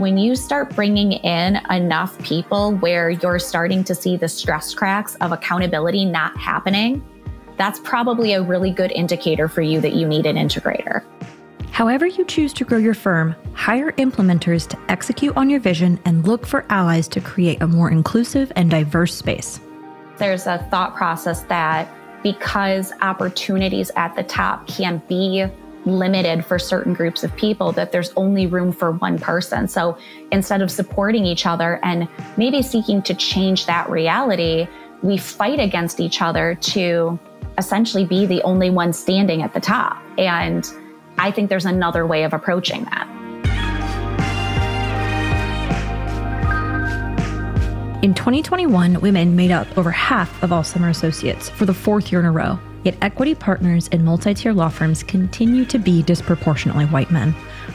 when 0.00 0.16
you 0.16 0.34
start 0.34 0.74
bringing 0.74 1.12
in 1.12 1.56
enough 1.68 2.18
people 2.22 2.72
where 2.76 3.10
you're 3.10 3.38
starting 3.38 3.84
to 3.84 3.94
see 3.94 4.16
the 4.16 4.28
stress 4.28 4.72
cracks 4.72 5.14
of 5.16 5.30
accountability 5.30 6.06
not 6.06 6.34
happening, 6.38 7.04
that's 7.58 7.78
probably 7.80 8.32
a 8.32 8.42
really 8.42 8.70
good 8.70 8.90
indicator 8.92 9.46
for 9.46 9.60
you 9.60 9.78
that 9.78 9.92
you 9.92 10.08
need 10.08 10.24
an 10.24 10.36
integrator. 10.36 11.04
However, 11.70 12.06
you 12.06 12.24
choose 12.24 12.54
to 12.54 12.64
grow 12.64 12.78
your 12.78 12.94
firm, 12.94 13.36
hire 13.52 13.92
implementers 13.92 14.66
to 14.68 14.78
execute 14.88 15.36
on 15.36 15.50
your 15.50 15.60
vision 15.60 16.00
and 16.06 16.26
look 16.26 16.46
for 16.46 16.64
allies 16.70 17.06
to 17.08 17.20
create 17.20 17.60
a 17.60 17.66
more 17.66 17.90
inclusive 17.90 18.50
and 18.56 18.70
diverse 18.70 19.14
space. 19.14 19.60
There's 20.16 20.46
a 20.46 20.66
thought 20.70 20.96
process 20.96 21.42
that 21.42 21.86
because 22.22 22.90
opportunities 23.02 23.90
at 23.96 24.16
the 24.16 24.22
top 24.22 24.66
can 24.66 25.02
be 25.10 25.46
limited 25.84 26.44
for 26.44 26.58
certain 26.58 26.92
groups 26.92 27.24
of 27.24 27.34
people 27.36 27.72
that 27.72 27.92
there's 27.92 28.12
only 28.16 28.46
room 28.46 28.72
for 28.72 28.92
one 28.92 29.18
person. 29.18 29.66
So 29.66 29.96
instead 30.30 30.62
of 30.62 30.70
supporting 30.70 31.24
each 31.24 31.46
other 31.46 31.80
and 31.82 32.08
maybe 32.36 32.62
seeking 32.62 33.02
to 33.02 33.14
change 33.14 33.66
that 33.66 33.88
reality, 33.88 34.66
we 35.02 35.16
fight 35.16 35.60
against 35.60 36.00
each 36.00 36.20
other 36.20 36.54
to 36.56 37.18
essentially 37.58 38.04
be 38.04 38.26
the 38.26 38.42
only 38.42 38.70
one 38.70 38.92
standing 38.92 39.42
at 39.42 39.54
the 39.54 39.60
top. 39.60 40.02
And 40.18 40.68
I 41.18 41.30
think 41.30 41.48
there's 41.50 41.66
another 41.66 42.06
way 42.06 42.24
of 42.24 42.32
approaching 42.32 42.84
that. 42.84 43.06
In 48.02 48.14
2021, 48.14 49.00
women 49.02 49.36
made 49.36 49.50
up 49.50 49.66
over 49.76 49.90
half 49.90 50.42
of 50.42 50.52
all 50.52 50.64
summer 50.64 50.88
associates 50.88 51.50
for 51.50 51.66
the 51.66 51.74
fourth 51.74 52.10
year 52.10 52.20
in 52.20 52.26
a 52.26 52.32
row. 52.32 52.58
Yet 52.82 52.96
equity 53.02 53.34
partners 53.34 53.88
in 53.88 54.04
multi 54.04 54.32
tier 54.32 54.54
law 54.54 54.70
firms 54.70 55.02
continue 55.02 55.66
to 55.66 55.78
be 55.78 56.02
disproportionately 56.02 56.86
white 56.86 57.10
men. 57.10 57.34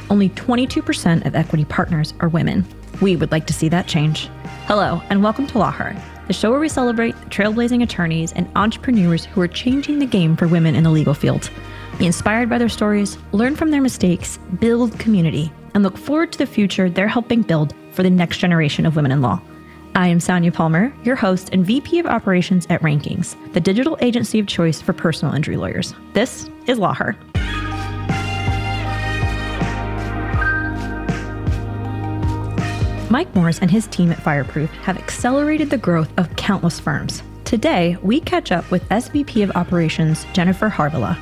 Only 0.10 0.30
22% 0.30 1.26
of 1.26 1.36
equity 1.36 1.64
partners 1.66 2.16
are 2.20 2.30
women. 2.30 2.66
We 3.02 3.16
would 3.16 3.32
like 3.32 3.46
to 3.48 3.54
see 3.54 3.70
that 3.70 3.88
change. 3.88 4.30
Hello, 4.66 5.04
and 5.12 5.22
welcome 5.22 5.46
to 5.48 5.60
Law 5.60 5.70
Her, 5.70 5.96
the 6.26 6.34
show 6.34 6.50
where 6.50 6.60
we 6.60 6.70
celebrate 6.70 7.14
trailblazing 7.30 7.84
attorneys 7.84 8.34
and 8.34 8.50
entrepreneurs 8.56 9.26
who 9.26 9.42
are 9.42 9.48
changing 9.48 10.00
the 10.00 10.08
game 10.08 10.36
for 10.36 10.48
women 10.48 10.74
in 10.74 10.84
the 10.84 10.90
legal 10.90 11.14
field. 11.14 11.52
Be 12.00 12.08
inspired 12.08 12.50
by 12.50 12.58
their 12.58 12.68
stories, 12.68 13.20
learn 13.32 13.56
from 13.56 13.70
their 13.70 13.82
mistakes, 13.82 14.40
build 14.60 14.98
community, 14.98 15.52
and 15.76 15.84
look 15.84 15.98
forward 15.98 16.32
to 16.32 16.38
the 16.40 16.48
future 16.48 16.90
they're 16.90 17.08
helping 17.08 17.44
build 17.44 17.76
for 17.92 18.02
the 18.02 18.10
next 18.10 18.40
generation 18.40 18.88
of 18.88 18.96
women 18.96 19.12
in 19.12 19.22
law. 19.22 19.40
I 19.98 20.08
am 20.08 20.20
Sonia 20.20 20.52
Palmer, 20.52 20.94
your 21.06 21.16
host 21.16 21.52
and 21.54 21.66
VP 21.66 22.00
of 22.00 22.06
Operations 22.06 22.68
at 22.70 22.82
Rankings, 22.82 23.38
the 23.54 23.62
digital 23.62 23.98
agency 24.02 24.40
of 24.40 24.46
choice 24.46 24.82
for 24.82 24.92
personal 24.92 25.34
injury 25.34 25.56
lawyers. 25.56 25.94
This 26.12 26.50
is 26.68 26.78
LawHer. 26.80 27.16
Mike 33.10 33.34
Morse 33.34 33.60
and 33.60 33.72
his 33.72 33.88
team 33.88 34.12
at 34.12 34.22
Fireproof 34.22 34.70
have 34.82 34.98
accelerated 34.98 35.70
the 35.70 35.78
growth 35.78 36.12
of 36.18 36.36
countless 36.36 36.78
firms. 36.78 37.24
Today, 37.46 37.96
we 38.02 38.20
catch 38.20 38.52
up 38.52 38.70
with 38.72 38.84
SVP 38.90 39.46
of 39.46 39.56
Operations 39.56 40.26
Jennifer 40.34 40.70
Harvala. 40.70 41.18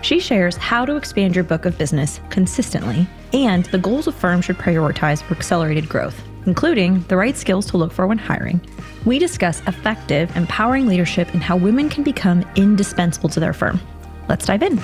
She 0.00 0.20
shares 0.20 0.56
how 0.56 0.86
to 0.86 0.96
expand 0.96 1.34
your 1.34 1.44
book 1.44 1.66
of 1.66 1.76
business 1.76 2.20
consistently 2.30 3.06
and 3.34 3.66
the 3.66 3.78
goals 3.78 4.06
a 4.06 4.12
firm 4.12 4.40
should 4.40 4.56
prioritize 4.56 5.22
for 5.22 5.34
accelerated 5.34 5.86
growth 5.86 6.22
including 6.46 7.02
the 7.08 7.16
right 7.16 7.36
skills 7.36 7.66
to 7.66 7.76
look 7.76 7.92
for 7.92 8.06
when 8.06 8.18
hiring. 8.18 8.60
We 9.04 9.18
discuss 9.18 9.60
effective, 9.66 10.34
empowering 10.36 10.86
leadership 10.86 11.32
and 11.34 11.42
how 11.42 11.56
women 11.56 11.88
can 11.88 12.02
become 12.02 12.44
indispensable 12.56 13.28
to 13.30 13.40
their 13.40 13.52
firm. 13.52 13.80
Let's 14.28 14.46
dive 14.46 14.62
in. 14.62 14.80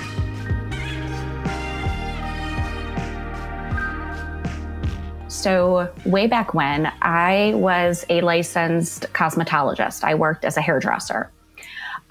So, 5.27 5.91
way 6.05 6.27
back 6.27 6.53
when, 6.53 6.89
I 7.01 7.51
was 7.55 8.05
a 8.07 8.21
licensed 8.21 9.11
cosmetologist. 9.11 10.05
I 10.05 10.15
worked 10.15 10.45
as 10.45 10.55
a 10.55 10.61
hairdresser. 10.61 11.29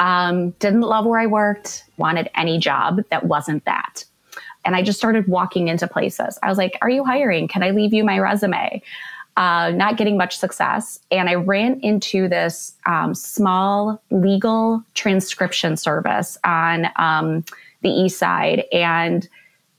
Um, 0.00 0.50
didn't 0.58 0.82
love 0.82 1.06
where 1.06 1.20
I 1.20 1.26
worked, 1.26 1.84
wanted 1.96 2.28
any 2.34 2.58
job 2.58 3.00
that 3.10 3.24
wasn't 3.24 3.64
that. 3.64 4.04
And 4.66 4.76
I 4.76 4.82
just 4.82 4.98
started 4.98 5.28
walking 5.28 5.68
into 5.68 5.86
places. 5.86 6.38
I 6.42 6.48
was 6.48 6.58
like, 6.58 6.76
Are 6.82 6.90
you 6.90 7.04
hiring? 7.04 7.48
Can 7.48 7.62
I 7.62 7.70
leave 7.70 7.94
you 7.94 8.04
my 8.04 8.18
resume? 8.18 8.82
Uh, 9.36 9.70
not 9.74 9.96
getting 9.96 10.16
much 10.16 10.36
success. 10.36 10.98
And 11.10 11.28
I 11.28 11.34
ran 11.34 11.80
into 11.80 12.28
this 12.28 12.74
um, 12.86 13.14
small 13.14 14.02
legal 14.10 14.82
transcription 14.94 15.76
service 15.76 16.38
on 16.44 16.88
um, 16.96 17.44
the 17.80 17.88
east 17.88 18.18
side. 18.18 18.64
And 18.72 19.28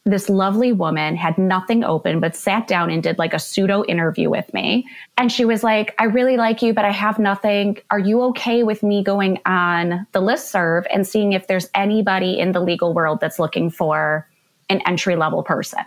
this 0.05 0.27
lovely 0.27 0.73
woman 0.73 1.15
had 1.15 1.37
nothing 1.37 1.83
open, 1.83 2.19
but 2.19 2.35
sat 2.35 2.67
down 2.67 2.89
and 2.89 3.01
did 3.01 3.17
like 3.17 3.33
a 3.33 3.39
pseudo 3.39 3.85
interview 3.85 4.29
with 4.29 4.53
me. 4.53 4.85
And 5.17 5.31
she 5.31 5.45
was 5.45 5.63
like, 5.63 5.95
I 5.97 6.05
really 6.05 6.35
like 6.35 6.61
you, 6.61 6.73
but 6.73 6.83
I 6.83 6.91
have 6.91 7.19
nothing. 7.19 7.77
Are 7.89 7.99
you 7.99 8.21
okay 8.23 8.63
with 8.63 8.83
me 8.83 9.01
going 9.01 9.39
on 9.45 10.05
the 10.11 10.19
list 10.19 10.51
serve 10.51 10.85
and 10.91 11.07
seeing 11.07 11.31
if 11.31 11.47
there's 11.47 11.69
anybody 11.73 12.37
in 12.37 12.51
the 12.51 12.59
legal 12.59 12.93
world 12.93 13.21
that's 13.21 13.39
looking 13.39 13.69
for 13.69 14.27
an 14.69 14.81
entry 14.85 15.15
level 15.15 15.41
person? 15.41 15.79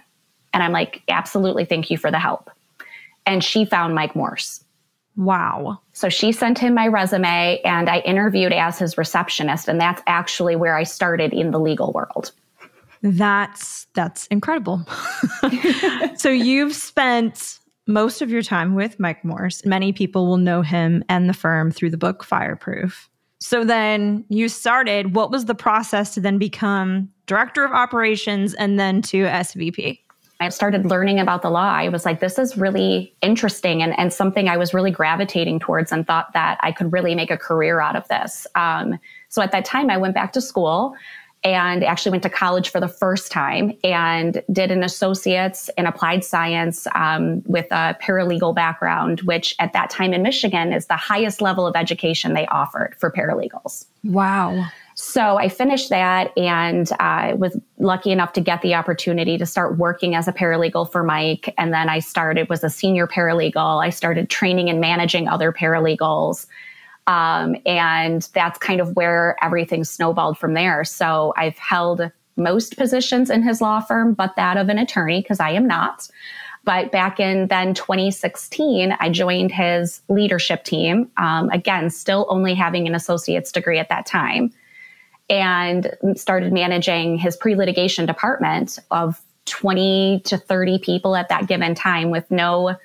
And 0.55 0.63
I'm 0.63 0.73
like, 0.73 1.03
absolutely. 1.09 1.67
Thank 1.67 1.91
you 1.91 1.99
for 1.99 2.11
the 2.11 2.19
help 2.19 2.51
and 3.27 3.43
she 3.45 3.65
found 3.65 3.95
Mike 3.95 4.15
Morse. 4.17 4.65
Wow. 5.17 5.81
So 5.93 6.09
she 6.09 6.31
sent 6.31 6.59
him 6.59 6.75
my 6.75 6.89
resume 6.89 7.61
and 7.65 7.89
I 7.89 8.01
interviewed 8.01 8.53
as 8.53 8.79
his 8.79 8.99
receptionist 8.99 9.67
and 9.67 9.81
that's 9.81 10.03
actually 10.07 10.57
where 10.57 10.77
I 10.77 10.83
started 10.83 11.33
in 11.33 11.51
the 11.51 11.59
legal 11.59 11.93
world. 11.93 12.33
That's 13.03 13.87
that's 13.95 14.27
incredible. 14.29 14.87
so 16.17 16.29
you've 16.29 16.75
spent 16.75 17.59
most 17.87 18.21
of 18.21 18.31
your 18.31 18.43
time 18.43 18.75
with 18.75 18.99
Mike 18.99 19.25
Morse. 19.25 19.65
Many 19.65 19.93
people 19.93 20.27
will 20.27 20.39
know 20.39 20.63
him 20.63 21.05
and 21.09 21.29
the 21.29 21.35
firm 21.35 21.71
through 21.71 21.91
the 21.91 21.99
book 21.99 22.25
Fireproof. 22.25 23.09
So 23.39 23.65
then 23.65 24.25
you 24.29 24.49
started, 24.49 25.15
what 25.15 25.31
was 25.31 25.45
the 25.45 25.55
process 25.55 26.15
to 26.15 26.21
then 26.21 26.39
become 26.39 27.09
director 27.27 27.65
of 27.65 27.73
operations 27.73 28.55
and 28.55 28.79
then 28.79 29.03
to 29.03 29.25
SVP? 29.25 30.01
I 30.39 30.51
started 30.51 30.85
learning 30.85 31.19
about 31.19 31.43
the 31.43 31.51
law, 31.51 31.71
I 31.71 31.89
was 31.89 32.05
like, 32.05 32.21
this 32.21 32.39
is 32.39 32.57
really 32.57 33.15
interesting 33.23 33.83
and, 33.83 33.99
and 33.99 34.13
something 34.13 34.49
I 34.49 34.57
was 34.57 34.75
really 34.75 34.91
gravitating 34.91 35.61
towards 35.61 35.93
and 35.93 36.07
thought 36.07 36.33
that 36.35 36.59
I 36.61 36.73
could 36.73 36.93
really 36.93 37.15
make 37.15 37.31
a 37.31 37.39
career 37.39 37.81
out 37.81 37.97
of 37.97 38.07
this. 38.09 38.47
Um, 38.55 38.99
so 39.29 39.41
at 39.41 39.53
that 39.53 39.65
time, 39.65 39.89
I 39.89 39.97
went 39.97 40.15
back 40.15 40.33
to 40.35 40.41
school 40.41 40.95
and 41.43 41.85
actually 41.85 42.11
went 42.11 42.23
to 42.25 42.31
college 42.31 42.71
for 42.71 42.81
the 42.81 42.89
first 42.89 43.31
time 43.31 43.73
and 43.85 44.43
did 44.51 44.71
an 44.71 44.83
associate's 44.83 45.71
in 45.79 45.87
applied 45.87 46.25
science 46.25 46.87
um, 46.95 47.43
with 47.47 47.67
a 47.71 47.97
paralegal 48.03 48.55
background, 48.55 49.21
which 49.21 49.55
at 49.59 49.73
that 49.73 49.89
time 49.89 50.13
in 50.13 50.23
Michigan 50.23 50.73
is 50.73 50.87
the 50.87 50.97
highest 50.97 51.41
level 51.41 51.67
of 51.67 51.77
education 51.77 52.35
they 52.35 52.47
offered 52.47 52.95
for 52.99 53.11
paralegals. 53.11 53.87
Wow. 54.03 54.67
So 54.99 55.37
I 55.37 55.51
finished 55.51 55.91
that 55.91 56.37
and 56.39 56.91
I 56.99 57.35
was 57.35 57.55
lucky 57.79 58.13
enough 58.13 58.33
to 58.33 58.41
get 58.41 58.63
the 58.63 58.75
opportunity 58.75 59.37
to 59.37 59.45
start 59.45 59.77
working 59.77 60.15
as 60.15 60.27
a 60.27 60.33
paralegal 60.33 60.91
for 60.91 61.05
Mike. 61.05 61.53
And 61.59 61.71
then 61.71 61.91
I 61.91 61.99
started, 61.99 62.49
was 62.49 62.65
a 62.65 62.71
senior 62.71 63.07
paralegal. 63.07 63.85
I 63.85 63.91
started 63.91 64.31
training 64.31 64.71
and 64.71 64.81
managing 64.81 65.29
other 65.29 65.53
paralegals. 65.53 66.47
Um, 67.07 67.57
and 67.67 68.27
that's 68.33 68.59
kind 68.59 68.81
of 68.81 68.97
where 68.97 69.37
everything 69.43 69.85
snowballed 69.85 70.39
from 70.39 70.55
there. 70.55 70.83
So 70.83 71.35
I've 71.37 71.59
held 71.59 72.11
most 72.37 72.79
positions 72.79 73.29
in 73.29 73.43
his 73.43 73.61
law 73.61 73.81
firm, 73.81 74.15
but 74.15 74.35
that 74.37 74.57
of 74.57 74.71
an 74.71 74.79
attorney, 74.79 75.21
because 75.21 75.41
I 75.41 75.51
am 75.51 75.67
not. 75.67 76.09
But 76.65 76.91
back 76.91 77.21
in 77.21 77.49
then 77.49 77.75
2016, 77.75 78.97
I 78.99 79.11
joined 79.11 79.53
his 79.53 80.01
leadership 80.09 80.65
team. 80.65 81.11
Um, 81.19 81.51
again, 81.51 81.91
still 81.91 82.25
only 82.31 82.55
having 82.55 82.87
an 82.87 82.95
associate's 82.95 83.53
degree 83.53 83.79
at 83.79 83.91
that 83.91 84.07
time 84.07 84.55
and 85.29 85.97
started 86.15 86.53
managing 86.53 87.19
his 87.19 87.37
pre 87.37 87.55
litigation 87.55 88.07
department 88.07 88.79
of 88.91 89.21
20 89.47 90.23
to 90.25 90.37
30 90.37 90.79
people 90.79 91.17
at 91.17 91.29
that 91.29 91.47
given 91.47 91.75
time 91.75 92.11
with 92.11 92.31
no 92.31 92.77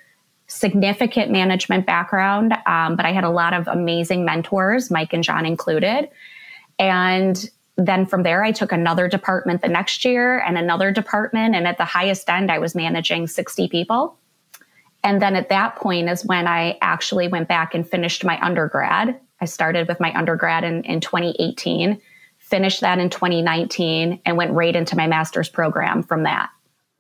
significant 0.48 1.32
management 1.32 1.86
background. 1.86 2.54
Um, 2.66 2.96
but 2.96 3.06
I 3.06 3.14
had 3.14 3.24
a 3.24 3.30
lot 3.30 3.54
of 3.54 3.68
amazing 3.68 4.26
mentors, 4.26 4.92
Mike 4.92 5.14
and 5.14 5.24
John 5.24 5.46
included. 5.46 6.10
And 6.78 7.50
then 7.78 8.06
from 8.06 8.24
there, 8.24 8.44
I 8.44 8.52
took 8.52 8.72
another 8.72 9.08
department 9.08 9.62
the 9.62 9.70
next 9.70 10.04
year 10.04 10.40
and 10.40 10.58
another 10.58 10.92
department. 10.92 11.56
And 11.56 11.68
at 11.68 11.78
the 11.78 11.86
highest 11.86 12.30
end, 12.30 12.52
I 12.52 12.60
was 12.60 12.76
managing 12.76 13.28
60 13.28 13.70
people. 13.70 14.18
And 15.04 15.22
then 15.22 15.36
at 15.36 15.50
that 15.50 15.78
point 15.78 16.10
is 16.10 16.26
when 16.26 16.48
I 16.48 16.78
actually 16.82 17.28
went 17.28 17.48
back 17.48 17.74
and 17.74 17.88
finished 17.88 18.24
my 18.24 18.40
undergrad. 18.42 19.20
I 19.40 19.46
started 19.46 19.88
with 19.88 20.00
my 20.00 20.14
undergrad 20.16 20.64
in, 20.64 20.84
in 20.84 21.00
2018 21.00 22.00
finished 22.52 22.82
that 22.82 23.00
in 23.00 23.10
2019 23.10 24.22
and 24.26 24.38
went 24.38 24.52
right 24.52 24.76
into 24.76 24.96
my 24.96 25.08
master's 25.08 25.50
program 25.50 26.04
from 26.04 26.24
that. 26.24 26.50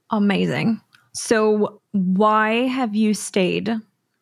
Amazing. 0.09 0.81
So, 1.13 1.81
why 1.92 2.68
have 2.68 2.95
you 2.95 3.13
stayed 3.13 3.71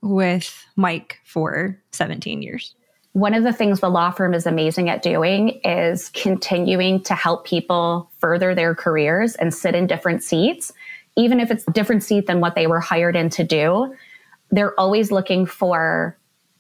with 0.02 0.66
Mike 0.76 1.20
for 1.24 1.80
17 1.92 2.42
years? 2.42 2.76
One 3.14 3.34
of 3.34 3.44
the 3.44 3.54
things 3.54 3.80
the 3.80 3.90
law 3.90 4.12
firm 4.12 4.34
is 4.34 4.46
amazing 4.46 4.90
at 4.90 5.02
doing 5.02 5.60
is 5.64 6.10
continuing 6.10 7.02
to 7.04 7.16
help 7.16 7.46
people 7.46 8.10
further 8.20 8.54
their 8.54 8.76
careers 8.76 9.36
and 9.36 9.54
sit 9.54 9.76
in 9.76 9.88
different 9.88 10.24
seats, 10.24 10.72
even 11.16 11.40
if 11.40 11.52
it's 11.52 11.68
a 11.68 11.72
different 11.72 12.04
seat 12.04 12.28
than 12.28 12.40
what 12.40 12.56
they 12.56 12.68
were 12.68 12.80
hired 12.80 13.16
in 13.16 13.30
to 13.32 13.44
do, 13.44 13.96
they're 14.52 14.80
always 14.80 15.12
looking 15.12 15.46
for 15.46 16.18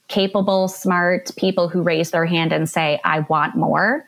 capable, 0.09 0.67
smart 0.67 1.31
people 1.37 1.69
who 1.69 1.81
raise 1.81 2.11
their 2.11 2.25
hand 2.25 2.51
and 2.51 2.69
say, 2.69 2.99
I 3.03 3.21
want 3.21 3.55
more. 3.55 4.05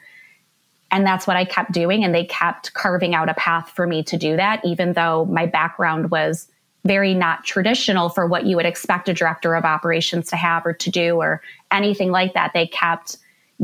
And 0.91 1.05
that's 1.05 1.25
what 1.25 1.37
I 1.37 1.45
kept 1.45 1.71
doing. 1.71 2.03
And 2.03 2.13
they 2.13 2.25
kept 2.25 2.73
carving 2.73 3.15
out 3.15 3.29
a 3.29 3.33
path 3.33 3.69
for 3.69 3.87
me 3.87 4.03
to 4.03 4.17
do 4.17 4.35
that, 4.35 4.63
even 4.65 4.93
though 4.93 5.25
my 5.25 5.45
background 5.45 6.11
was 6.11 6.47
very 6.83 7.13
not 7.13 7.43
traditional 7.43 8.09
for 8.09 8.27
what 8.27 8.45
you 8.45 8.55
would 8.55 8.65
expect 8.65 9.07
a 9.07 9.13
director 9.13 9.55
of 9.55 9.63
operations 9.63 10.29
to 10.29 10.35
have 10.35 10.65
or 10.65 10.73
to 10.73 10.89
do 10.89 11.15
or 11.17 11.41
anything 11.71 12.11
like 12.11 12.33
that. 12.33 12.51
They 12.53 12.67
kept 12.67 13.17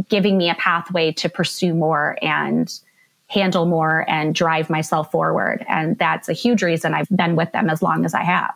giving 0.09 0.37
me 0.37 0.49
a 0.49 0.55
pathway 0.55 1.11
to 1.13 1.27
pursue 1.27 1.73
more 1.73 2.17
and 2.21 2.71
handle 3.27 3.65
more 3.65 4.09
and 4.09 4.33
drive 4.33 4.69
myself 4.69 5.11
forward. 5.11 5.65
And 5.67 5.97
that's 5.97 6.29
a 6.29 6.33
huge 6.33 6.63
reason 6.63 6.93
I've 6.93 7.09
been 7.09 7.35
with 7.35 7.51
them 7.51 7.69
as 7.69 7.81
long 7.81 8.05
as 8.05 8.13
I 8.13 8.23
have. 8.23 8.53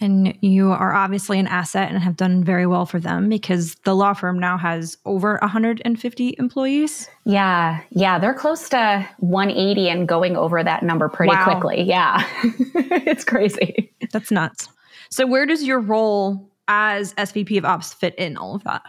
And 0.00 0.36
you 0.40 0.72
are 0.72 0.92
obviously 0.92 1.38
an 1.38 1.46
asset 1.46 1.90
and 1.90 2.02
have 2.02 2.16
done 2.16 2.42
very 2.42 2.66
well 2.66 2.84
for 2.84 2.98
them 2.98 3.28
because 3.28 3.76
the 3.84 3.94
law 3.94 4.12
firm 4.12 4.40
now 4.40 4.58
has 4.58 4.98
over 5.04 5.38
150 5.40 6.34
employees. 6.38 7.08
Yeah. 7.24 7.80
Yeah. 7.90 8.18
They're 8.18 8.34
close 8.34 8.68
to 8.70 9.08
180 9.18 9.88
and 9.88 10.08
going 10.08 10.36
over 10.36 10.64
that 10.64 10.82
number 10.82 11.08
pretty 11.08 11.32
wow. 11.34 11.44
quickly. 11.44 11.82
Yeah. 11.82 12.28
it's 12.42 13.24
crazy. 13.24 13.92
That's 14.10 14.32
nuts. 14.32 14.68
So, 15.10 15.26
where 15.26 15.46
does 15.46 15.62
your 15.62 15.78
role 15.78 16.50
as 16.66 17.14
SVP 17.14 17.56
of 17.56 17.64
Ops 17.64 17.94
fit 17.94 18.16
in 18.16 18.36
all 18.36 18.56
of 18.56 18.64
that? 18.64 18.82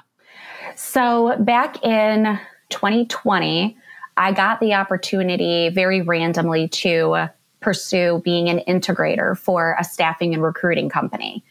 So, 0.75 1.35
back 1.39 1.83
in 1.83 2.39
2020, 2.69 3.77
I 4.17 4.31
got 4.31 4.59
the 4.59 4.73
opportunity 4.73 5.69
very 5.69 6.01
randomly 6.01 6.67
to 6.69 7.29
pursue 7.65 8.21
being 8.23 8.47
an 8.47 8.59
integrator 8.67 9.35
for 9.35 9.75
a 9.79 9.83
staffing 9.83 10.35
and 10.35 10.43
recruiting 10.43 10.87
company. 10.87 11.43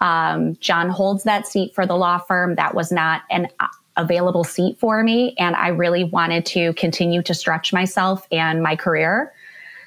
Um, 0.00 0.56
John 0.56 0.90
holds 0.90 1.22
that 1.22 1.46
seat 1.46 1.76
for 1.76 1.86
the 1.86 1.94
law 1.94 2.18
firm. 2.18 2.56
That 2.56 2.74
was 2.74 2.90
not 2.90 3.22
an 3.30 3.46
uh, 3.60 3.68
available 3.96 4.42
seat 4.42 4.80
for 4.80 5.04
me. 5.04 5.36
And 5.38 5.54
I 5.54 5.68
really 5.68 6.02
wanted 6.02 6.44
to 6.46 6.72
continue 6.72 7.22
to 7.22 7.34
stretch 7.34 7.72
myself 7.72 8.26
and 8.32 8.64
my 8.64 8.74
career. 8.74 9.32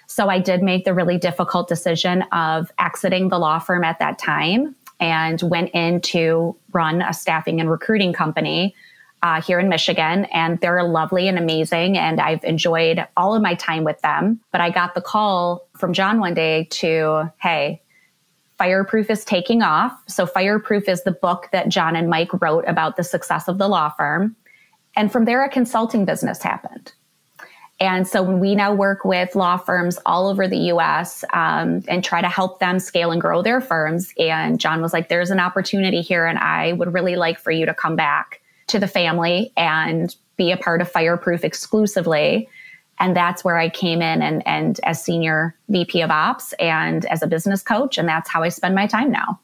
So 0.08 0.30
I 0.30 0.40
did 0.40 0.64
make 0.64 0.86
the 0.86 0.94
really 0.94 1.18
difficult 1.18 1.68
decision 1.68 2.22
of 2.32 2.72
exiting 2.80 3.28
the 3.28 3.38
law 3.38 3.60
firm 3.60 3.84
at 3.84 4.00
that 4.00 4.18
time 4.18 4.78
and 5.02 5.42
went 5.42 5.72
in 5.74 6.00
to 6.00 6.56
run 6.72 7.02
a 7.02 7.14
staffing 7.14 7.60
and 7.60 7.70
recruiting 7.70 8.14
company 8.14 8.74
uh, 9.24 9.42
here 9.42 9.58
in 9.58 9.70
Michigan, 9.70 10.26
and 10.26 10.60
they're 10.60 10.84
lovely 10.84 11.30
and 11.30 11.40
amazing. 11.40 11.98
And 11.98 12.20
I've 12.20 12.44
enjoyed 12.44 13.08
all 13.16 13.34
of 13.34 13.42
my 13.42 13.56
time 13.56 13.86
with 13.86 14.00
them. 14.02 14.42
But 14.52 14.60
I 14.60 14.70
got 14.70 14.94
the 14.94 15.02
call 15.02 15.68
from 15.78 15.94
John 15.94 16.20
one 16.20 16.34
day 16.34 16.66
to, 16.72 17.32
hey, 17.42 17.82
Fireproof 18.58 19.10
is 19.10 19.24
taking 19.24 19.62
off. 19.62 19.98
So, 20.08 20.26
Fireproof 20.26 20.90
is 20.90 21.04
the 21.04 21.12
book 21.12 21.48
that 21.54 21.70
John 21.70 21.96
and 21.96 22.10
Mike 22.10 22.30
wrote 22.42 22.66
about 22.68 22.98
the 22.98 23.04
success 23.04 23.48
of 23.48 23.58
the 23.58 23.70
law 23.70 23.90
firm. 23.98 24.36
And 24.96 25.12
from 25.12 25.26
there, 25.26 25.44
a 25.44 25.50
consulting 25.50 26.04
business 26.06 26.44
happened. 26.44 26.92
And 27.80 28.08
so 28.08 28.22
we 28.22 28.54
now 28.54 28.72
work 28.72 29.04
with 29.04 29.36
law 29.36 29.58
firms 29.58 29.98
all 30.06 30.28
over 30.28 30.48
the 30.48 30.58
US 30.72 31.26
um, 31.34 31.84
and 31.88 32.04
try 32.04 32.22
to 32.22 32.30
help 32.30 32.60
them 32.60 32.80
scale 32.80 33.12
and 33.12 33.20
grow 33.20 33.42
their 33.42 33.60
firms. 33.60 34.14
And 34.20 34.60
John 34.60 34.82
was 34.82 34.94
like, 34.94 35.10
there's 35.10 35.32
an 35.32 35.40
opportunity 35.40 36.02
here, 36.02 36.26
and 36.26 36.38
I 36.38 36.74
would 36.74 36.94
really 36.94 37.16
like 37.16 37.40
for 37.40 37.52
you 37.52 37.66
to 37.66 37.74
come 37.74 37.96
back 37.96 38.43
to 38.68 38.80
the 38.80 38.88
family 38.88 39.52
and 39.58 40.16
be 40.38 40.52
a 40.52 40.58
part 40.58 40.82
of 40.82 40.92
Fireproof 40.92 41.44
exclusively. 41.44 42.50
And 43.00 43.16
that's 43.16 43.44
where 43.44 43.58
I 43.58 43.70
came 43.70 44.02
in 44.02 44.22
and, 44.22 44.46
and 44.48 44.80
as 44.84 45.04
senior 45.04 45.56
VP 45.70 46.02
of 46.02 46.12
ops 46.12 46.54
and 46.54 47.06
as 47.06 47.24
a 47.24 47.28
business 47.28 47.62
coach. 47.62 47.98
And 47.98 48.08
that's 48.08 48.30
how 48.30 48.44
I 48.44 48.50
spend 48.50 48.76
my 48.76 48.88
time 48.88 49.12
now. 49.12 49.40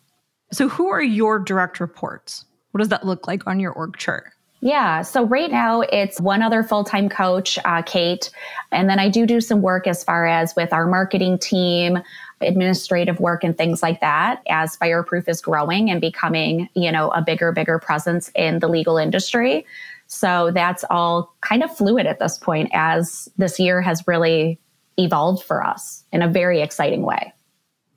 So, 0.52 0.68
who 0.68 0.88
are 0.88 1.02
your 1.02 1.40
direct 1.40 1.80
reports? 1.80 2.46
What 2.72 2.80
does 2.80 2.90
that 2.90 3.06
look 3.06 3.28
like 3.28 3.46
on 3.48 3.60
your 3.60 3.72
org 3.72 3.98
chart? 3.98 4.32
Yeah. 4.62 5.04
So 5.04 5.26
right 5.26 5.50
now 5.50 5.82
it's 5.82 6.20
one 6.20 6.42
other 6.42 6.64
full 6.64 6.84
time 6.84 7.08
coach, 7.08 7.58
uh, 7.64 7.82
Kate. 7.82 8.30
And 8.72 8.90
then 8.90 9.00
I 9.00 9.10
do 9.10 9.26
do 9.26 9.40
some 9.40 9.62
work 9.62 9.88
as 9.88 10.04
far 10.04 10.28
as 10.28 10.56
with 10.56 10.74
our 10.74 10.86
marketing 10.86 11.38
team, 11.38 12.00
administrative 12.42 13.20
work 13.20 13.44
and 13.44 13.58
things 13.58 13.82
like 13.84 14.00
that 14.02 14.42
as 14.50 14.76
Fireproof 14.76 15.28
is 15.28 15.42
growing 15.42 15.90
and 15.90 16.00
becoming, 16.00 16.70
you 16.76 16.92
know, 16.92 17.10
a 17.12 17.22
bigger, 17.22 17.52
bigger 17.52 17.80
presence 17.80 18.32
in 18.36 18.60
the 18.60 18.68
legal 18.68 18.98
industry. 18.98 19.66
So 20.08 20.52
that's 20.52 20.84
all 20.90 21.36
kind 21.42 21.64
of 21.64 21.76
fluid 21.76 22.06
at 22.06 22.20
this 22.20 22.38
point 22.38 22.70
as 22.74 23.30
this 23.38 23.60
year 23.60 23.82
has 23.82 24.08
really 24.08 24.60
evolved 24.98 25.44
for 25.44 25.66
us 25.66 26.04
in 26.12 26.22
a 26.22 26.28
very 26.28 26.62
exciting 26.62 27.04
way. 27.04 27.34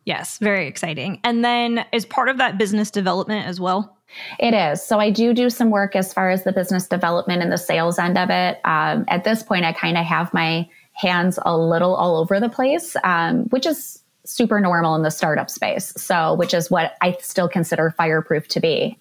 Yes, 0.05 0.39
very 0.39 0.67
exciting. 0.67 1.21
And 1.25 1.45
then 1.45 1.85
is 1.93 2.05
part 2.05 2.29
of 2.29 2.39
that 2.39 2.59
business 2.59 2.91
development 2.91 3.47
as 3.47 3.61
well? 3.61 3.97
It 4.39 4.53
is. 4.53 4.85
So 4.85 4.99
I 4.99 5.11
do 5.11 5.33
do 5.33 5.49
some 5.49 5.71
work 5.71 5.97
as 5.97 6.13
far 6.13 6.31
as 6.31 6.45
the 6.45 6.53
business 6.53 6.87
development 6.87 7.43
and 7.43 7.51
the 7.51 7.57
sales 7.59 7.99
end 7.99 8.19
of 8.19 8.31
it. 8.31 8.61
Um, 8.65 9.05
at 9.09 9.25
this 9.25 9.43
point, 9.43 9.65
I 9.65 9.73
kind 9.73 9.97
of 9.97 10.05
have 10.05 10.35
my 10.35 10.69
hands 10.93 11.39
a 11.43 11.57
little 11.57 11.95
all 11.95 12.17
over 12.17 12.39
the 12.41 12.49
place, 12.49 12.95
um, 13.05 13.45
which 13.45 13.65
is 13.65 14.02
super 14.33 14.61
normal 14.61 14.95
in 14.95 15.03
the 15.03 15.11
startup 15.11 15.51
space. 15.51 15.93
So, 15.97 16.35
which 16.35 16.55
is 16.55 16.71
what 16.71 16.95
I 17.01 17.17
still 17.21 17.49
consider 17.49 17.95
fireproof 17.97 18.49
to 18.49 18.61
be. 18.61 18.99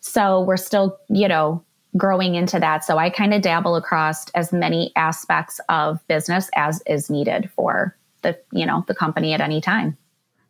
So, 0.00 0.42
we're 0.42 0.56
still, 0.56 0.98
you 1.08 1.28
know, 1.28 1.62
growing 1.96 2.34
into 2.34 2.58
that. 2.58 2.84
So, 2.84 2.98
I 2.98 3.10
kind 3.10 3.34
of 3.34 3.42
dabble 3.42 3.76
across 3.76 4.28
as 4.30 4.52
many 4.52 4.92
aspects 4.96 5.60
of 5.68 6.06
business 6.08 6.48
as 6.54 6.82
is 6.86 7.10
needed 7.10 7.50
for 7.54 7.96
the, 8.22 8.38
you 8.52 8.64
know, 8.66 8.84
the 8.86 8.94
company 8.94 9.32
at 9.32 9.40
any 9.40 9.60
time. 9.60 9.96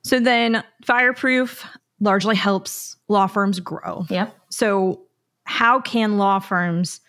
So 0.03 0.21
then 0.21 0.63
fireproof 0.85 1.67
largely 2.01 2.37
helps 2.37 2.97
law 3.09 3.27
firms 3.27 3.61
grow. 3.61 4.05
Yep. 4.11 4.35
So 4.51 5.03
how 5.45 5.81
can 5.81 6.19
law 6.19 6.39
firms 6.39 7.01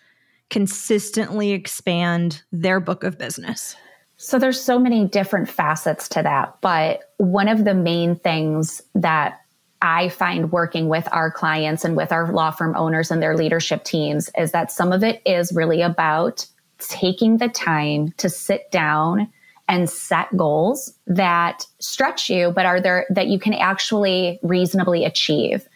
consistently 0.50 1.52
expand 1.52 2.42
their 2.52 2.80
book 2.80 3.02
of 3.04 3.18
business? 3.18 3.76
So 4.24 4.38
there's 4.38 4.58
so 4.58 4.78
many 4.78 5.06
different 5.06 5.50
facets 5.50 6.08
to 6.08 6.22
that, 6.22 6.56
but 6.62 7.12
one 7.18 7.46
of 7.46 7.66
the 7.66 7.74
main 7.74 8.16
things 8.16 8.80
that 8.94 9.42
I 9.82 10.08
find 10.08 10.50
working 10.50 10.88
with 10.88 11.06
our 11.12 11.30
clients 11.30 11.84
and 11.84 11.94
with 11.94 12.10
our 12.10 12.32
law 12.32 12.50
firm 12.50 12.74
owners 12.74 13.10
and 13.10 13.22
their 13.22 13.36
leadership 13.36 13.84
teams 13.84 14.30
is 14.38 14.52
that 14.52 14.72
some 14.72 14.92
of 14.92 15.04
it 15.04 15.20
is 15.26 15.52
really 15.52 15.82
about 15.82 16.46
taking 16.78 17.36
the 17.36 17.50
time 17.50 18.12
to 18.16 18.30
sit 18.30 18.70
down 18.70 19.30
and 19.68 19.90
set 19.90 20.34
goals 20.34 20.98
that 21.06 21.66
stretch 21.78 22.30
you, 22.30 22.50
but 22.50 22.64
are 22.64 22.80
there 22.80 23.04
that 23.10 23.26
you 23.26 23.38
can 23.38 23.52
actually 23.52 24.40
reasonably 24.42 25.04
achieve. 25.04 25.68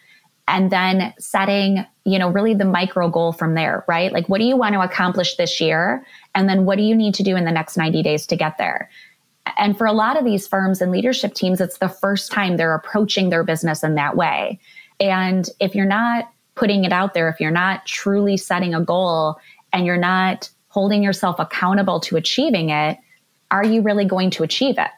And 0.49 0.71
then 0.71 1.13
setting, 1.19 1.85
you 2.05 2.17
know, 2.17 2.27
really 2.27 2.55
the 2.55 2.65
micro 2.65 3.07
goal 3.07 3.31
from 3.31 3.53
there, 3.53 3.85
right? 3.87 4.11
Like, 4.11 4.27
what 4.27 4.39
do 4.39 4.45
you 4.45 4.57
want 4.57 4.73
to 4.73 4.81
accomplish 4.81 5.35
this 5.35 5.61
year? 5.61 6.03
And 6.33 6.49
then 6.49 6.65
what 6.65 6.77
do 6.77 6.83
you 6.83 6.95
need 6.95 7.13
to 7.15 7.23
do 7.23 7.35
in 7.35 7.45
the 7.45 7.51
next 7.51 7.77
90 7.77 8.01
days 8.01 8.25
to 8.25 8.35
get 8.35 8.57
there? 8.57 8.89
And 9.59 9.77
for 9.77 9.85
a 9.85 9.93
lot 9.93 10.17
of 10.17 10.25
these 10.25 10.47
firms 10.47 10.81
and 10.81 10.91
leadership 10.91 11.35
teams, 11.35 11.61
it's 11.61 11.77
the 11.77 11.87
first 11.87 12.31
time 12.31 12.57
they're 12.57 12.73
approaching 12.73 13.29
their 13.29 13.43
business 13.43 13.83
in 13.83 13.93
that 13.95 14.17
way. 14.17 14.59
And 14.99 15.47
if 15.59 15.75
you're 15.75 15.85
not 15.85 16.31
putting 16.55 16.83
it 16.83 16.91
out 16.91 17.13
there, 17.13 17.29
if 17.29 17.39
you're 17.39 17.51
not 17.51 17.85
truly 17.85 18.35
setting 18.35 18.73
a 18.73 18.83
goal 18.83 19.39
and 19.71 19.85
you're 19.85 19.97
not 19.97 20.49
holding 20.69 21.03
yourself 21.03 21.37
accountable 21.37 21.99
to 22.01 22.17
achieving 22.17 22.69
it, 22.71 22.97
are 23.51 23.63
you 23.63 23.83
really 23.83 24.05
going 24.05 24.31
to 24.31 24.43
achieve 24.43 24.79
it? 24.79 24.89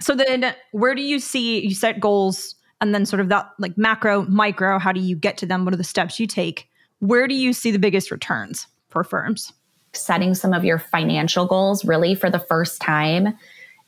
So 0.00 0.14
then 0.14 0.54
where 0.72 0.94
do 0.94 1.02
you 1.02 1.18
see 1.18 1.66
you 1.66 1.74
set 1.74 2.00
goals 2.00 2.54
and 2.80 2.94
then 2.94 3.06
sort 3.06 3.20
of 3.20 3.28
that 3.28 3.50
like 3.58 3.76
macro, 3.76 4.22
micro, 4.22 4.78
how 4.78 4.92
do 4.92 5.00
you 5.00 5.16
get 5.16 5.36
to 5.38 5.46
them? 5.46 5.64
What 5.64 5.74
are 5.74 5.78
the 5.78 5.84
steps 5.84 6.18
you 6.18 6.26
take? 6.26 6.68
Where 7.00 7.28
do 7.28 7.34
you 7.34 7.52
see 7.52 7.70
the 7.70 7.78
biggest 7.78 8.10
returns 8.10 8.66
for 8.88 9.04
firms? 9.04 9.52
Setting 9.92 10.34
some 10.34 10.52
of 10.52 10.64
your 10.64 10.78
financial 10.78 11.46
goals 11.46 11.84
really 11.84 12.14
for 12.14 12.30
the 12.30 12.38
first 12.38 12.80
time 12.80 13.36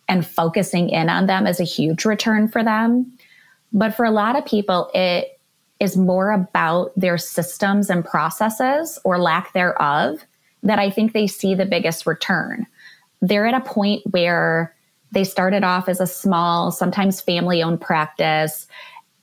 and 0.08 0.26
focusing 0.26 0.90
in 0.90 1.08
on 1.08 1.26
them 1.26 1.46
is 1.46 1.60
a 1.60 1.64
huge 1.64 2.04
return 2.04 2.48
for 2.48 2.62
them. 2.64 3.12
But 3.72 3.94
for 3.94 4.04
a 4.04 4.10
lot 4.10 4.36
of 4.36 4.44
people, 4.44 4.90
it 4.94 5.38
is 5.80 5.96
more 5.96 6.30
about 6.30 6.92
their 6.96 7.18
systems 7.18 7.88
and 7.88 8.04
processes 8.04 8.98
or 9.04 9.18
lack 9.18 9.52
thereof 9.52 10.24
that 10.62 10.78
I 10.78 10.90
think 10.90 11.12
they 11.12 11.26
see 11.26 11.54
the 11.54 11.66
biggest 11.66 12.06
return. 12.06 12.66
They're 13.20 13.46
at 13.46 13.54
a 13.54 13.60
point 13.60 14.02
where 14.10 14.74
they 15.12 15.24
started 15.24 15.62
off 15.62 15.88
as 15.88 16.00
a 16.00 16.06
small, 16.06 16.72
sometimes 16.72 17.20
family 17.20 17.62
owned 17.62 17.80
practice. 17.80 18.66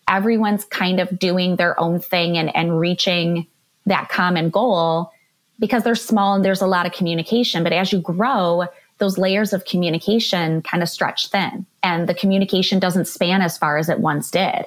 Everyone's 0.07 0.65
kind 0.65 0.99
of 0.99 1.19
doing 1.19 1.55
their 1.55 1.79
own 1.79 1.99
thing 1.99 2.37
and, 2.37 2.55
and 2.55 2.79
reaching 2.79 3.47
that 3.85 4.09
common 4.09 4.49
goal 4.49 5.11
because 5.59 5.83
they're 5.83 5.95
small 5.95 6.35
and 6.35 6.45
there's 6.45 6.61
a 6.61 6.67
lot 6.67 6.85
of 6.85 6.93
communication. 6.93 7.63
But 7.63 7.73
as 7.73 7.91
you 7.91 7.99
grow, 7.99 8.65
those 8.99 9.17
layers 9.17 9.51
of 9.51 9.65
communication 9.65 10.61
kind 10.61 10.83
of 10.83 10.89
stretch 10.89 11.27
thin 11.29 11.65
and 11.83 12.07
the 12.07 12.13
communication 12.13 12.79
doesn't 12.79 13.05
span 13.05 13.41
as 13.41 13.57
far 13.57 13.77
as 13.77 13.89
it 13.89 13.99
once 13.99 14.29
did. 14.29 14.65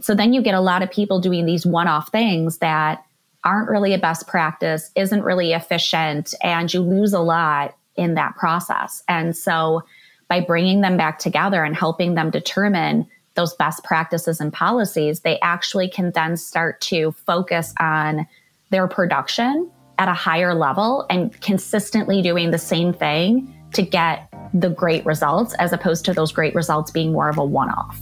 So 0.00 0.14
then 0.14 0.32
you 0.32 0.42
get 0.42 0.54
a 0.54 0.60
lot 0.60 0.82
of 0.82 0.90
people 0.90 1.20
doing 1.20 1.46
these 1.46 1.66
one 1.66 1.88
off 1.88 2.10
things 2.10 2.58
that 2.58 3.04
aren't 3.44 3.70
really 3.70 3.94
a 3.94 3.98
best 3.98 4.26
practice, 4.26 4.90
isn't 4.94 5.22
really 5.22 5.52
efficient, 5.52 6.34
and 6.42 6.72
you 6.72 6.80
lose 6.80 7.12
a 7.12 7.20
lot 7.20 7.76
in 7.96 8.14
that 8.14 8.36
process. 8.36 9.02
And 9.08 9.36
so 9.36 9.82
by 10.28 10.40
bringing 10.40 10.82
them 10.82 10.96
back 10.96 11.18
together 11.18 11.64
and 11.64 11.74
helping 11.74 12.14
them 12.14 12.30
determine 12.30 13.06
those 13.34 13.54
best 13.54 13.82
practices 13.84 14.40
and 14.40 14.52
policies, 14.52 15.20
they 15.20 15.38
actually 15.40 15.88
can 15.88 16.10
then 16.12 16.36
start 16.36 16.80
to 16.82 17.12
focus 17.12 17.72
on 17.80 18.26
their 18.70 18.86
production 18.86 19.70
at 19.98 20.08
a 20.08 20.14
higher 20.14 20.54
level 20.54 21.06
and 21.08 21.40
consistently 21.40 22.20
doing 22.20 22.50
the 22.50 22.58
same 22.58 22.92
thing 22.92 23.54
to 23.72 23.82
get 23.82 24.28
the 24.54 24.70
great 24.70 25.04
results 25.06 25.54
as 25.54 25.72
opposed 25.72 26.04
to 26.04 26.12
those 26.12 26.32
great 26.32 26.54
results 26.54 26.90
being 26.90 27.12
more 27.12 27.28
of 27.28 27.38
a 27.38 27.44
one 27.44 27.70
off. 27.70 27.98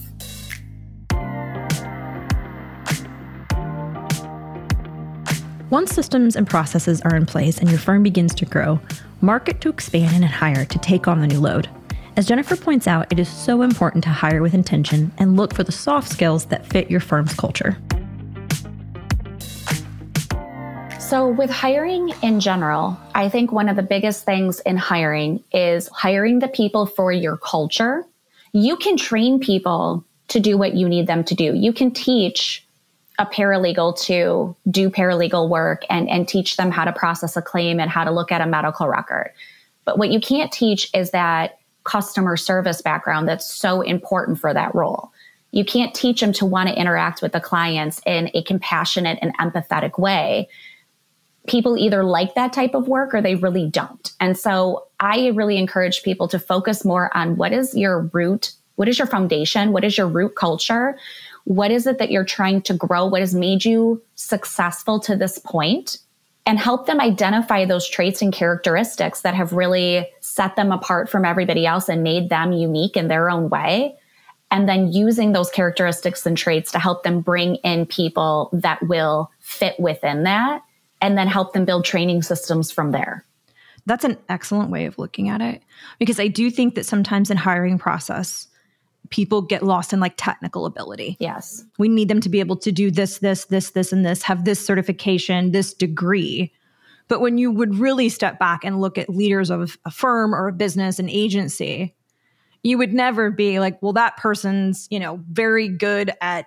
Once 5.69 5.93
systems 5.93 6.37
and 6.37 6.47
processes 6.47 7.01
are 7.03 7.17
in 7.17 7.27
place 7.27 7.59
and 7.59 7.69
your 7.69 7.79
firm 7.79 8.03
begins 8.03 8.35
to 8.35 8.45
grow, 8.45 8.81
market 9.21 9.61
to 9.61 9.69
expand 9.69 10.15
and 10.15 10.25
hire 10.25 10.65
to 10.65 10.79
take 10.79 11.09
on 11.09 11.21
the 11.21 11.27
new 11.27 11.41
load. 11.41 11.69
As 12.17 12.25
Jennifer 12.25 12.57
points 12.57 12.87
out, 12.87 13.13
it 13.13 13.19
is 13.19 13.29
so 13.29 13.61
important 13.61 14.03
to 14.05 14.11
hire 14.11 14.41
with 14.41 14.55
intention 14.55 15.13
and 15.19 15.37
look 15.37 15.53
for 15.53 15.63
the 15.63 15.73
soft 15.73 16.09
skills 16.09 16.47
that 16.47 16.67
fit 16.67 16.91
your 16.91 17.01
firm's 17.01 17.35
culture. 17.35 17.77
So, 20.99 21.29
with 21.29 21.51
hiring 21.51 22.15
in 22.23 22.41
general, 22.41 22.99
I 23.15 23.29
think 23.29 23.53
one 23.53 23.69
of 23.69 23.77
the 23.77 23.83
biggest 23.83 24.25
things 24.25 24.61
in 24.61 24.79
hiring 24.79 25.45
is 25.53 25.89
hiring 25.89 26.39
the 26.39 26.49
people 26.49 26.87
for 26.87 27.13
your 27.13 27.37
culture. 27.37 28.03
You 28.53 28.77
can 28.77 28.97
train 28.97 29.39
people 29.39 30.03
to 30.29 30.41
do 30.41 30.57
what 30.57 30.75
you 30.75 30.89
need 30.89 31.07
them 31.07 31.23
to 31.25 31.35
do. 31.35 31.55
You 31.55 31.75
can 31.75 31.91
teach 31.91 32.67
a 33.19 33.27
paralegal 33.27 34.01
to 34.05 34.57
do 34.71 34.89
paralegal 34.89 35.51
work 35.51 35.83
and, 35.91 36.09
and 36.09 36.27
teach 36.27 36.57
them 36.57 36.71
how 36.71 36.87
to 36.87 36.93
process 36.93 37.37
a 37.37 37.43
claim 37.43 37.79
and 37.79 37.91
how 37.91 38.05
to 38.05 38.11
look 38.11 38.33
at 38.33 38.41
a 38.41 38.47
medical 38.47 38.89
record. 38.89 39.33
But 39.85 39.99
what 39.99 40.11
you 40.11 40.19
can't 40.19 40.51
teach 40.51 40.91
is 40.95 41.11
that 41.11 41.59
customer 41.87 42.37
service 42.37 42.83
background 42.83 43.29
that's 43.29 43.53
so 43.53 43.81
important 43.81 44.39
for 44.39 44.53
that 44.53 44.75
role. 44.75 45.13
You 45.53 45.65
can't 45.65 45.95
teach 45.95 46.21
them 46.21 46.33
to 46.35 46.45
want 46.45 46.69
to 46.69 46.79
interact 46.79 47.23
with 47.23 47.33
the 47.33 47.41
clients 47.41 48.01
in 48.05 48.31
a 48.35 48.43
compassionate 48.43 49.19
and 49.23 49.37
empathetic 49.39 49.99
way. 49.99 50.49
People 51.47 51.79
either 51.79 52.05
like 52.05 52.35
that 52.35 52.53
type 52.53 52.75
of 52.75 52.89
work 52.89 53.15
or 53.15 53.23
they 53.23 53.37
really 53.37 53.69
don't. 53.69 54.13
And 54.21 54.37
so 54.37 54.89
I 55.01 55.29
really 55.29 55.57
encourage 55.57 56.03
people 56.03 56.29
to 56.29 56.39
focus 56.39 56.85
more 56.85 57.17
on 57.17 57.37
what 57.37 57.53
is 57.53 57.75
your 57.75 58.11
root, 58.13 58.53
what 58.75 58.89
is 58.89 58.99
your 58.99 59.07
foundation, 59.07 59.73
what 59.73 59.85
is 59.85 59.97
your 59.97 60.09
root 60.09 60.35
culture, 60.35 60.99
what 61.45 61.71
is 61.71 61.87
it 61.87 61.99
that 61.99 62.11
you're 62.11 62.25
trying 62.25 62.61
to 62.63 62.75
grow, 62.75 63.07
what 63.07 63.21
has 63.21 63.35
made 63.35 63.65
you 63.65 64.03
successful 64.17 64.99
to 65.01 65.15
this 65.15 65.39
point, 65.39 65.99
and 66.45 66.59
help 66.59 66.87
them 66.87 67.01
identify 67.01 67.65
those 67.65 67.89
traits 67.89 68.21
and 68.21 68.33
characteristics 68.33 69.21
that 69.21 69.35
have 69.35 69.53
really 69.53 70.09
set 70.37 70.55
them 70.55 70.71
apart 70.71 71.09
from 71.09 71.25
everybody 71.25 71.65
else 71.65 71.89
and 71.89 72.03
made 72.03 72.29
them 72.29 72.53
unique 72.53 72.95
in 72.95 73.09
their 73.09 73.31
own 73.31 73.49
way. 73.49 73.97
And 74.51 74.69
then 74.69 74.93
using 74.93 75.33
those 75.33 75.51
characteristics 75.51 76.27
and 76.27 76.37
traits 76.37 76.71
to 76.73 76.79
help 76.79 77.03
them 77.05 77.23
bring 77.23 77.57
in 77.57 77.87
people 77.87 78.51
that 78.53 78.87
will 78.87 79.31
fit 79.41 79.81
within 79.81 80.25
that 80.25 80.63
and 81.01 81.17
then 81.17 81.27
help 81.27 81.55
them 81.55 81.65
build 81.65 81.87
training 81.87 82.23
systems 82.23 82.71
from 82.71 82.93
there. 82.93 83.25
That's 83.87 84.05
an 84.05 84.19
excellent 84.29 84.71
way 84.71 84.85
of 84.85 84.99
looking 84.99 85.31
at 85.31 85.41
it 85.41 85.63
because 85.99 86.21
I 86.21 86.29
do 86.29 86.51
think 86.51 86.75
that 86.75 86.85
sometimes 86.85 87.31
in 87.31 87.39
hiring 87.39 87.79
process, 87.79 88.47
people 89.09 89.41
get 89.41 89.63
lost 89.63 89.93
in 89.93 90.01
like 90.01 90.15
technical 90.17 90.67
ability. 90.67 91.17
Yes. 91.19 91.65
We 91.79 91.89
need 91.89 92.09
them 92.09 92.21
to 92.21 92.29
be 92.29 92.41
able 92.41 92.57
to 92.57 92.71
do 92.71 92.91
this, 92.91 93.19
this, 93.19 93.47
this, 93.47 93.71
this, 93.71 93.93
and 93.93 94.05
this, 94.05 94.23
have 94.23 94.45
this 94.45 94.65
certification, 94.65 95.53
this 95.53 95.73
degree. 95.73 96.53
But 97.09 97.21
when 97.21 97.39
you 97.39 97.51
would 97.51 97.77
really 97.77 98.09
step 98.09 98.39
back 98.39 98.65
and 98.65 98.81
look 98.81 98.99
at 98.99 99.09
leaders 99.09 99.51
of 99.51 99.79
a 99.85 99.91
firm 99.91 100.35
or 100.35 100.49
a 100.49 100.53
business, 100.53 100.99
an 100.99 101.09
agency, 101.09 101.95
you 102.63 102.79
would 102.79 102.93
never 102.93 103.31
be 103.31 103.61
like, 103.61 103.81
well, 103.81 103.93
that 103.93 104.17
person's, 104.17 104.89
you 104.91 104.99
know, 104.99 105.21
very 105.31 105.69
good 105.69 106.13
at 106.21 106.47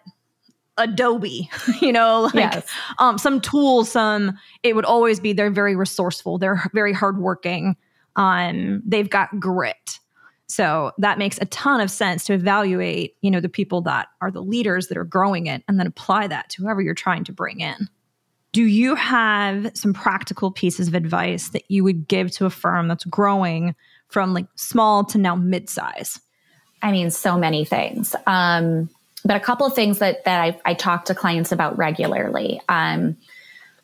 Adobe, 0.78 1.50
you 1.82 1.92
know, 1.92 2.30
like 2.34 2.54
yes. 2.54 2.68
um, 2.98 3.18
some 3.18 3.40
tools, 3.40 3.92
some, 3.92 4.38
it 4.64 4.76
would 4.76 4.86
always 4.86 5.20
be 5.20 5.34
they're 5.34 5.52
very 5.52 5.76
resourceful, 5.76 6.38
they're 6.38 6.70
very 6.74 6.94
hardworking, 6.94 7.76
um, 8.16 8.82
they've 8.86 9.10
got 9.10 9.40
grit. 9.40 10.00
So 10.48 10.92
that 10.98 11.20
makes 11.20 11.38
a 11.40 11.46
ton 11.46 11.80
of 11.80 11.92
sense 11.92 12.26
to 12.26 12.34
evaluate, 12.34 13.16
you 13.22 13.30
know, 13.30 13.40
the 13.40 13.50
people 13.50 13.82
that 13.82 14.08
are 14.20 14.32
the 14.32 14.42
leaders 14.42 14.88
that 14.88 14.98
are 14.98 15.06
growing 15.06 15.46
it 15.46 15.64
and 15.68 15.80
then 15.80 15.86
apply 15.86 16.28
that 16.28 16.50
to 16.50 16.64
whoever 16.64 16.82
you're 16.82 16.96
trying 16.96 17.24
to 17.26 17.32
bring 17.32 17.60
in. 17.60 17.88
Do 18.52 18.64
you 18.64 18.96
have 18.96 19.72
some 19.76 19.94
practical 19.94 20.52
pieces 20.52 20.88
of 20.88 20.96
advice 20.96 21.50
that 21.50 21.64
you 21.68 21.84
would 21.84 22.08
give 22.08 22.32
to 22.32 22.46
a 22.46 22.50
firm 22.50 22.88
that's 22.88 23.06
growing 23.06 23.76
from 24.08 24.34
like 24.34 24.48
small 24.56 25.04
to 25.06 25.18
now 25.18 25.36
mid-size? 25.36 26.20
I 26.82 26.92
mean, 26.92 27.12
so 27.12 27.38
many 27.38 27.66
things. 27.66 28.16
Um, 28.26 28.90
but 29.24 29.36
a 29.36 29.40
couple 29.40 29.68
of 29.68 29.74
things 29.74 30.00
that 30.00 30.24
that 30.26 30.42
I, 30.42 30.60
I 30.66 30.74
talk 30.74 31.06
to 31.06 31.16
clients 31.16 31.52
about 31.52 31.78
regularly. 31.78 32.62
Um, 32.70 33.18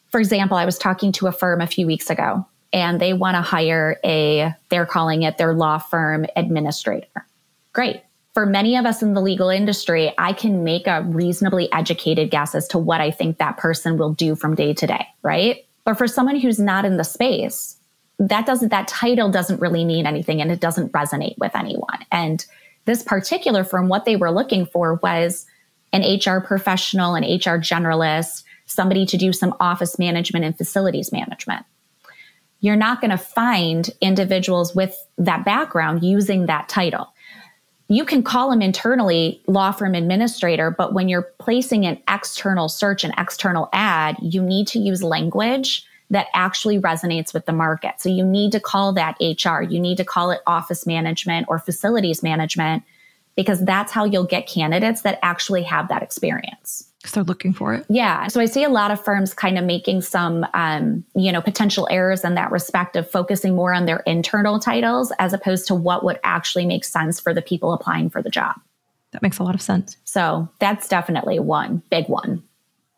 for 0.08 0.20
example, 0.20 0.58
I 0.58 0.66
was 0.66 0.78
talking 0.78 1.12
to 1.14 1.28
a 1.28 1.32
firm 1.32 1.62
a 1.62 1.68
few 1.68 1.86
weeks 1.86 2.10
ago 2.10 2.48
and 2.72 3.00
they 3.00 3.14
want 3.14 3.36
to 3.36 3.42
hire 3.42 4.00
a, 4.04 4.54
they're 4.70 4.86
calling 4.86 5.24
it 5.24 5.38
their 5.38 5.54
law 5.54 5.78
firm 5.78 6.26
administrator. 6.36 7.28
Great. 7.74 8.02
For 8.36 8.46
many 8.46 8.76
of 8.76 8.86
us 8.86 9.02
in 9.02 9.14
the 9.14 9.22
legal 9.22 9.50
industry, 9.50 10.14
I 10.18 10.34
can 10.34 10.66
make 10.66 10.88
a 10.88 11.04
reasonably 11.04 11.72
educated 11.72 12.30
guess 12.30 12.54
as 12.54 12.68
to 12.68 12.78
what 12.78 13.00
I 13.00 13.10
think 13.10 13.38
that 13.38 13.56
person 13.56 13.98
will 13.98 14.12
do 14.12 14.36
from 14.36 14.56
day 14.56 14.74
to 14.74 14.86
day, 14.86 15.08
right? 15.24 15.66
But 15.86 15.98
for 15.98 16.06
someone 16.06 16.36
who's 16.36 16.60
not 16.60 16.84
in 16.84 16.98
the 16.98 17.06
space, 17.06 17.78
that 18.20 18.46
doesn't, 18.46 18.70
that 18.70 18.90
title 18.90 19.32
doesn't 19.32 19.62
really 19.62 19.86
mean 19.86 20.06
anything 20.06 20.42
and 20.42 20.52
it 20.52 20.60
doesn't 20.60 20.92
resonate 20.92 21.38
with 21.38 21.56
anyone. 21.56 22.06
And 22.12 22.46
this 22.84 23.04
particular 23.04 23.64
firm, 23.64 23.88
what 23.88 24.04
they 24.04 24.18
were 24.18 24.32
looking 24.32 24.66
for 24.66 24.96
was 24.96 25.46
an 25.94 26.02
HR 26.02 26.42
professional, 26.42 27.16
an 27.16 27.24
HR 27.24 27.58
generalist, 27.58 28.44
somebody 28.66 29.06
to 29.06 29.16
do 29.16 29.32
some 29.32 29.56
office 29.62 29.98
management 29.98 30.44
and 30.44 30.58
facilities 30.58 31.10
management 31.10 31.66
you're 32.66 32.76
not 32.76 33.00
going 33.00 33.12
to 33.12 33.18
find 33.18 33.92
individuals 34.02 34.74
with 34.74 34.96
that 35.20 35.46
background 35.46 36.04
using 36.04 36.48
that 36.48 36.68
title. 36.68 37.14
You 37.88 38.04
can 38.04 38.24
call 38.24 38.50
them 38.50 38.62
internally 38.62 39.42
law 39.48 39.72
firm 39.72 39.94
administrator, 39.94 40.72
but 40.72 40.94
when 40.94 41.08
you're 41.08 41.30
placing 41.40 41.86
an 41.86 42.02
external 42.10 42.68
search, 42.68 43.04
an 43.04 43.14
external 43.18 43.70
ad, 43.74 44.18
you 44.22 44.42
need 44.42 44.68
to 44.70 44.80
use 44.80 45.04
language 45.04 45.86
that 46.10 46.28
actually 46.34 46.80
resonates 46.80 47.34
with 47.34 47.46
the 47.46 47.54
market. 47.54 47.94
So 48.00 48.10
you 48.10 48.26
need 48.26 48.52
to 48.54 48.60
call 48.60 48.94
that 48.94 49.18
HR, 49.20 49.62
you 49.62 49.80
need 49.80 49.98
to 49.98 50.06
call 50.06 50.32
it 50.32 50.42
office 50.48 50.86
management 50.86 51.48
or 51.50 51.60
facilities 51.60 52.24
management 52.24 52.84
because 53.36 53.64
that's 53.64 53.92
how 53.92 54.06
you'll 54.06 54.24
get 54.24 54.48
candidates 54.48 55.02
that 55.02 55.20
actually 55.22 55.64
have 55.64 55.88
that 55.90 56.02
experience 56.02 56.92
because 57.06 57.14
they're 57.14 57.24
looking 57.24 57.54
for 57.54 57.76
it. 57.76 57.86
Yeah. 57.88 58.28
So 58.30 58.42
I 58.42 58.46
see 58.46 58.64
a 58.64 58.70
lot 58.70 58.90
of 58.90 59.00
firms 59.00 59.32
kind 59.32 59.60
of 59.60 59.64
making 59.64 60.02
some, 60.02 60.44
um, 60.56 61.06
you 61.14 61.32
know, 61.32 61.40
potential 61.40 61.88
errors 61.92 62.24
in 62.24 62.34
that 62.34 62.52
respect 62.52 62.96
of 62.96 63.08
focusing 63.08 63.56
more 63.56 63.76
on 63.76 63.86
their 63.86 64.00
internal 64.08 64.60
titles 64.60 65.14
as 65.20 65.32
opposed 65.32 65.68
to 65.68 65.76
what 65.76 66.04
would 66.04 66.20
actually 66.24 66.66
make 66.66 66.84
sense 66.84 67.20
for 67.20 67.32
the 67.32 67.44
people 67.44 67.74
applying 67.74 68.10
for 68.10 68.24
the 68.24 68.32
job. 68.32 68.56
That 69.12 69.22
makes 69.22 69.38
a 69.38 69.44
lot 69.44 69.54
of 69.54 69.62
sense. 69.62 69.98
So 70.04 70.50
that's 70.58 70.88
definitely 70.88 71.38
one 71.38 71.84
big 71.92 72.10
one. 72.10 72.42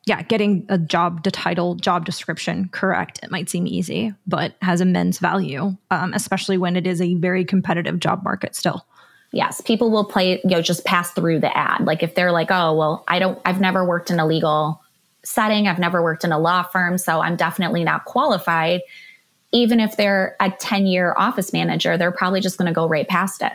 Yeah, 0.06 0.22
getting 0.22 0.66
a 0.70 0.78
job 0.78 1.26
to 1.26 1.32
title, 1.32 1.76
job 1.76 2.06
description 2.06 2.70
correct. 2.70 3.20
It 3.24 3.30
might 3.30 3.50
seem 3.50 3.68
easy, 3.68 4.14
but 4.26 4.56
has 4.62 4.80
immense 4.80 5.20
value, 5.20 5.76
um, 5.92 6.14
especially 6.14 6.58
when 6.58 6.78
it 6.78 6.88
is 6.88 7.02
a 7.02 7.16
very 7.16 7.44
competitive 7.44 8.00
job 8.00 8.24
market 8.24 8.56
still 8.56 8.86
yes, 9.32 9.62
people 9.62 9.92
will 9.92 10.06
play, 10.06 10.42
you 10.44 10.50
know, 10.50 10.62
just 10.62 10.86
pass 10.86 11.12
through 11.12 11.40
the 11.40 11.56
ad. 11.56 11.86
Like 11.86 12.04
if 12.04 12.16
they're 12.16 12.32
like, 12.32 12.52
oh, 12.52 12.74
well, 12.76 13.04
I 13.08 13.20
don't, 13.20 13.40
I've 13.46 13.60
never 13.60 13.86
worked 13.86 14.10
in 14.10 14.20
a 14.20 14.26
legal 14.26 14.82
setting, 15.24 15.68
I've 15.68 15.80
never 15.80 16.02
worked 16.02 16.24
in 16.24 16.32
a 16.32 16.40
law 16.40 16.64
firm, 16.64 16.98
so 16.98 17.20
I'm 17.20 17.36
definitely 17.36 17.84
not 17.84 18.06
qualified. 18.06 18.82
Even 19.52 19.80
if 19.80 19.98
they're 19.98 20.36
a 20.40 20.52
10 20.52 20.88
year 20.88 21.14
office 21.18 21.54
manager, 21.54 21.98
they're 21.98 22.12
probably 22.12 22.42
just 22.42 22.58
going 22.58 22.68
to 22.68 22.74
go 22.74 22.88
right 22.88 23.08
past 23.08 23.42
it. 23.42 23.54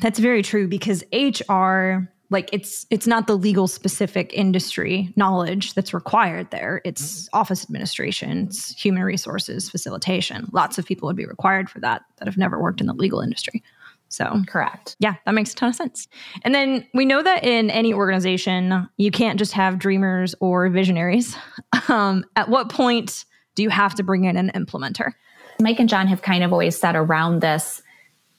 That's 0.00 0.18
very 0.18 0.42
true 0.42 0.68
because 0.68 1.04
HR, 1.12 2.08
like 2.30 2.48
it's 2.50 2.86
it's 2.90 3.06
not 3.06 3.26
the 3.26 3.36
legal 3.36 3.68
specific 3.68 4.32
industry 4.32 5.12
knowledge 5.16 5.74
that's 5.74 5.92
required 5.92 6.50
there. 6.50 6.80
It's 6.84 7.26
mm-hmm. 7.26 7.38
office 7.38 7.62
administration, 7.62 8.46
it's 8.46 8.74
human 8.74 9.02
resources 9.02 9.68
facilitation. 9.68 10.48
Lots 10.52 10.78
of 10.78 10.86
people 10.86 11.08
would 11.08 11.16
be 11.16 11.26
required 11.26 11.68
for 11.68 11.78
that 11.80 12.02
that 12.16 12.26
have 12.26 12.38
never 12.38 12.58
worked 12.60 12.80
in 12.80 12.86
the 12.86 12.94
legal 12.94 13.20
industry. 13.20 13.62
So, 14.12 14.42
correct. 14.46 14.94
Yeah, 14.98 15.14
that 15.24 15.32
makes 15.32 15.54
a 15.54 15.56
ton 15.56 15.70
of 15.70 15.74
sense. 15.74 16.06
And 16.42 16.54
then 16.54 16.86
we 16.92 17.06
know 17.06 17.22
that 17.22 17.44
in 17.44 17.70
any 17.70 17.94
organization, 17.94 18.86
you 18.98 19.10
can't 19.10 19.38
just 19.38 19.52
have 19.54 19.78
dreamers 19.78 20.34
or 20.40 20.68
visionaries. 20.68 21.36
Um, 21.88 22.24
at 22.36 22.48
what 22.48 22.68
point 22.68 23.24
do 23.56 23.62
you 23.62 23.68
have 23.68 23.96
to 23.96 24.04
bring 24.04 24.24
in 24.24 24.36
an 24.36 24.52
implementer? 24.54 25.12
Mike 25.60 25.80
and 25.80 25.88
John 25.88 26.06
have 26.06 26.22
kind 26.22 26.44
of 26.44 26.52
always 26.52 26.78
said 26.78 26.94
around 26.94 27.40
this 27.40 27.82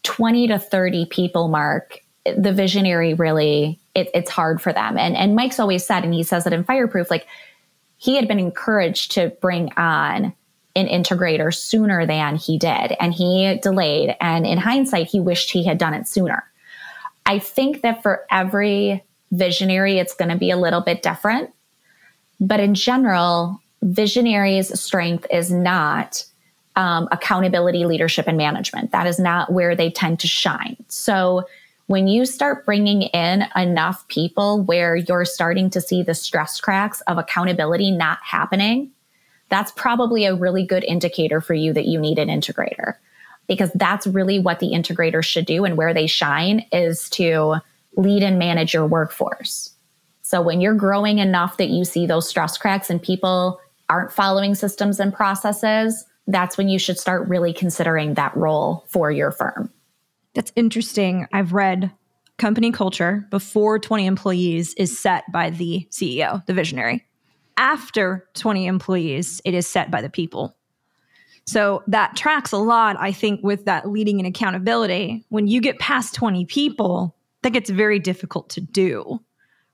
20 0.03 0.47
to 0.47 0.57
30 0.57 1.07
people 1.07 1.49
mark, 1.49 1.99
the 2.37 2.53
visionary 2.53 3.15
really, 3.15 3.81
it, 3.95 4.09
it's 4.13 4.29
hard 4.29 4.61
for 4.61 4.71
them. 4.71 4.97
And, 4.97 5.17
and 5.17 5.35
Mike's 5.35 5.59
always 5.59 5.85
said, 5.85 6.05
and 6.05 6.13
he 6.13 6.23
says 6.23 6.47
it 6.47 6.53
in 6.53 6.63
Fireproof, 6.63 7.11
like 7.11 7.27
he 7.97 8.15
had 8.15 8.29
been 8.29 8.39
encouraged 8.39 9.11
to 9.13 9.29
bring 9.41 9.71
on 9.73 10.33
an 10.75 10.87
integrator 10.87 11.53
sooner 11.53 12.05
than 12.05 12.35
he 12.35 12.57
did. 12.57 12.95
And 12.99 13.13
he 13.13 13.59
delayed. 13.61 14.15
And 14.19 14.45
in 14.45 14.57
hindsight, 14.57 15.07
he 15.07 15.19
wished 15.19 15.51
he 15.51 15.63
had 15.63 15.77
done 15.77 15.93
it 15.93 16.07
sooner. 16.07 16.43
I 17.25 17.39
think 17.39 17.81
that 17.81 18.01
for 18.01 18.25
every 18.31 19.03
visionary, 19.31 19.97
it's 19.99 20.15
going 20.15 20.29
to 20.29 20.37
be 20.37 20.51
a 20.51 20.57
little 20.57 20.81
bit 20.81 21.01
different. 21.01 21.51
But 22.39 22.59
in 22.59 22.73
general, 22.75 23.61
visionaries' 23.81 24.79
strength 24.79 25.25
is 25.31 25.51
not 25.51 26.25
um, 26.75 27.07
accountability, 27.11 27.85
leadership, 27.85 28.27
and 28.27 28.37
management. 28.37 28.91
That 28.91 29.07
is 29.07 29.19
not 29.19 29.53
where 29.53 29.75
they 29.75 29.91
tend 29.91 30.19
to 30.21 30.27
shine. 30.27 30.77
So 30.87 31.45
when 31.87 32.07
you 32.07 32.25
start 32.25 32.65
bringing 32.65 33.03
in 33.03 33.45
enough 33.55 34.07
people 34.07 34.63
where 34.63 34.95
you're 34.95 35.25
starting 35.25 35.69
to 35.71 35.81
see 35.81 36.01
the 36.01 36.15
stress 36.15 36.59
cracks 36.59 37.01
of 37.01 37.17
accountability 37.17 37.91
not 37.91 38.19
happening, 38.23 38.89
that's 39.53 39.71
probably 39.73 40.25
a 40.25 40.33
really 40.33 40.65
good 40.65 40.83
indicator 40.83 41.39
for 41.39 41.53
you 41.53 41.73
that 41.73 41.85
you 41.85 41.99
need 41.99 42.17
an 42.17 42.27
integrator 42.27 42.95
because 43.47 43.71
that's 43.75 44.07
really 44.07 44.39
what 44.39 44.59
the 44.59 44.71
integrator 44.71 45.23
should 45.23 45.45
do 45.45 45.63
and 45.63 45.77
where 45.77 45.93
they 45.93 46.07
shine 46.07 46.65
is 46.71 47.07
to 47.11 47.57
lead 47.95 48.23
and 48.23 48.39
manage 48.39 48.73
your 48.73 48.87
workforce. 48.87 49.69
So 50.23 50.41
when 50.41 50.59
you're 50.59 50.73
growing 50.73 51.19
enough 51.19 51.57
that 51.57 51.69
you 51.69 51.85
see 51.85 52.07
those 52.07 52.27
stress 52.27 52.57
cracks 52.57 52.89
and 52.89 52.99
people 52.99 53.59
aren't 53.89 54.11
following 54.11 54.55
systems 54.55 54.99
and 54.99 55.13
processes, 55.13 56.03
that's 56.25 56.57
when 56.57 56.67
you 56.67 56.79
should 56.79 56.97
start 56.97 57.27
really 57.27 57.53
considering 57.53 58.15
that 58.15 58.35
role 58.35 58.83
for 58.87 59.11
your 59.11 59.29
firm. 59.29 59.71
That's 60.33 60.51
interesting. 60.55 61.27
I've 61.31 61.53
read 61.53 61.91
company 62.39 62.71
culture 62.71 63.27
before 63.29 63.77
20 63.77 64.07
employees 64.07 64.73
is 64.73 64.97
set 64.97 65.31
by 65.31 65.51
the 65.51 65.87
CEO, 65.91 66.43
the 66.47 66.55
visionary. 66.55 67.05
After 67.57 68.27
20 68.33 68.65
employees, 68.65 69.41
it 69.45 69.53
is 69.53 69.67
set 69.67 69.91
by 69.91 70.01
the 70.01 70.09
people. 70.09 70.55
So 71.45 71.83
that 71.87 72.15
tracks 72.15 72.51
a 72.51 72.57
lot, 72.57 72.95
I 72.99 73.11
think, 73.11 73.43
with 73.43 73.65
that 73.65 73.89
leading 73.89 74.19
and 74.19 74.27
accountability. 74.27 75.25
When 75.29 75.47
you 75.47 75.61
get 75.61 75.77
past 75.79 76.15
20 76.15 76.45
people, 76.45 77.15
that 77.41 77.51
gets 77.51 77.69
very 77.69 77.99
difficult 77.99 78.49
to 78.51 78.61
do, 78.61 79.19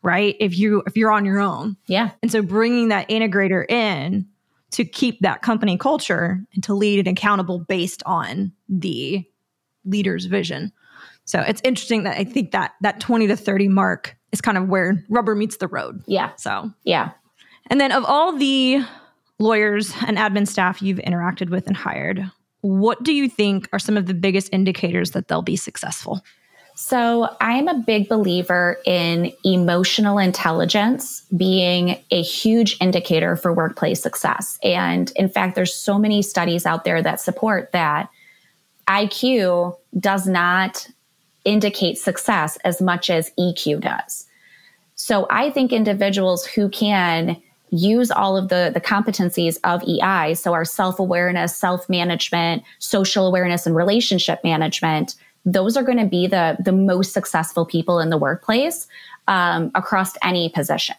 right? 0.02 0.36
If 0.40 0.58
you 0.58 0.84
if 0.88 0.98
you're 0.98 1.12
on 1.12 1.26
your 1.26 1.40
own. 1.40 1.78
Yeah. 1.88 2.12
And 2.22 2.32
so 2.32 2.42
bringing 2.42 2.90
that 2.90 3.08
integrator 3.10 3.70
in 3.70 4.28
to 4.72 4.86
keep 4.86 5.20
that 5.22 5.42
company 5.42 5.78
culture 5.78 6.44
and 6.54 6.64
to 6.64 6.74
lead 6.74 7.00
and 7.00 7.18
accountable 7.18 7.60
based 7.60 8.04
on 8.06 8.52
the 8.68 9.24
leader's 9.86 10.26
vision. 10.26 10.72
So 11.26 11.40
it's 11.42 11.62
interesting 11.64 12.04
that 12.04 12.18
I 12.18 12.24
think 12.24 12.52
that 12.52 12.74
that 12.82 13.00
20 13.00 13.28
to 13.28 13.36
30 13.36 13.68
mark 13.68 14.18
is 14.32 14.42
kind 14.42 14.58
of 14.58 14.68
where 14.68 15.04
rubber 15.10 15.36
meets 15.36 15.58
the 15.58 15.68
road. 15.68 16.04
Yeah. 16.08 16.32
So, 16.36 16.72
yeah. 16.84 17.12
And 17.68 17.80
then 17.80 17.92
of 17.92 18.04
all 18.06 18.36
the 18.36 18.84
lawyers 19.38 19.94
and 20.06 20.18
admin 20.18 20.48
staff 20.48 20.82
you've 20.82 21.00
interacted 21.00 21.50
with 21.50 21.68
and 21.68 21.78
hired, 21.78 22.30
what 22.62 23.04
do 23.04 23.14
you 23.14 23.30
think 23.30 23.70
are 23.72 23.80
some 23.80 23.98
of 23.98 24.06
the 24.06 24.14
biggest 24.14 24.50
indicators 24.52 25.12
that 25.12 25.28
they'll 25.28 25.42
be 25.42 25.56
successful? 25.56 26.22
So, 26.76 27.36
I'm 27.42 27.68
a 27.68 27.74
big 27.74 28.08
believer 28.08 28.78
in 28.86 29.34
emotional 29.44 30.18
intelligence 30.18 31.26
being 31.36 32.02
a 32.10 32.22
huge 32.22 32.78
indicator 32.80 33.36
for 33.36 33.52
workplace 33.52 34.02
success. 34.02 34.58
And 34.64 35.12
in 35.18 35.28
fact, 35.28 35.56
there's 35.56 35.76
so 35.76 36.00
many 36.00 36.22
studies 36.22 36.66
out 36.66 36.86
there 36.86 37.02
that 37.02 37.20
support 37.20 37.74
that 37.74 38.10
IQ 38.88 39.76
does 40.00 40.26
not 40.26 40.88
indicate 41.44 41.98
success 41.98 42.58
as 42.64 42.82
much 42.82 43.10
as 43.10 43.32
EQ 43.38 43.82
does. 43.82 44.26
So 44.96 45.28
I 45.30 45.50
think 45.50 45.74
individuals 45.74 46.46
who 46.46 46.70
can 46.70 47.42
use 47.72 48.12
all 48.12 48.38
of 48.38 48.50
the, 48.50 48.72
the 48.74 48.82
competencies 48.82 49.58
of 49.64 49.84
EI, 49.84 50.34
so 50.34 50.54
our 50.54 50.66
self 50.66 51.00
awareness, 51.00 51.56
self 51.56 51.90
management, 51.90 52.64
social 52.80 53.28
awareness, 53.28 53.66
and 53.66 53.76
relationship 53.76 54.44
management, 54.44 55.16
those 55.46 55.78
are 55.78 55.84
going 55.84 55.98
to 55.98 56.06
be 56.06 56.28
the, 56.28 56.58
the 56.60 56.72
most 56.72 57.14
successful 57.14 57.66
people 57.66 58.00
in 58.00 58.10
the 58.10 58.18
workplace 58.18 58.88
um, 59.28 59.72
across 59.76 60.14
any 60.24 60.50
position. 60.50 60.96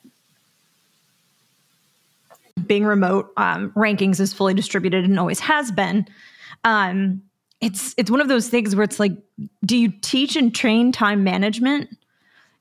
Being 2.66 2.84
remote, 2.84 3.32
um, 3.36 3.70
rankings 3.72 4.20
is 4.20 4.32
fully 4.32 4.54
distributed 4.54 5.04
and 5.04 5.18
always 5.18 5.40
has 5.40 5.70
been. 5.72 6.06
Um, 6.64 7.22
it's 7.60 7.94
it's 7.96 8.10
one 8.10 8.20
of 8.20 8.28
those 8.28 8.48
things 8.48 8.74
where 8.74 8.84
it's 8.84 8.98
like 8.98 9.12
do 9.64 9.76
you 9.76 9.92
teach 10.00 10.36
and 10.36 10.54
train 10.54 10.92
time 10.92 11.22
management 11.22 11.94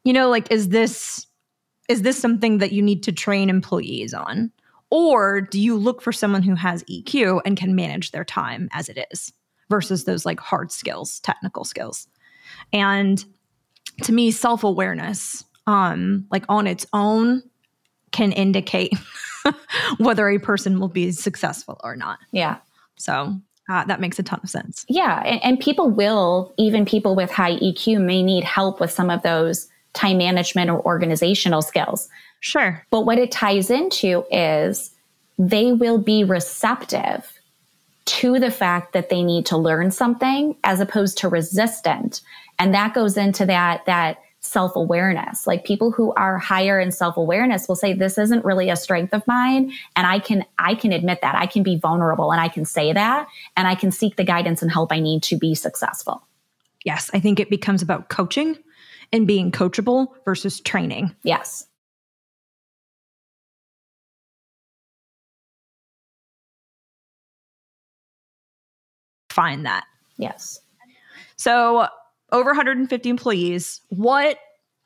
you 0.03 0.13
know 0.13 0.29
like 0.29 0.51
is 0.51 0.69
this 0.69 1.25
is 1.89 2.03
this 2.03 2.17
something 2.17 2.59
that 2.59 2.71
you 2.71 2.81
need 2.81 3.03
to 3.03 3.11
train 3.11 3.49
employees 3.49 4.13
on 4.13 4.51
or 4.91 5.41
do 5.41 5.59
you 5.59 5.75
look 5.75 6.01
for 6.01 6.11
someone 6.11 6.41
who 6.41 6.55
has 6.55 6.83
EQ 6.83 7.41
and 7.45 7.57
can 7.57 7.75
manage 7.75 8.11
their 8.11 8.23
time 8.23 8.69
as 8.71 8.87
it 8.87 9.05
is 9.11 9.33
versus 9.69 10.05
those 10.05 10.25
like 10.25 10.39
hard 10.39 10.71
skills 10.71 11.19
technical 11.19 11.65
skills 11.65 12.07
and 12.71 13.25
to 14.03 14.13
me 14.13 14.31
self-awareness 14.31 15.43
um 15.67 16.25
like 16.31 16.45
on 16.47 16.65
its 16.65 16.85
own 16.93 17.43
can 18.11 18.31
indicate 18.31 18.93
whether 19.97 20.29
a 20.29 20.39
person 20.39 20.79
will 20.79 20.87
be 20.87 21.11
successful 21.11 21.79
or 21.83 21.95
not 21.95 22.19
yeah 22.31 22.57
so 22.97 23.35
uh, 23.69 23.83
that 23.85 24.01
makes 24.01 24.17
a 24.17 24.23
ton 24.23 24.39
of 24.41 24.49
sense. 24.49 24.83
Yeah. 24.89 25.21
And, 25.23 25.39
and 25.43 25.59
people 25.59 25.91
will, 25.91 26.51
even 26.57 26.85
people 26.85 27.15
with 27.15 27.29
high 27.29 27.55
EQ, 27.57 28.01
may 28.01 28.23
need 28.23 28.43
help 28.43 28.79
with 28.79 28.89
some 28.89 29.11
of 29.11 29.21
those 29.21 29.69
time 29.93 30.17
management 30.17 30.69
or 30.69 30.81
organizational 30.85 31.61
skills. 31.61 32.09
Sure. 32.39 32.85
But 32.89 33.05
what 33.05 33.17
it 33.17 33.31
ties 33.31 33.69
into 33.69 34.23
is 34.31 34.91
they 35.37 35.71
will 35.71 35.97
be 35.97 36.23
receptive 36.23 37.33
to 38.05 38.39
the 38.39 38.51
fact 38.51 38.93
that 38.93 39.09
they 39.09 39.23
need 39.23 39.45
to 39.47 39.57
learn 39.57 39.91
something 39.91 40.55
as 40.63 40.79
opposed 40.79 41.17
to 41.19 41.29
resistant. 41.29 42.21
And 42.57 42.73
that 42.73 42.93
goes 42.93 43.17
into 43.17 43.45
that, 43.45 43.85
that 43.85 44.17
self 44.39 44.75
awareness. 44.75 45.45
Like 45.45 45.63
people 45.63 45.91
who 45.91 46.13
are 46.13 46.37
higher 46.37 46.79
in 46.79 46.91
self 46.91 47.17
awareness 47.17 47.67
will 47.67 47.75
say, 47.75 47.93
this 47.93 48.17
isn't 48.17 48.45
really 48.45 48.69
a 48.69 48.75
strength 48.75 49.13
of 49.13 49.25
mine. 49.27 49.71
And 49.95 50.07
I 50.07 50.19
can, 50.19 50.45
I 50.57 50.75
can 50.75 50.91
admit 50.91 51.19
that 51.21 51.35
I 51.35 51.45
can 51.45 51.61
be 51.61 51.77
vulnerable 51.77 52.31
and 52.31 52.41
I 52.41 52.47
can 52.47 52.65
say 52.65 52.93
that 52.93 53.27
and 53.55 53.67
I 53.67 53.75
can 53.75 53.91
seek 53.91 54.15
the 54.15 54.23
guidance 54.23 54.61
and 54.61 54.71
help 54.71 54.91
I 54.91 54.99
need 54.99 55.23
to 55.23 55.37
be 55.37 55.53
successful. 55.55 56.25
Yes. 56.85 57.11
I 57.13 57.19
think 57.19 57.39
it 57.39 57.49
becomes 57.49 57.81
about 57.81 58.09
coaching 58.09 58.57
and 59.11 59.27
being 59.27 59.51
coachable 59.51 60.07
versus 60.25 60.59
training. 60.61 61.15
Yes. 61.23 61.65
Find 69.29 69.65
that. 69.65 69.85
Yes. 70.17 70.59
So 71.35 71.87
over 72.31 72.49
150 72.49 73.09
employees. 73.09 73.81
What 73.89 74.37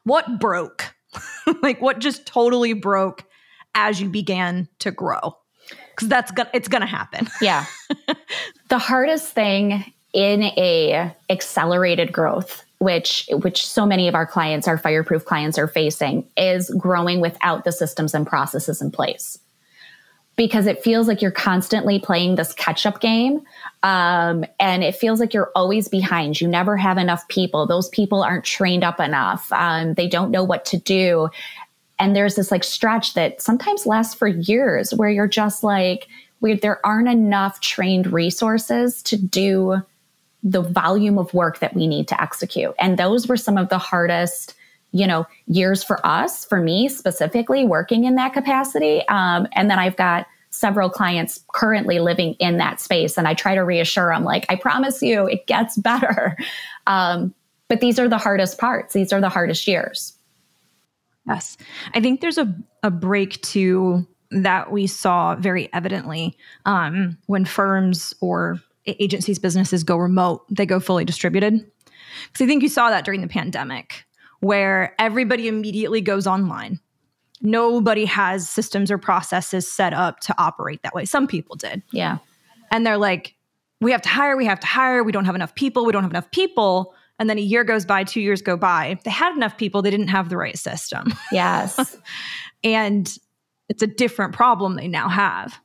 what 0.03 0.39
broke? 0.39 0.93
like 1.61 1.81
what 1.81 1.99
just 1.99 2.25
totally 2.25 2.73
broke 2.73 3.23
as 3.75 4.01
you 4.01 4.09
began 4.09 4.67
to 4.79 4.91
grow? 4.91 5.37
Cuz 5.95 6.07
that's 6.09 6.31
gonna 6.31 6.49
it's 6.53 6.67
going 6.67 6.81
to 6.81 6.87
happen. 6.87 7.27
Yeah. 7.41 7.65
the 8.69 8.77
hardest 8.77 9.33
thing 9.33 9.91
in 10.13 10.43
a 10.43 11.15
accelerated 11.29 12.11
growth 12.11 12.63
which 12.83 13.27
which 13.31 13.65
so 13.65 13.85
many 13.85 14.07
of 14.07 14.15
our 14.15 14.25
clients 14.25 14.67
our 14.67 14.77
fireproof 14.77 15.25
clients 15.25 15.57
are 15.57 15.67
facing 15.67 16.27
is 16.37 16.69
growing 16.77 17.21
without 17.21 17.63
the 17.63 17.71
systems 17.71 18.13
and 18.13 18.27
processes 18.27 18.81
in 18.81 18.91
place 18.91 19.39
because 20.35 20.65
it 20.65 20.83
feels 20.83 21.07
like 21.07 21.21
you're 21.21 21.31
constantly 21.31 21.99
playing 21.99 22.35
this 22.35 22.53
catch 22.53 22.85
up 22.85 22.99
game. 22.99 23.41
Um, 23.83 24.45
and 24.59 24.83
it 24.83 24.95
feels 24.95 25.19
like 25.19 25.33
you're 25.33 25.51
always 25.55 25.87
behind. 25.87 26.41
You 26.41 26.47
never 26.47 26.75
have 26.75 26.97
enough 26.97 27.27
people. 27.27 27.67
Those 27.67 27.89
people 27.89 28.23
aren't 28.23 28.43
trained 28.45 28.83
up 28.83 28.99
enough. 28.99 29.51
Um, 29.51 29.93
they 29.93 30.07
don't 30.07 30.31
know 30.31 30.43
what 30.43 30.65
to 30.65 30.77
do. 30.77 31.29
And 31.99 32.15
there's 32.15 32.35
this 32.35 32.49
like 32.49 32.63
stretch 32.63 33.13
that 33.13 33.41
sometimes 33.41 33.85
lasts 33.85 34.15
for 34.15 34.27
years 34.27 34.93
where 34.93 35.09
you're 35.09 35.27
just 35.27 35.63
like, 35.63 36.07
there 36.41 36.85
aren't 36.85 37.07
enough 37.07 37.61
trained 37.61 38.11
resources 38.11 39.01
to 39.03 39.17
do 39.17 39.81
the 40.43 40.61
volume 40.61 41.17
of 41.17 41.33
work 41.33 41.59
that 41.59 41.73
we 41.73 41.87
need 41.87 42.07
to 42.09 42.21
execute. 42.21 42.75
And 42.79 42.99
those 42.99 43.27
were 43.27 43.37
some 43.37 43.57
of 43.57 43.69
the 43.69 43.77
hardest 43.77 44.55
you 44.95 45.07
know 45.07 45.25
years 45.47 45.83
for 45.83 46.05
us 46.05 46.45
for 46.45 46.61
me 46.61 46.87
specifically 46.87 47.65
working 47.65 48.03
in 48.03 48.15
that 48.15 48.33
capacity. 48.33 49.01
Um, 49.07 49.47
and 49.53 49.69
then 49.69 49.79
i've 49.79 49.95
got 49.95 50.27
several 50.51 50.87
clients 50.87 51.43
currently 51.51 51.97
living 51.99 52.35
in 52.35 52.57
that 52.57 52.79
space 52.79 53.17
and 53.17 53.27
i 53.27 53.33
try 53.33 53.55
to 53.55 53.61
reassure 53.61 54.13
them 54.13 54.23
like 54.23 54.45
i 54.49 54.55
promise 54.55 55.01
you 55.01 55.25
it 55.25 55.47
gets 55.47 55.77
better. 55.89 56.37
Um, 56.85 57.33
but 57.67 57.81
these 57.81 57.97
are 57.97 58.07
the 58.07 58.19
hardest 58.19 58.59
parts. 58.59 58.93
These 58.93 59.11
are 59.11 59.21
the 59.21 59.29
hardest 59.29 59.67
years. 59.67 60.13
Yes. 61.25 61.57
I 61.95 62.01
think 62.01 62.21
there's 62.21 62.37
a, 62.37 62.53
a 62.83 62.91
break 62.91 63.41
to 63.41 64.05
that 64.29 64.71
we 64.71 64.87
saw 64.87 65.35
very 65.35 65.73
evidently 65.73 66.37
um, 66.65 67.17
when 67.27 67.45
firms 67.45 68.13
or 68.21 68.59
agencies 68.85 69.39
businesses 69.39 69.83
go 69.83 69.95
remote 69.97 70.45
they 70.49 70.65
go 70.65 70.79
fully 70.79 71.05
distributed 71.05 71.53
because 71.53 72.43
i 72.43 72.45
think 72.45 72.61
you 72.61 72.69
saw 72.69 72.89
that 72.89 73.05
during 73.05 73.21
the 73.21 73.27
pandemic 73.27 74.05
where 74.43 74.93
everybody 74.99 75.47
immediately 75.47 76.01
goes 76.01 76.27
online. 76.27 76.77
Nobody 77.41 78.03
has 78.03 78.49
systems 78.49 78.91
or 78.91 78.97
processes 78.97 79.71
set 79.71 79.93
up 79.93 80.19
to 80.21 80.35
operate 80.37 80.83
that 80.83 80.93
way. 80.93 81.05
Some 81.05 81.27
people 81.27 81.55
did. 81.55 81.81
Yeah. 81.93 82.17
And 82.69 82.85
they're 82.85 82.97
like, 82.97 83.35
we 83.79 83.91
have 83.91 84.01
to 84.01 84.09
hire, 84.09 84.35
we 84.35 84.45
have 84.45 84.59
to 84.59 84.67
hire, 84.67 85.01
we 85.01 85.13
don't 85.13 85.23
have 85.23 85.35
enough 85.35 85.55
people, 85.55 85.85
we 85.85 85.93
don't 85.93 86.03
have 86.03 86.11
enough 86.11 86.29
people. 86.31 86.93
And 87.19 87.29
then 87.29 87.37
a 87.37 87.41
year 87.41 87.63
goes 87.63 87.85
by, 87.85 88.03
two 88.03 88.19
years 88.19 88.41
go 88.41 88.57
by. 88.57 88.99
They 89.05 89.11
had 89.11 89.33
enough 89.33 89.57
people, 89.57 89.81
they 89.81 89.91
didn't 89.91 90.09
have 90.09 90.27
the 90.27 90.35
right 90.35 90.57
system. 90.57 91.13
Yes. 91.31 91.95
and 92.65 93.17
it's 93.69 93.81
a 93.81 93.87
different 93.87 94.33
problem 94.33 94.75
they 94.75 94.89
now 94.89 95.07
have. 95.07 95.57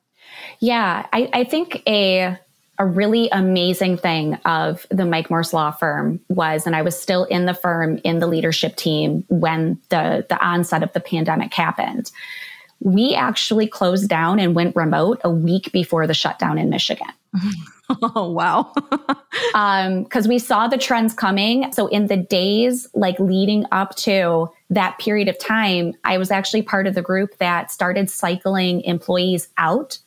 Yeah, 0.61 1.07
I, 1.13 1.29
I 1.33 1.45
think 1.45 1.83
a 1.89 2.39
a 2.79 2.87
really 2.87 3.29
amazing 3.31 3.97
thing 3.97 4.35
of 4.45 4.87
the 4.91 5.05
Mike 5.05 5.31
Morse 5.31 5.53
law 5.53 5.71
firm 5.71 6.21
was, 6.29 6.67
and 6.67 6.77
I 6.77 6.83
was 6.83 7.01
still 7.01 7.25
in 7.25 7.47
the 7.47 7.55
firm 7.55 7.99
in 8.05 8.21
the 8.21 8.27
leadership 8.27 8.77
team 8.77 9.25
when 9.29 9.81
the 9.89 10.25
the 10.29 10.39
onset 10.45 10.83
of 10.83 10.93
the 10.93 11.01
pandemic 11.01 11.53
happened. 11.53 12.11
We 12.81 13.15
actually 13.15 13.67
closed 13.67 14.09
down 14.09 14.39
and 14.39 14.55
went 14.55 14.77
remote 14.77 15.21
a 15.25 15.31
week 15.31 15.73
before 15.73 16.07
the 16.07 16.15
shutdown 16.15 16.59
in 16.59 16.71
Michigan. 16.71 17.09
oh 18.03 18.31
wow! 18.31 18.73
Because 18.75 20.25
um, 20.27 20.29
we 20.29 20.39
saw 20.39 20.69
the 20.69 20.79
trends 20.79 21.13
coming. 21.13 21.73
So 21.73 21.89
in 21.89 22.07
the 22.07 22.17
days 22.17 22.87
like 22.95 23.19
leading 23.19 23.65
up 23.73 23.97
to 23.97 24.51
that 24.71 24.99
period 24.99 25.27
of 25.27 25.39
time, 25.39 25.95
I 26.05 26.19
was 26.19 26.31
actually 26.31 26.63
part 26.63 26.87
of 26.87 26.95
the 26.95 27.03
group 27.03 27.39
that 27.39 27.73
started 27.73 28.09
cycling 28.09 28.83
employees 28.83 29.49
out 29.59 29.99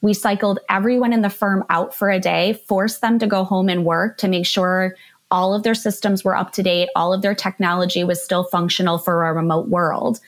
we 0.00 0.14
cycled 0.14 0.60
everyone 0.68 1.12
in 1.12 1.22
the 1.22 1.30
firm 1.30 1.64
out 1.70 1.94
for 1.94 2.10
a 2.10 2.20
day, 2.20 2.62
forced 2.66 3.00
them 3.00 3.18
to 3.18 3.26
go 3.26 3.44
home 3.44 3.68
and 3.68 3.84
work 3.84 4.18
to 4.18 4.28
make 4.28 4.46
sure 4.46 4.94
all 5.30 5.54
of 5.54 5.62
their 5.62 5.74
systems 5.74 6.24
were 6.24 6.36
up 6.36 6.52
to 6.52 6.62
date, 6.62 6.88
all 6.96 7.12
of 7.12 7.22
their 7.22 7.34
technology 7.34 8.04
was 8.04 8.22
still 8.22 8.44
functional 8.44 8.98
for 8.98 9.26
a 9.26 9.34
remote 9.34 9.68
world. 9.68 10.20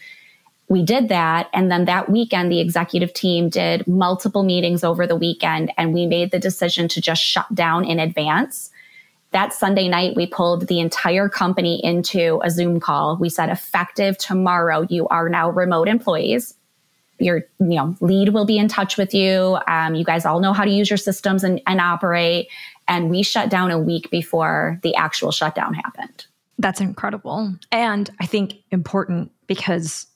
We 0.68 0.84
did 0.84 1.08
that. 1.08 1.48
And 1.52 1.70
then 1.70 1.86
that 1.86 2.10
weekend, 2.10 2.52
the 2.52 2.60
executive 2.60 3.12
team 3.12 3.48
did 3.48 3.86
multiple 3.88 4.42
meetings 4.42 4.84
over 4.84 5.06
the 5.06 5.16
weekend, 5.16 5.72
and 5.76 5.92
we 5.92 6.06
made 6.06 6.30
the 6.30 6.38
decision 6.38 6.86
to 6.88 7.00
just 7.00 7.22
shut 7.22 7.52
down 7.54 7.84
in 7.84 7.98
advance. 7.98 8.70
That 9.32 9.52
Sunday 9.52 9.88
night, 9.88 10.16
we 10.16 10.26
pulled 10.26 10.66
the 10.66 10.80
entire 10.80 11.28
company 11.28 11.80
into 11.82 12.40
a 12.44 12.50
Zoom 12.50 12.78
call. 12.78 13.16
We 13.16 13.28
said, 13.28 13.48
effective 13.48 14.18
tomorrow, 14.18 14.86
you 14.88 15.08
are 15.08 15.28
now 15.28 15.50
remote 15.50 15.88
employees 15.88 16.54
your 17.20 17.44
you 17.58 17.76
know 17.76 17.96
lead 18.00 18.30
will 18.30 18.44
be 18.44 18.58
in 18.58 18.68
touch 18.68 18.96
with 18.96 19.14
you. 19.14 19.58
Um, 19.68 19.94
you 19.94 20.04
guys 20.04 20.24
all 20.24 20.40
know 20.40 20.52
how 20.52 20.64
to 20.64 20.70
use 20.70 20.90
your 20.90 20.96
systems 20.96 21.44
and, 21.44 21.60
and 21.66 21.80
operate. 21.80 22.48
And 22.88 23.10
we 23.10 23.22
shut 23.22 23.50
down 23.50 23.70
a 23.70 23.78
week 23.78 24.10
before 24.10 24.80
the 24.82 24.94
actual 24.96 25.30
shutdown 25.30 25.74
happened. 25.74 26.26
That's 26.58 26.80
incredible. 26.80 27.54
And 27.72 28.10
i 28.20 28.26
think 28.26 28.54
important 28.70 29.32
because 29.46 30.06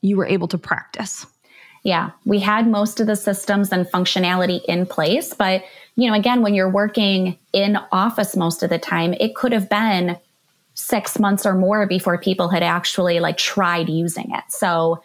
you 0.00 0.16
were 0.16 0.26
able 0.26 0.48
to 0.48 0.58
practice. 0.58 1.26
Yeah 1.82 2.10
we 2.24 2.38
had 2.38 2.68
most 2.68 3.00
of 3.00 3.06
the 3.06 3.16
systems 3.16 3.72
and 3.72 3.86
functionality 3.86 4.64
in 4.66 4.86
place. 4.86 5.34
But 5.34 5.64
you 5.96 6.08
know 6.08 6.14
again 6.14 6.42
when 6.42 6.54
you're 6.54 6.70
working 6.70 7.38
in 7.52 7.78
office 7.90 8.36
most 8.36 8.62
of 8.62 8.70
the 8.70 8.78
time 8.78 9.14
it 9.14 9.34
could 9.34 9.52
have 9.52 9.68
been 9.68 10.18
six 10.74 11.18
months 11.18 11.44
or 11.44 11.54
more 11.54 11.86
before 11.86 12.18
people 12.18 12.48
had 12.48 12.62
actually 12.62 13.20
like 13.20 13.36
tried 13.36 13.88
using 13.88 14.30
it. 14.30 14.44
So 14.48 15.02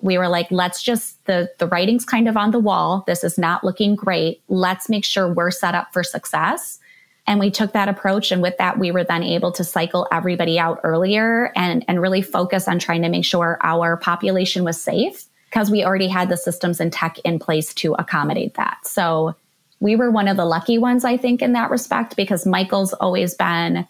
we 0.00 0.18
were 0.18 0.28
like, 0.28 0.50
let's 0.50 0.82
just 0.82 1.24
the 1.26 1.50
the 1.58 1.66
writing's 1.66 2.04
kind 2.04 2.28
of 2.28 2.36
on 2.36 2.50
the 2.50 2.58
wall. 2.58 3.04
This 3.06 3.24
is 3.24 3.38
not 3.38 3.64
looking 3.64 3.94
great. 3.94 4.42
Let's 4.48 4.88
make 4.88 5.04
sure 5.04 5.32
we're 5.32 5.50
set 5.50 5.74
up 5.74 5.92
for 5.92 6.02
success. 6.02 6.78
And 7.26 7.40
we 7.40 7.50
took 7.50 7.72
that 7.72 7.88
approach. 7.88 8.30
And 8.30 8.40
with 8.40 8.56
that, 8.58 8.78
we 8.78 8.92
were 8.92 9.02
then 9.02 9.24
able 9.24 9.50
to 9.52 9.64
cycle 9.64 10.06
everybody 10.12 10.60
out 10.60 10.80
earlier 10.84 11.50
and, 11.56 11.84
and 11.88 12.00
really 12.00 12.22
focus 12.22 12.68
on 12.68 12.78
trying 12.78 13.02
to 13.02 13.08
make 13.08 13.24
sure 13.24 13.58
our 13.62 13.96
population 13.96 14.62
was 14.62 14.80
safe 14.80 15.24
because 15.50 15.70
we 15.70 15.84
already 15.84 16.06
had 16.06 16.28
the 16.28 16.36
systems 16.36 16.78
and 16.78 16.92
tech 16.92 17.18
in 17.24 17.40
place 17.40 17.74
to 17.74 17.94
accommodate 17.94 18.54
that. 18.54 18.78
So 18.86 19.34
we 19.80 19.96
were 19.96 20.10
one 20.10 20.28
of 20.28 20.36
the 20.36 20.44
lucky 20.44 20.78
ones, 20.78 21.04
I 21.04 21.16
think, 21.16 21.42
in 21.42 21.52
that 21.54 21.70
respect, 21.70 22.14
because 22.16 22.46
Michael's 22.46 22.92
always 22.92 23.34
been 23.34 23.88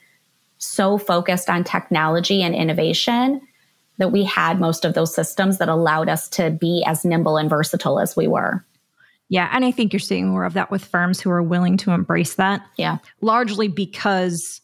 so 0.59 0.97
focused 0.97 1.51
on 1.51 1.62
technology 1.62 2.42
and 2.42 2.55
innovation 2.55 3.42
that 3.99 4.13
we 4.13 4.25
had 4.25 4.61
most 4.61 4.85
of 4.85 4.95
those 4.95 5.15
systems 5.15 5.59
that 5.59 5.69
allowed 5.69 6.09
us 6.09 6.29
to 6.29 6.51
be 6.51 6.85
as 6.87 7.05
nimble 7.05 7.37
and 7.37 7.51
versatile 7.51 7.99
as 7.99 8.17
we 8.17 8.27
were. 8.27 8.65
Yeah. 9.29 9.51
And 9.53 9.65
I 9.65 9.71
think 9.71 9.93
you're 9.93 10.01
seeing 10.01 10.29
more 10.29 10.45
of 10.45 10.55
that 10.55 10.71
with 10.71 10.85
firms 10.85 11.21
who 11.21 11.31
are 11.31 11.43
willing 11.43 11.77
to 11.79 11.91
embrace 11.91 12.35
that. 12.35 12.65
Yeah. 12.77 12.99
Largely 13.21 13.69
because 13.69 14.61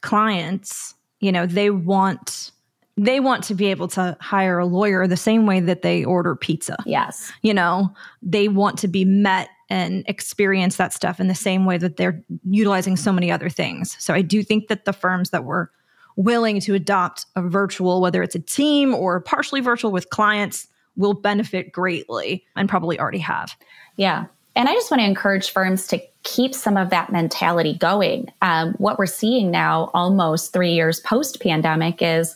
clients, 0.00 0.94
you 1.20 1.32
know, 1.32 1.46
they 1.46 1.70
want 1.70 2.52
they 2.98 3.20
want 3.20 3.44
to 3.44 3.54
be 3.54 3.66
able 3.66 3.86
to 3.86 4.16
hire 4.20 4.58
a 4.58 4.66
lawyer 4.66 5.06
the 5.06 5.16
same 5.16 5.46
way 5.46 5.60
that 5.60 5.82
they 5.82 6.04
order 6.04 6.34
pizza. 6.34 6.76
Yes. 6.84 7.30
You 7.42 7.54
know, 7.54 7.94
they 8.22 8.48
want 8.48 8.76
to 8.80 8.88
be 8.88 9.04
met 9.04 9.50
and 9.70 10.04
experience 10.08 10.76
that 10.76 10.92
stuff 10.92 11.20
in 11.20 11.28
the 11.28 11.34
same 11.34 11.64
way 11.64 11.78
that 11.78 11.96
they're 11.96 12.20
utilizing 12.48 12.96
so 12.96 13.12
many 13.12 13.30
other 13.30 13.48
things. 13.48 13.96
So 14.00 14.14
I 14.14 14.22
do 14.22 14.42
think 14.42 14.66
that 14.66 14.84
the 14.84 14.92
firms 14.92 15.30
that 15.30 15.44
were 15.44 15.70
willing 16.18 16.60
to 16.60 16.74
adopt 16.74 17.24
a 17.36 17.42
virtual, 17.42 18.00
whether 18.00 18.22
it's 18.24 18.34
a 18.34 18.40
team 18.40 18.92
or 18.92 19.20
partially 19.20 19.60
virtual 19.60 19.92
with 19.92 20.10
clients, 20.10 20.66
will 20.96 21.14
benefit 21.14 21.70
greatly 21.70 22.44
and 22.56 22.68
probably 22.68 22.98
already 22.98 23.18
have. 23.20 23.56
Yeah. 23.96 24.26
And 24.56 24.68
I 24.68 24.74
just 24.74 24.90
want 24.90 25.00
to 25.00 25.06
encourage 25.06 25.50
firms 25.50 25.86
to 25.86 26.02
keep 26.24 26.56
some 26.56 26.76
of 26.76 26.90
that 26.90 27.12
mentality 27.12 27.78
going. 27.78 28.32
Um, 28.42 28.74
what 28.78 28.98
we're 28.98 29.06
seeing 29.06 29.52
now, 29.52 29.92
almost 29.94 30.52
three 30.52 30.72
years 30.72 30.98
post 30.98 31.40
pandemic, 31.40 32.02
is 32.02 32.34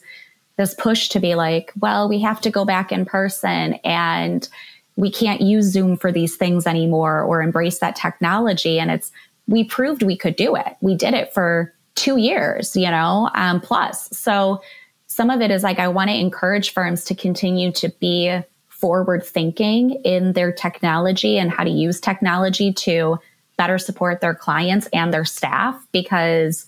this 0.56 0.74
push 0.74 1.08
to 1.08 1.18
be 1.18 1.34
like, 1.34 1.72
well, 1.80 2.08
we 2.08 2.20
have 2.20 2.40
to 2.42 2.50
go 2.50 2.64
back 2.64 2.92
in 2.92 3.04
person 3.04 3.74
and 3.82 4.48
we 4.94 5.10
can't 5.10 5.40
use 5.40 5.64
Zoom 5.64 5.96
for 5.96 6.12
these 6.12 6.36
things 6.36 6.68
anymore 6.68 7.20
or 7.22 7.42
embrace 7.42 7.80
that 7.80 7.96
technology. 7.96 8.78
And 8.78 8.92
it's, 8.92 9.10
we 9.48 9.64
proved 9.64 10.04
we 10.04 10.16
could 10.16 10.36
do 10.36 10.54
it. 10.54 10.76
We 10.80 10.94
did 10.94 11.14
it 11.14 11.34
for 11.34 11.74
two 11.94 12.16
years, 12.16 12.76
you 12.76 12.90
know, 12.90 13.31
um, 13.35 13.61
plus. 13.61 14.09
So 14.16 14.62
some 15.07 15.31
of 15.31 15.40
it 15.40 15.50
is 15.50 15.62
like 15.62 15.78
I 15.78 15.88
want 15.88 16.11
to 16.11 16.16
encourage 16.16 16.72
firms 16.72 17.05
to 17.05 17.14
continue 17.14 17.72
to 17.72 17.90
be 18.00 18.40
forward 18.68 19.24
thinking 19.24 19.90
in 20.05 20.33
their 20.33 20.50
technology 20.52 21.38
and 21.38 21.50
how 21.50 21.64
to 21.64 21.70
use 21.70 22.00
technology 22.00 22.72
to 22.72 23.18
better 23.57 23.78
support 23.78 24.20
their 24.20 24.35
clients 24.35 24.88
and 24.92 25.12
their 25.12 25.24
staff 25.24 25.87
because 25.92 26.66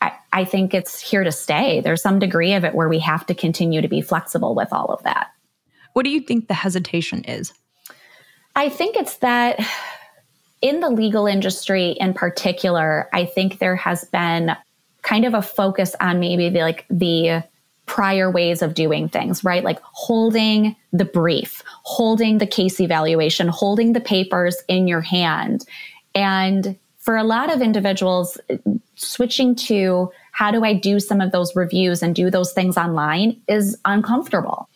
I, 0.00 0.12
I 0.32 0.44
think 0.44 0.74
it's 0.74 1.00
here 1.00 1.22
to 1.22 1.30
stay. 1.30 1.80
There's 1.80 2.02
some 2.02 2.18
degree 2.18 2.54
of 2.54 2.64
it 2.64 2.74
where 2.74 2.88
we 2.88 2.98
have 3.00 3.26
to 3.26 3.34
continue 3.34 3.80
to 3.80 3.88
be 3.88 4.00
flexible 4.00 4.54
with 4.54 4.72
all 4.72 4.86
of 4.86 5.02
that. 5.04 5.28
What 5.92 6.04
do 6.04 6.10
you 6.10 6.20
think 6.20 6.48
the 6.48 6.54
hesitation 6.54 7.24
is? 7.24 7.52
I 8.56 8.68
think 8.68 8.96
it's 8.96 9.18
that 9.18 9.60
in 10.62 10.80
the 10.80 10.90
legal 10.90 11.26
industry 11.26 11.90
in 11.92 12.14
particular, 12.14 13.08
I 13.12 13.24
think 13.24 13.58
there 13.58 13.76
has 13.76 14.04
been 14.04 14.56
kind 15.02 15.24
of 15.24 15.34
a 15.34 15.42
focus 15.42 15.94
on 16.00 16.20
maybe 16.20 16.50
the, 16.50 16.60
like 16.60 16.84
the 16.90 17.44
prior 17.86 18.30
ways 18.30 18.62
of 18.62 18.74
doing 18.74 19.08
things, 19.08 19.42
right? 19.42 19.64
Like 19.64 19.80
holding 19.82 20.76
the 20.92 21.04
brief, 21.04 21.62
holding 21.82 22.38
the 22.38 22.46
case 22.46 22.80
evaluation, 22.80 23.48
holding 23.48 23.94
the 23.94 24.00
papers 24.00 24.56
in 24.68 24.86
your 24.86 25.00
hand. 25.00 25.64
And 26.14 26.78
for 26.98 27.16
a 27.16 27.24
lot 27.24 27.52
of 27.52 27.62
individuals, 27.62 28.38
switching 28.94 29.54
to 29.56 30.12
how 30.32 30.50
do 30.50 30.64
I 30.64 30.74
do 30.74 31.00
some 31.00 31.20
of 31.20 31.32
those 31.32 31.56
reviews 31.56 32.02
and 32.02 32.14
do 32.14 32.30
those 32.30 32.52
things 32.52 32.76
online 32.76 33.40
is 33.48 33.76
uncomfortable. 33.84 34.68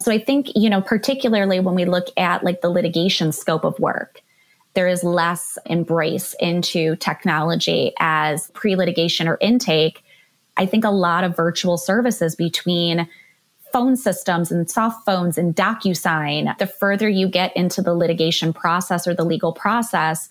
So 0.00 0.10
I 0.10 0.18
think, 0.18 0.48
you 0.54 0.70
know, 0.70 0.80
particularly 0.80 1.60
when 1.60 1.74
we 1.74 1.84
look 1.84 2.06
at 2.16 2.42
like 2.42 2.62
the 2.62 2.70
litigation 2.70 3.30
scope 3.32 3.64
of 3.64 3.78
work, 3.78 4.22
there 4.76 4.86
is 4.86 5.02
less 5.02 5.58
embrace 5.64 6.36
into 6.38 6.96
technology 6.96 7.94
as 7.98 8.50
pre 8.52 8.76
litigation 8.76 9.26
or 9.26 9.38
intake. 9.40 10.04
I 10.58 10.66
think 10.66 10.84
a 10.84 10.90
lot 10.90 11.24
of 11.24 11.34
virtual 11.34 11.78
services 11.78 12.36
between 12.36 13.08
phone 13.72 13.96
systems 13.96 14.52
and 14.52 14.70
soft 14.70 15.04
phones 15.06 15.38
and 15.38 15.56
DocuSign, 15.56 16.56
the 16.58 16.66
further 16.66 17.08
you 17.08 17.26
get 17.26 17.56
into 17.56 17.80
the 17.80 17.94
litigation 17.94 18.52
process 18.52 19.06
or 19.06 19.14
the 19.14 19.24
legal 19.24 19.52
process, 19.52 20.28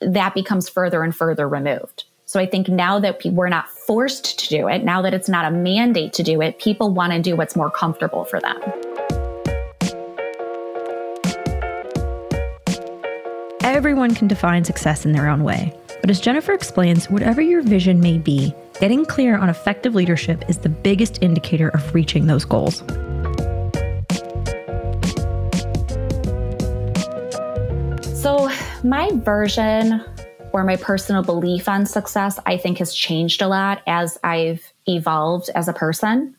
that 0.00 0.34
becomes 0.34 0.68
further 0.68 1.04
and 1.04 1.14
further 1.14 1.48
removed. 1.48 2.04
So 2.26 2.40
I 2.40 2.46
think 2.46 2.68
now 2.68 2.98
that 2.98 3.24
we're 3.24 3.48
not 3.48 3.70
forced 3.70 4.40
to 4.40 4.48
do 4.48 4.66
it, 4.66 4.82
now 4.82 5.02
that 5.02 5.14
it's 5.14 5.28
not 5.28 5.44
a 5.44 5.50
mandate 5.52 6.12
to 6.14 6.24
do 6.24 6.42
it, 6.42 6.58
people 6.58 6.90
want 6.90 7.12
to 7.12 7.22
do 7.22 7.36
what's 7.36 7.54
more 7.54 7.70
comfortable 7.70 8.24
for 8.24 8.40
them. 8.40 8.60
Everyone 13.64 14.14
can 14.14 14.28
define 14.28 14.62
success 14.62 15.06
in 15.06 15.12
their 15.12 15.26
own 15.26 15.42
way. 15.42 15.74
But 16.02 16.10
as 16.10 16.20
Jennifer 16.20 16.52
explains, 16.52 17.08
whatever 17.08 17.40
your 17.40 17.62
vision 17.62 17.98
may 17.98 18.18
be, 18.18 18.54
getting 18.78 19.06
clear 19.06 19.38
on 19.38 19.48
effective 19.48 19.94
leadership 19.94 20.44
is 20.50 20.58
the 20.58 20.68
biggest 20.68 21.22
indicator 21.22 21.70
of 21.70 21.94
reaching 21.94 22.26
those 22.26 22.44
goals. 22.44 22.80
So, 28.20 28.50
my 28.82 29.08
version 29.14 30.04
or 30.52 30.62
my 30.62 30.76
personal 30.76 31.22
belief 31.22 31.66
on 31.66 31.86
success, 31.86 32.38
I 32.44 32.58
think, 32.58 32.76
has 32.80 32.92
changed 32.92 33.40
a 33.40 33.48
lot 33.48 33.80
as 33.86 34.18
I've 34.22 34.74
evolved 34.86 35.48
as 35.54 35.68
a 35.68 35.72
person. 35.72 36.36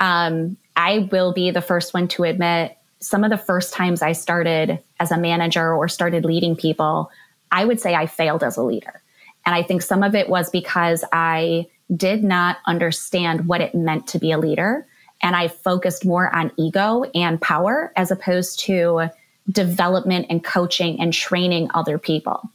Um, 0.00 0.56
I 0.74 1.08
will 1.12 1.32
be 1.32 1.52
the 1.52 1.62
first 1.62 1.94
one 1.94 2.08
to 2.08 2.24
admit 2.24 2.76
some 3.00 3.24
of 3.24 3.30
the 3.30 3.38
first 3.38 3.72
times 3.72 4.02
I 4.02 4.12
started 4.12 4.78
as 4.98 5.10
a 5.10 5.18
manager 5.18 5.74
or 5.74 5.88
started 5.88 6.24
leading 6.24 6.56
people, 6.56 7.10
I 7.52 7.64
would 7.64 7.80
say 7.80 7.94
I 7.94 8.06
failed 8.06 8.42
as 8.42 8.56
a 8.56 8.62
leader. 8.62 9.02
And 9.44 9.54
I 9.54 9.62
think 9.62 9.82
some 9.82 10.02
of 10.02 10.14
it 10.14 10.28
was 10.28 10.50
because 10.50 11.04
I 11.12 11.66
did 11.94 12.24
not 12.24 12.58
understand 12.66 13.46
what 13.46 13.60
it 13.60 13.74
meant 13.74 14.08
to 14.08 14.18
be 14.18 14.32
a 14.32 14.38
leader. 14.38 14.86
And 15.22 15.36
I 15.36 15.48
focused 15.48 16.04
more 16.04 16.34
on 16.34 16.50
ego 16.56 17.04
and 17.14 17.40
power 17.40 17.92
as 17.96 18.10
opposed 18.10 18.60
to 18.60 19.08
development 19.50 20.26
and 20.28 20.42
coaching 20.42 21.00
and 21.00 21.12
training 21.12 21.70
other 21.74 21.98
people. 21.98 22.50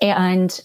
And 0.00 0.58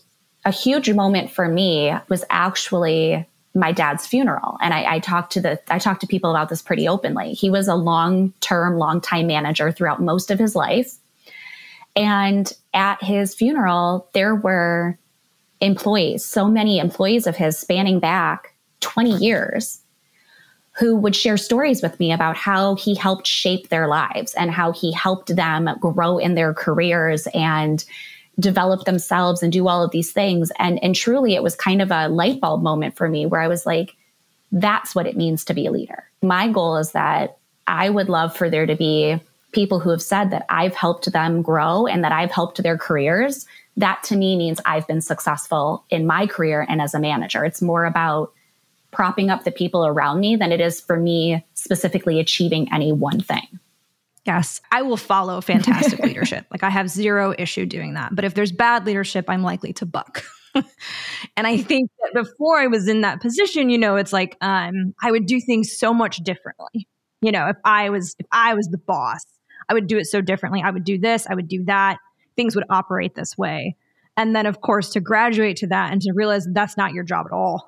a 0.46 0.52
huge 0.52 0.90
moment 0.92 1.32
for 1.32 1.48
me 1.48 1.94
was 2.10 2.24
actually 2.30 3.28
my 3.56 3.72
dad's 3.72 4.08
funeral. 4.08 4.58
And 4.62 4.74
I, 4.74 4.96
I 4.96 5.00
talked 5.00 5.34
to 5.34 5.42
the 5.42 5.62
I 5.74 5.80
talked 5.80 6.02
to 6.02 6.08
people 6.08 6.32
about 6.32 6.50
this 6.50 6.62
pretty 6.62 6.88
openly. 6.88 7.34
He 7.34 7.50
was 7.50 7.68
a 7.68 7.76
long-term, 7.76 8.78
long-time 8.78 9.28
manager 9.28 9.72
throughout 9.72 10.02
most 10.02 10.32
of 10.32 10.40
his 10.40 10.56
life. 10.56 10.96
And 11.96 12.52
at 12.74 13.04
his 13.04 13.36
funeral, 13.36 14.10
there 14.14 14.34
were 14.34 14.98
employees, 15.62 16.26
so 16.26 16.48
many 16.48 16.80
employees 16.80 17.28
of 17.28 17.36
his 17.36 17.58
spanning 17.58 18.00
back 18.00 18.54
20 18.82 19.12
years 19.18 19.80
who 20.74 20.96
would 20.96 21.16
share 21.16 21.38
stories 21.38 21.84
with 21.84 22.00
me 22.00 22.12
about 22.12 22.36
how 22.36 22.76
he 22.76 22.96
helped 22.96 23.28
shape 23.28 23.70
their 23.70 23.88
lives 23.88 24.34
and 24.34 24.50
how 24.50 24.72
he 24.72 24.92
helped 24.92 25.36
them 25.36 25.70
grow 25.80 26.18
in 26.18 26.34
their 26.34 26.54
careers 26.54 27.28
and 27.34 27.86
develop 28.40 28.86
themselves 28.86 29.44
and 29.44 29.54
do 29.54 29.68
all 29.68 29.84
of 29.84 29.92
these 29.92 30.12
things. 30.12 30.52
And, 30.58 30.84
and 30.84 30.96
truly, 30.96 31.36
it 31.36 31.44
was 31.44 31.56
kind 31.56 31.82
of 31.82 31.92
a 31.92 32.08
light 32.08 32.40
bulb 32.40 32.64
moment 32.64 32.96
for 32.96 33.08
me 33.08 33.26
where 33.26 33.42
I 33.42 33.48
was 33.48 33.66
like, 33.66 33.96
that's 34.52 34.96
what 34.96 35.08
it 35.08 35.18
means 35.18 35.46
to 35.46 35.54
be 35.54 35.66
a 35.66 35.72
leader. 35.72 36.04
My 36.22 36.48
goal 36.48 36.78
is 36.78 36.92
that 36.92 37.38
I 37.68 37.90
would 37.90 38.10
love 38.10 38.36
for 38.36 38.50
there 38.50 38.66
to 38.66 38.76
be 38.76 39.20
people 39.52 39.80
who 39.80 39.90
have 39.90 40.02
said 40.02 40.32
that 40.32 40.46
I've 40.50 40.76
helped 40.76 41.12
them 41.12 41.42
grow 41.42 41.86
and 41.86 42.04
that 42.04 42.12
I've 42.12 42.32
helped 42.32 42.62
their 42.62 42.78
careers. 42.78 43.46
That 43.78 44.04
to 44.04 44.16
me 44.16 44.36
means 44.36 44.60
I've 44.66 44.88
been 44.88 45.02
successful 45.02 45.86
in 45.90 46.06
my 46.06 46.28
career 46.28 46.66
and 46.68 46.82
as 46.82 46.94
a 46.94 47.00
manager. 47.00 47.46
It's 47.46 47.62
more 47.62 47.86
about 47.86 48.34
propping 48.92 49.30
up 49.30 49.44
the 49.44 49.52
people 49.52 49.86
around 49.86 50.20
me 50.20 50.36
than 50.36 50.52
it 50.52 50.62
is 50.62 50.80
for 50.80 50.98
me 50.98 51.44
specifically 51.54 52.20
achieving 52.20 52.72
any 52.72 52.92
one 52.92 53.20
thing. 53.20 53.60
Yes, 54.26 54.62
I 54.72 54.82
will 54.84 54.98
follow 54.98 55.42
fantastic 55.42 56.00
leadership. 56.04 56.46
Like 56.50 56.64
I 56.64 56.70
have 56.70 56.90
zero 56.90 57.34
issue 57.38 57.66
doing 57.66 57.96
that. 57.96 58.16
But 58.16 58.24
if 58.26 58.34
there's 58.34 58.52
bad 58.52 58.86
leadership, 58.86 59.26
I'm 59.30 59.44
likely 59.44 59.74
to 59.74 59.86
buck. 59.86 60.24
and 60.56 61.48
I 61.48 61.58
think 61.58 61.90
that 62.02 62.14
before 62.14 62.58
I 62.58 62.68
was 62.68 62.88
in 62.88 63.02
that 63.02 63.22
position, 63.22 63.70
you 63.70 63.78
know, 63.78 63.98
it's 63.98 64.14
like 64.14 64.38
um, 64.40 64.94
I 65.02 65.12
would 65.12 65.26
do 65.26 65.42
things 65.42 65.78
so 65.78 65.94
much 65.94 66.18
differently. 66.18 66.88
You 67.22 67.32
know, 67.32 67.48
if 67.48 67.58
I 67.66 67.90
was 67.90 68.16
if 68.20 68.26
I 68.32 68.54
was 68.54 68.68
the 68.68 68.78
boss, 68.78 69.26
I 69.70 69.74
would 69.74 69.88
do 69.88 69.98
it 69.98 70.06
so 70.06 70.22
differently. 70.22 70.62
I 70.64 70.72
would 70.72 70.84
do 70.84 70.98
this, 70.98 71.28
I 71.28 71.36
would 71.36 71.48
do 71.48 71.64
that. 71.66 71.98
Things 72.36 72.56
would 72.56 72.66
operate 72.70 73.16
this 73.16 73.38
way. 73.38 73.76
And 74.16 74.36
then, 74.36 74.46
of 74.46 74.62
course, 74.62 74.92
to 74.92 75.00
graduate 75.00 75.58
to 75.58 75.68
that 75.68 75.92
and 75.92 76.02
to 76.02 76.12
realize 76.14 76.48
that's 76.52 76.78
not 76.78 76.94
your 76.94 77.04
job 77.04 77.26
at 77.26 77.32
all. 77.32 77.68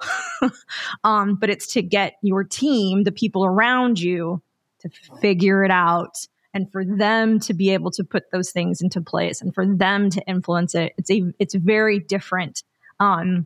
um, 1.04 1.36
but 1.36 1.50
it's 1.50 1.74
to 1.74 1.82
get 1.82 2.14
your 2.22 2.44
team, 2.44 3.04
the 3.04 3.12
people 3.12 3.46
around 3.46 4.00
you, 4.00 4.44
to 4.82 4.90
figure 5.22 5.64
it 5.64 5.72
out 5.72 6.14
and 6.56 6.72
for 6.72 6.84
them 6.86 7.40
to 7.42 7.54
be 7.54 7.70
able 7.72 7.92
to 7.92 8.04
put 8.04 8.32
those 8.32 8.50
things 8.50 8.82
into 8.82 9.02
place 9.02 9.42
and 9.42 9.54
for 9.54 9.68
them 9.68 10.10
to 10.10 10.22
influence 10.22 10.74
it. 10.74 10.94
It's 10.98 11.12
a 11.12 11.24
it's 11.38 11.54
very 11.54 12.00
different. 12.00 12.64
Um, 13.00 13.46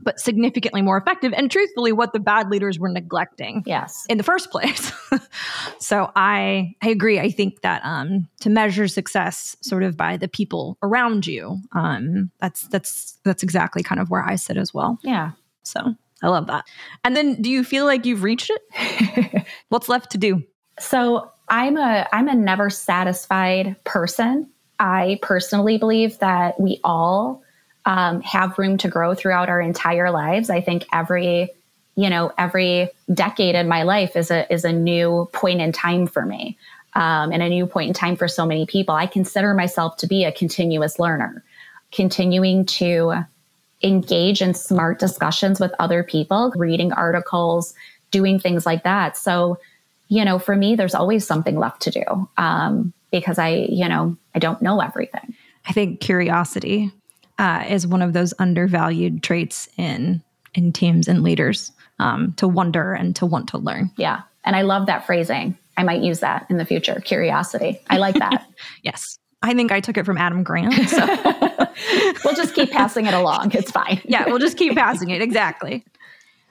but 0.00 0.20
significantly 0.20 0.80
more 0.80 0.96
effective 0.96 1.32
and 1.36 1.50
truthfully 1.50 1.90
what 1.90 2.12
the 2.12 2.20
bad 2.20 2.48
leaders 2.50 2.78
were 2.78 2.88
neglecting 2.88 3.64
yes. 3.66 4.06
in 4.08 4.16
the 4.16 4.24
first 4.24 4.50
place. 4.50 4.92
So 5.80 6.10
i 6.14 6.74
i 6.82 6.88
agree. 6.88 7.18
I 7.18 7.30
think 7.30 7.62
that 7.62 7.82
um 7.84 8.28
to 8.40 8.50
measure 8.50 8.88
success 8.88 9.56
sort 9.60 9.82
of 9.82 9.96
by 9.96 10.16
the 10.16 10.28
people 10.28 10.76
around 10.82 11.26
you 11.26 11.58
um 11.72 12.30
that's 12.40 12.68
that's 12.68 13.18
that's 13.24 13.42
exactly 13.42 13.82
kind 13.82 14.00
of 14.00 14.10
where 14.10 14.24
i 14.24 14.36
sit 14.36 14.56
as 14.56 14.72
well. 14.74 14.98
Yeah. 15.02 15.32
So 15.62 15.94
i 16.22 16.28
love 16.28 16.46
that. 16.48 16.66
And 17.04 17.16
then 17.16 17.40
do 17.40 17.50
you 17.50 17.64
feel 17.64 17.86
like 17.86 18.06
you've 18.06 18.22
reached 18.22 18.50
it? 18.50 19.46
What's 19.68 19.88
left 19.88 20.12
to 20.12 20.18
do 20.18 20.44
so 20.80 21.30
i'm 21.48 21.76
a 21.76 22.06
i'm 22.12 22.28
a 22.28 22.34
never 22.34 22.70
satisfied 22.70 23.76
person 23.84 24.48
i 24.78 25.18
personally 25.22 25.78
believe 25.78 26.18
that 26.18 26.58
we 26.60 26.80
all 26.84 27.42
um, 27.88 28.20
have 28.20 28.58
room 28.58 28.76
to 28.78 28.88
grow 28.88 29.14
throughout 29.14 29.48
our 29.48 29.60
entire 29.60 30.10
lives. 30.10 30.50
I 30.50 30.60
think 30.60 30.84
every 30.92 31.50
you 31.96 32.10
know 32.10 32.32
every 32.38 32.90
decade 33.12 33.56
in 33.56 33.66
my 33.66 33.82
life 33.82 34.14
is 34.14 34.30
a 34.30 34.52
is 34.52 34.64
a 34.64 34.72
new 34.72 35.28
point 35.32 35.60
in 35.60 35.72
time 35.72 36.06
for 36.06 36.24
me 36.24 36.56
um, 36.94 37.32
and 37.32 37.42
a 37.42 37.48
new 37.48 37.66
point 37.66 37.88
in 37.88 37.94
time 37.94 38.14
for 38.14 38.28
so 38.28 38.46
many 38.46 38.66
people. 38.66 38.94
I 38.94 39.06
consider 39.06 39.54
myself 39.54 39.96
to 39.98 40.06
be 40.06 40.24
a 40.24 40.30
continuous 40.30 40.98
learner, 40.98 41.42
continuing 41.90 42.66
to 42.66 43.24
engage 43.82 44.42
in 44.42 44.52
smart 44.52 44.98
discussions 44.98 45.58
with 45.58 45.72
other 45.78 46.02
people, 46.02 46.52
reading 46.56 46.92
articles, 46.92 47.72
doing 48.10 48.38
things 48.38 48.66
like 48.66 48.84
that. 48.84 49.16
So, 49.16 49.58
you 50.08 50.24
know, 50.24 50.38
for 50.38 50.56
me, 50.56 50.74
there's 50.74 50.94
always 50.94 51.26
something 51.26 51.58
left 51.58 51.82
to 51.82 51.90
do 51.90 52.28
um, 52.36 52.92
because 53.10 53.38
I, 53.38 53.66
you 53.68 53.88
know, 53.88 54.16
I 54.34 54.38
don't 54.38 54.60
know 54.60 54.80
everything. 54.80 55.34
I 55.66 55.72
think 55.72 56.00
curiosity 56.00 56.90
uh, 57.38 57.64
is 57.68 57.86
one 57.86 58.02
of 58.02 58.14
those 58.14 58.34
undervalued 58.38 59.22
traits 59.22 59.68
in 59.76 60.22
in 60.54 60.72
teams 60.72 61.06
and 61.06 61.22
leaders 61.22 61.72
um, 61.98 62.32
to 62.34 62.48
wonder 62.48 62.94
and 62.94 63.14
to 63.16 63.26
want 63.26 63.48
to 63.50 63.58
learn. 63.58 63.90
Yeah, 63.96 64.22
and 64.44 64.56
I 64.56 64.62
love 64.62 64.86
that 64.86 65.06
phrasing. 65.06 65.56
I 65.76 65.84
might 65.84 66.02
use 66.02 66.20
that 66.20 66.46
in 66.50 66.56
the 66.56 66.64
future. 66.64 67.00
Curiosity. 67.00 67.80
I 67.88 67.98
like 67.98 68.16
that. 68.16 68.46
yes. 68.82 69.18
I 69.42 69.54
think 69.54 69.70
I 69.70 69.80
took 69.80 69.96
it 69.96 70.04
from 70.04 70.18
Adam 70.18 70.42
Grant. 70.42 70.74
So. 70.88 71.06
we'll 72.24 72.34
just 72.34 72.54
keep 72.54 72.72
passing 72.72 73.06
it 73.06 73.14
along. 73.14 73.52
It's 73.54 73.70
fine. 73.70 74.00
yeah, 74.04 74.26
we'll 74.26 74.40
just 74.40 74.56
keep 74.56 74.74
passing 74.74 75.10
it. 75.10 75.22
Exactly. 75.22 75.84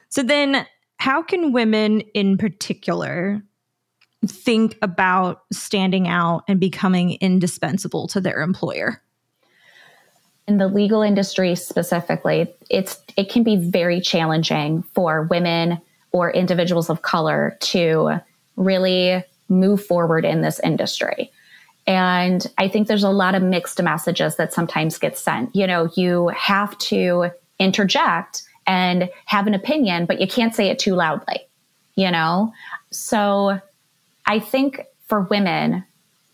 So 0.07 0.23
then, 0.23 0.65
how 0.99 1.21
can 1.21 1.51
women 1.51 2.01
in 2.13 2.37
particular 2.37 3.43
think 4.25 4.77
about 4.81 5.43
standing 5.51 6.07
out 6.07 6.43
and 6.47 6.59
becoming 6.59 7.17
indispensable 7.21 8.07
to 8.07 8.21
their 8.21 8.41
employer? 8.41 9.01
in 10.47 10.57
the 10.57 10.67
legal 10.67 11.01
industry 11.01 11.55
specifically, 11.55 12.53
it's 12.69 12.99
it 13.17 13.29
can 13.29 13.43
be 13.43 13.57
very 13.57 13.99
challenging 13.99 14.81
for 14.93 15.23
women 15.23 15.81
or 16.11 16.31
individuals 16.31 16.89
of 16.89 17.01
color 17.01 17.57
to 17.59 18.19
really 18.55 19.23
move 19.49 19.85
forward 19.85 20.25
in 20.25 20.41
this 20.41 20.59
industry. 20.61 21.31
And 21.85 22.45
I 22.57 22.67
think 22.67 22.87
there's 22.87 23.03
a 23.03 23.09
lot 23.09 23.35
of 23.35 23.43
mixed 23.43 23.81
messages 23.81 24.35
that 24.37 24.53
sometimes 24.53 24.97
get 24.97 25.17
sent. 25.17 25.55
You 25.55 25.67
know, 25.67 25.89
you 25.95 26.29
have 26.29 26.77
to 26.79 27.31
interject 27.59 28.43
and 28.65 29.09
have 29.25 29.47
an 29.47 29.53
opinion, 29.53 30.05
but 30.05 30.19
you 30.19 30.27
can't 30.27 30.55
say 30.55 30.69
it 30.69 30.79
too 30.79 30.95
loudly, 30.95 31.47
you 31.95 32.11
know? 32.11 32.51
So 32.91 33.61
I 34.27 34.39
think 34.39 34.81
for 35.05 35.21
women, 35.21 35.85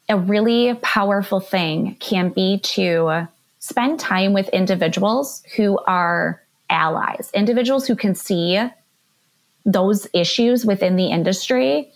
a 0.10 0.18
really 0.18 0.74
powerful 0.82 1.40
thing 1.40 1.96
can 2.00 2.30
be 2.30 2.60
to 2.60 3.28
spend 3.60 4.00
time 4.00 4.34
with 4.34 4.50
individuals 4.50 5.44
who 5.56 5.78
are 5.88 6.42
allies, 6.70 7.30
individuals 7.34 7.88
who 7.88 7.96
can 7.96 8.16
see 8.16 8.60
those 9.64 10.08
issues 10.14 10.66
within 10.66 10.98
the 10.98 11.06
industry 11.06 11.92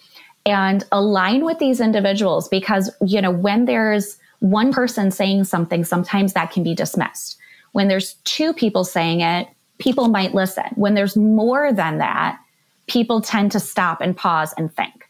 and 0.45 0.85
align 0.91 1.43
with 1.43 1.59
these 1.59 1.81
individuals 1.81 2.47
because, 2.47 2.89
you 3.05 3.21
know, 3.21 3.31
when 3.31 3.65
there's 3.65 4.17
one 4.39 4.71
person 4.71 5.11
saying 5.11 5.43
something, 5.43 5.83
sometimes 5.83 6.33
that 6.33 6.51
can 6.51 6.63
be 6.63 6.73
dismissed. 6.73 7.37
When 7.73 7.89
there's 7.89 8.13
two 8.23 8.53
people 8.53 8.85
saying 8.85 9.21
it, 9.21 9.49
people 9.79 10.07
might 10.07 10.33
listen. 10.33 10.65
When 10.75 10.93
there's 10.93 11.17
more 11.17 11.73
than 11.73 11.97
that, 11.97 12.39
people 12.87 13.19
tend 13.19 13.51
to 13.51 13.59
stop 13.59 13.99
and 13.99 14.15
pause 14.15 14.53
and 14.57 14.73
think. 14.73 15.06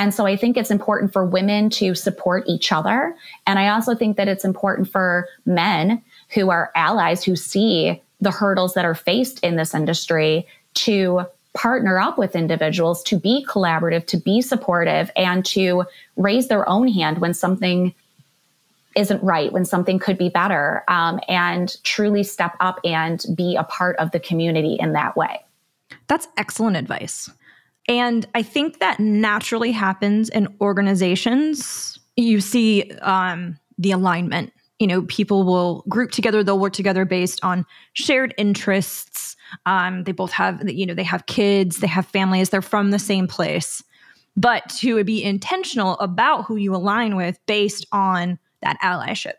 And 0.00 0.14
so 0.14 0.24
I 0.24 0.34
think 0.34 0.56
it's 0.56 0.70
important 0.70 1.12
for 1.12 1.26
women 1.26 1.68
to 1.70 1.94
support 1.94 2.44
each 2.46 2.72
other. 2.72 3.14
And 3.46 3.58
I 3.58 3.68
also 3.68 3.94
think 3.94 4.16
that 4.16 4.28
it's 4.28 4.46
important 4.46 4.90
for 4.90 5.28
men 5.44 6.02
who 6.30 6.48
are 6.48 6.72
allies 6.74 7.22
who 7.22 7.36
see 7.36 8.00
the 8.18 8.30
hurdles 8.30 8.72
that 8.72 8.86
are 8.86 8.94
faced 8.94 9.40
in 9.40 9.56
this 9.56 9.74
industry 9.74 10.46
to 10.72 11.26
partner 11.52 11.98
up 11.98 12.16
with 12.16 12.34
individuals 12.34 13.02
to 13.02 13.18
be 13.18 13.44
collaborative, 13.46 14.06
to 14.06 14.16
be 14.16 14.40
supportive, 14.40 15.10
and 15.16 15.44
to 15.44 15.84
raise 16.16 16.48
their 16.48 16.66
own 16.66 16.88
hand 16.88 17.18
when 17.18 17.34
something 17.34 17.94
isn't 18.96 19.22
right, 19.22 19.52
when 19.52 19.66
something 19.66 19.98
could 19.98 20.16
be 20.16 20.30
better, 20.30 20.82
um, 20.88 21.20
and 21.28 21.76
truly 21.84 22.22
step 22.22 22.56
up 22.60 22.80
and 22.84 23.26
be 23.34 23.54
a 23.54 23.64
part 23.64 23.96
of 23.96 24.12
the 24.12 24.20
community 24.20 24.78
in 24.80 24.94
that 24.94 25.14
way. 25.14 25.44
That's 26.06 26.26
excellent 26.38 26.78
advice. 26.78 27.28
And 27.90 28.24
I 28.36 28.42
think 28.42 28.78
that 28.78 29.00
naturally 29.00 29.72
happens 29.72 30.28
in 30.28 30.46
organizations. 30.60 31.98
You 32.16 32.40
see 32.40 32.92
um, 33.02 33.58
the 33.78 33.90
alignment. 33.90 34.52
You 34.78 34.86
know, 34.86 35.02
people 35.02 35.42
will 35.42 35.84
group 35.88 36.12
together, 36.12 36.44
they'll 36.44 36.58
work 36.58 36.72
together 36.72 37.04
based 37.04 37.44
on 37.44 37.66
shared 37.92 38.32
interests. 38.38 39.36
Um, 39.66 40.04
they 40.04 40.12
both 40.12 40.30
have, 40.30 40.66
you 40.70 40.86
know, 40.86 40.94
they 40.94 41.02
have 41.02 41.26
kids, 41.26 41.78
they 41.78 41.88
have 41.88 42.06
families, 42.06 42.50
they're 42.50 42.62
from 42.62 42.92
the 42.92 42.98
same 42.98 43.26
place. 43.26 43.82
But 44.36 44.68
to 44.78 45.02
be 45.02 45.24
intentional 45.24 45.98
about 45.98 46.44
who 46.44 46.54
you 46.54 46.74
align 46.74 47.16
with 47.16 47.38
based 47.46 47.86
on 47.90 48.38
that 48.62 48.78
allyship 48.82 49.34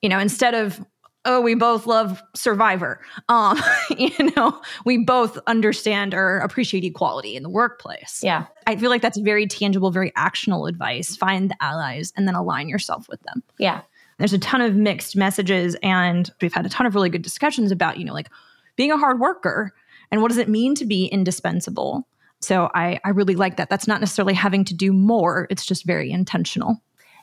You 0.00 0.08
know, 0.08 0.18
instead 0.18 0.54
of 0.54 0.80
oh, 1.24 1.40
we 1.40 1.54
both 1.54 1.86
love 1.86 2.22
Survivor. 2.34 3.00
Um, 3.28 3.60
you 3.98 4.32
know, 4.36 4.60
we 4.84 4.98
both 4.98 5.38
understand 5.46 6.14
or 6.14 6.38
appreciate 6.38 6.84
equality 6.84 7.36
in 7.36 7.42
the 7.42 7.50
workplace. 7.50 8.20
Yeah. 8.22 8.46
I 8.66 8.76
feel 8.76 8.90
like 8.90 9.02
that's 9.02 9.18
very 9.18 9.46
tangible, 9.46 9.90
very 9.90 10.12
actionable 10.16 10.66
advice. 10.66 11.16
Find 11.16 11.50
the 11.50 11.56
allies 11.60 12.12
and 12.16 12.26
then 12.26 12.34
align 12.34 12.68
yourself 12.68 13.08
with 13.08 13.20
them. 13.22 13.42
Yeah. 13.58 13.82
There's 14.18 14.32
a 14.32 14.38
ton 14.38 14.60
of 14.60 14.74
mixed 14.74 15.16
messages, 15.16 15.76
and 15.82 16.30
we've 16.42 16.52
had 16.52 16.66
a 16.66 16.68
ton 16.68 16.84
of 16.84 16.94
really 16.94 17.08
good 17.08 17.22
discussions 17.22 17.72
about, 17.72 17.98
you 17.98 18.04
know, 18.04 18.12
like 18.12 18.28
being 18.76 18.92
a 18.92 18.98
hard 18.98 19.18
worker 19.18 19.72
and 20.10 20.20
what 20.20 20.28
does 20.28 20.38
it 20.38 20.48
mean 20.48 20.74
to 20.74 20.84
be 20.84 21.06
indispensable. 21.06 22.06
So 22.40 22.70
I, 22.74 23.00
I 23.04 23.10
really 23.10 23.34
like 23.34 23.56
that. 23.56 23.70
That's 23.70 23.86
not 23.86 24.00
necessarily 24.00 24.34
having 24.34 24.64
to 24.66 24.74
do 24.74 24.92
more, 24.92 25.46
it's 25.50 25.64
just 25.64 25.84
very 25.84 26.10
intentional. 26.10 26.82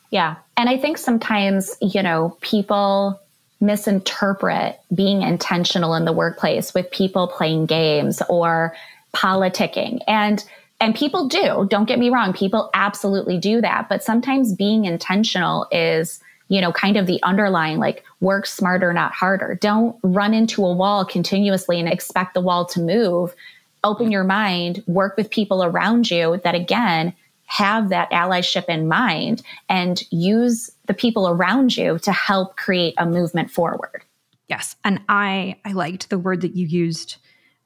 Yeah. 0.10 0.36
And 0.56 0.70
I 0.70 0.78
think 0.78 0.98
sometimes, 0.98 1.76
you 1.82 2.02
know, 2.02 2.38
people 2.42 3.20
misinterpret 3.60 4.80
being 4.94 5.22
intentional 5.22 5.96
in 5.96 6.06
the 6.06 6.14
workplace 6.14 6.74
with 6.74 6.90
people 6.92 7.28
playing 7.28 7.66
games 7.66 8.22
or 8.30 8.76
politicking. 9.14 10.02
And 10.08 10.44
and 10.80 10.94
people 10.94 11.28
do, 11.28 11.66
don't 11.72 11.88
get 11.88 11.98
me 11.98 12.12
wrong, 12.12 12.34
people 12.34 12.70
absolutely 12.76 13.40
do 13.40 13.62
that, 13.62 13.90
but 13.90 14.04
sometimes 14.04 14.54
being 14.54 14.86
intentional 14.86 15.68
is 15.72 16.22
you 16.50 16.62
know, 16.62 16.72
kind 16.72 16.98
of 16.98 17.08
the 17.08 17.22
underlying 17.24 17.78
like 17.78 18.04
work 18.22 18.46
smarter, 18.46 18.94
not 18.94 19.12
harder. 19.12 19.56
Don't 19.56 19.98
run 20.02 20.34
into 20.34 20.66
a 20.66 20.74
wall 20.74 21.04
continuously 21.04 21.80
and 21.80 21.90
expect 21.90 22.34
the 22.34 22.42
wall 22.42 22.66
to 22.68 22.80
move. 22.80 23.36
Open 23.84 24.12
your 24.12 24.24
mind, 24.24 24.84
work 24.88 25.18
with 25.18 25.30
people 25.30 25.64
around 25.64 26.10
you 26.10 26.40
that 26.44 26.56
again 26.56 27.14
have 27.48 27.90
that 27.90 28.12
allyship 28.12 28.66
in 28.66 28.88
mind 28.88 29.42
and 29.70 30.04
use 30.12 30.70
the 30.86 30.94
people 30.94 31.30
around 31.30 31.76
you 31.76 31.98
to 32.00 32.12
help 32.12 32.58
create 32.58 32.94
a 32.98 33.06
movement 33.06 33.50
forward. 33.50 34.04
Yes. 34.48 34.76
And 34.84 35.00
I, 35.10 35.56
I 35.66 35.72
liked 35.72 36.10
the 36.10 36.20
word 36.20 36.42
that 36.42 36.56
you 36.56 36.68
used 36.68 37.18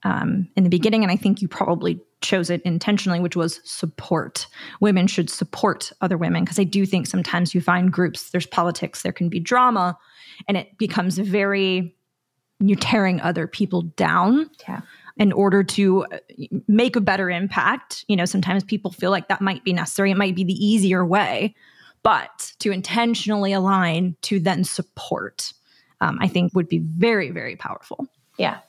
um, 0.04 0.48
in 0.56 0.63
the 0.63 0.70
beginning, 0.70 1.04
and 1.04 1.12
I 1.12 1.15
think 1.15 1.41
you 1.41 1.48
probably 1.48 2.00
chose 2.22 2.52
it 2.52 2.62
intentionally, 2.62 3.20
which 3.20 3.36
was 3.36 3.60
support. 3.63 4.48
Women 4.80 5.08
should 5.08 5.30
support 5.30 5.91
other 6.02 6.17
women 6.17 6.44
because 6.44 6.60
I 6.60 6.63
do 6.63 6.86
think 6.86 7.08
sometimes 7.08 7.54
you 7.54 7.62
find 7.62 7.91
groups, 7.91 8.30
there's 8.30 8.46
politics, 8.46 9.02
there 9.02 9.12
can 9.12 9.30
be 9.30 9.39
drama, 9.39 9.98
and 10.48 10.58
it 10.58 10.78
becomes 10.78 11.17
very, 11.17 11.96
you're 12.60 12.78
tearing 12.78 13.20
other 13.22 13.48
people 13.48 13.82
down. 13.82 14.50
Yeah 14.67 14.82
in 15.17 15.32
order 15.32 15.63
to 15.63 16.06
uh, 16.06 16.17
make 16.67 16.95
a 16.95 17.02
better 17.02 17.30
impact. 17.30 18.06
You 18.08 18.15
know, 18.15 18.26
sometimes 18.26 18.63
people 18.63 18.91
feel 18.91 19.12
like 19.12 19.28
that 19.28 19.41
might 19.41 19.63
be 19.63 19.74
necessary. 19.74 20.12
It 20.12 20.17
might 20.17 20.36
be 20.36 20.43
the 20.43 20.54
easier 20.54 21.06
way, 21.06 21.56
but 22.04 22.54
to 22.60 22.71
intentionally 22.71 23.54
align 23.54 24.15
to 24.24 24.39
then 24.39 24.63
support, 24.63 25.54
um, 26.00 26.17
I 26.21 26.28
think 26.28 26.54
would 26.56 26.69
be 26.69 26.80
very, 26.80 27.32
very 27.32 27.56
powerful. 27.56 28.08
Yeah. 28.38 28.60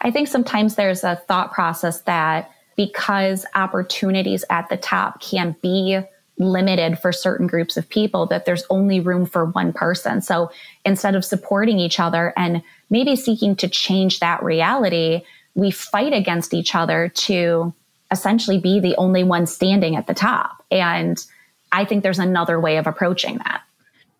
I 0.00 0.10
think 0.10 0.28
sometimes 0.28 0.74
there's 0.74 1.04
a 1.04 1.16
thought 1.16 1.52
process 1.52 2.02
that 2.02 2.50
because 2.76 3.44
opportunities 3.54 4.44
at 4.50 4.68
the 4.68 4.76
top 4.76 5.20
can 5.20 5.54
be 5.62 6.00
limited 6.38 6.98
for 6.98 7.12
certain 7.12 7.46
groups 7.46 7.76
of 7.76 7.88
people, 7.88 8.26
that 8.26 8.46
there's 8.46 8.64
only 8.70 8.98
room 8.98 9.26
for 9.26 9.44
one 9.44 9.72
person. 9.72 10.22
So 10.22 10.50
instead 10.84 11.14
of 11.14 11.24
supporting 11.24 11.78
each 11.78 12.00
other 12.00 12.32
and 12.36 12.62
maybe 12.88 13.14
seeking 13.14 13.54
to 13.56 13.68
change 13.68 14.20
that 14.20 14.42
reality, 14.42 15.22
we 15.54 15.70
fight 15.70 16.12
against 16.12 16.54
each 16.54 16.74
other 16.74 17.08
to 17.08 17.74
essentially 18.10 18.58
be 18.58 18.80
the 18.80 18.96
only 18.96 19.24
one 19.24 19.46
standing 19.46 19.96
at 19.96 20.06
the 20.06 20.14
top. 20.14 20.64
And 20.70 21.24
I 21.72 21.84
think 21.84 22.02
there's 22.02 22.18
another 22.18 22.58
way 22.60 22.76
of 22.76 22.86
approaching 22.86 23.38
that. 23.38 23.62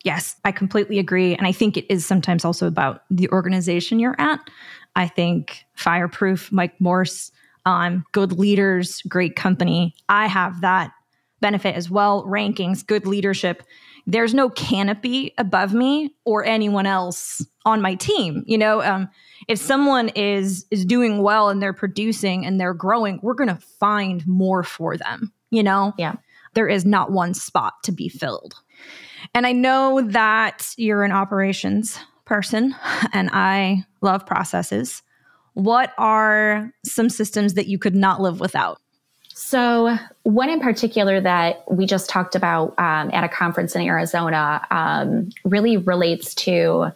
Yes, 0.03 0.37
I 0.45 0.53
completely 0.53 0.99
agree. 0.99 1.35
And 1.35 1.47
I 1.47 1.53
think 1.53 1.77
it 1.77 1.87
is 1.93 2.07
sometimes 2.07 2.45
also 2.45 2.66
about 2.66 3.03
the 3.11 3.29
organization 3.31 3.99
you're 3.99 4.16
at. 4.19 4.40
I 4.97 5.09
think 5.09 5.64
Fireproof, 5.75 6.51
Mike 6.51 6.81
Morse, 6.81 7.33
um, 7.66 8.05
good 8.12 8.33
leaders, 8.33 9.03
great 9.03 9.37
company. 9.37 9.95
I 10.09 10.27
have 10.27 10.62
that 10.62 10.93
benefit 11.40 11.75
as 11.75 11.90
well. 11.90 12.25
Rankings, 12.25 12.87
good 12.87 13.07
leadership. 13.07 13.62
There's 14.07 14.35
no 14.35 14.49
canopy 14.49 15.35
above 15.37 15.75
me 15.75 16.14
or 16.25 16.45
anyone 16.45 16.87
else 16.87 17.45
on 17.64 17.83
my 17.83 17.94
team. 17.94 18.42
You 18.46 18.59
know, 18.59 18.83
um, 18.83 19.09
if 19.49 19.59
someone 19.59 20.09
is 20.11 20.66
is 20.70 20.85
doing 20.85 21.23
well 21.23 21.49
and 21.49 21.62
they're 21.62 21.73
producing 21.73 22.46
and 22.46 22.61
they're 22.61 22.75
growing, 22.75 23.20
we're 23.23 23.35
going 23.35 23.49
to 23.49 23.61
find 23.79 24.27
more 24.27 24.62
for 24.62 24.96
them, 24.96 25.33
you 25.51 25.62
know? 25.62 25.92
Yeah. 25.99 26.14
There 26.55 26.68
is 26.68 26.85
not 26.85 27.12
one 27.12 27.35
spot 27.35 27.75
to 27.85 27.92
be 27.92 28.09
filled. 28.09 28.55
And 29.35 29.46
I 29.46 29.53
know 29.53 30.01
that 30.01 30.75
you're 30.77 31.05
an 31.05 31.12
operations 31.12 31.99
person 32.25 32.75
and 33.12 33.31
I 33.33 33.85
love 34.01 34.27
processes. 34.27 35.03
What 35.55 35.92
are 35.99 36.73
some 36.85 37.09
systems 37.09 37.55
that 37.55 37.66
you 37.66 37.79
could 37.79 37.94
not 37.94 38.20
live 38.20 38.40
without? 38.40 38.81
So, 39.35 39.96
one 40.25 40.51
in 40.51 40.61
particular 40.61 41.20
that 41.20 41.64
we 41.70 41.87
just 41.87 42.11
talked 42.11 42.35
about 42.35 42.79
um, 42.79 43.11
at 43.12 43.25
a 43.25 43.29
conference 43.29 43.75
in 43.75 43.83
Arizona 43.83 44.64
um, 44.70 45.31
really 45.44 45.77
relates 45.79 46.35
to 46.37 46.92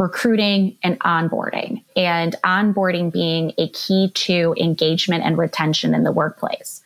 recruiting 0.00 0.78
and 0.82 0.98
onboarding, 1.00 1.84
and 1.94 2.34
onboarding 2.42 3.12
being 3.12 3.52
a 3.58 3.68
key 3.68 4.10
to 4.14 4.54
engagement 4.58 5.22
and 5.22 5.36
retention 5.36 5.94
in 5.94 6.04
the 6.04 6.10
workplace. 6.10 6.82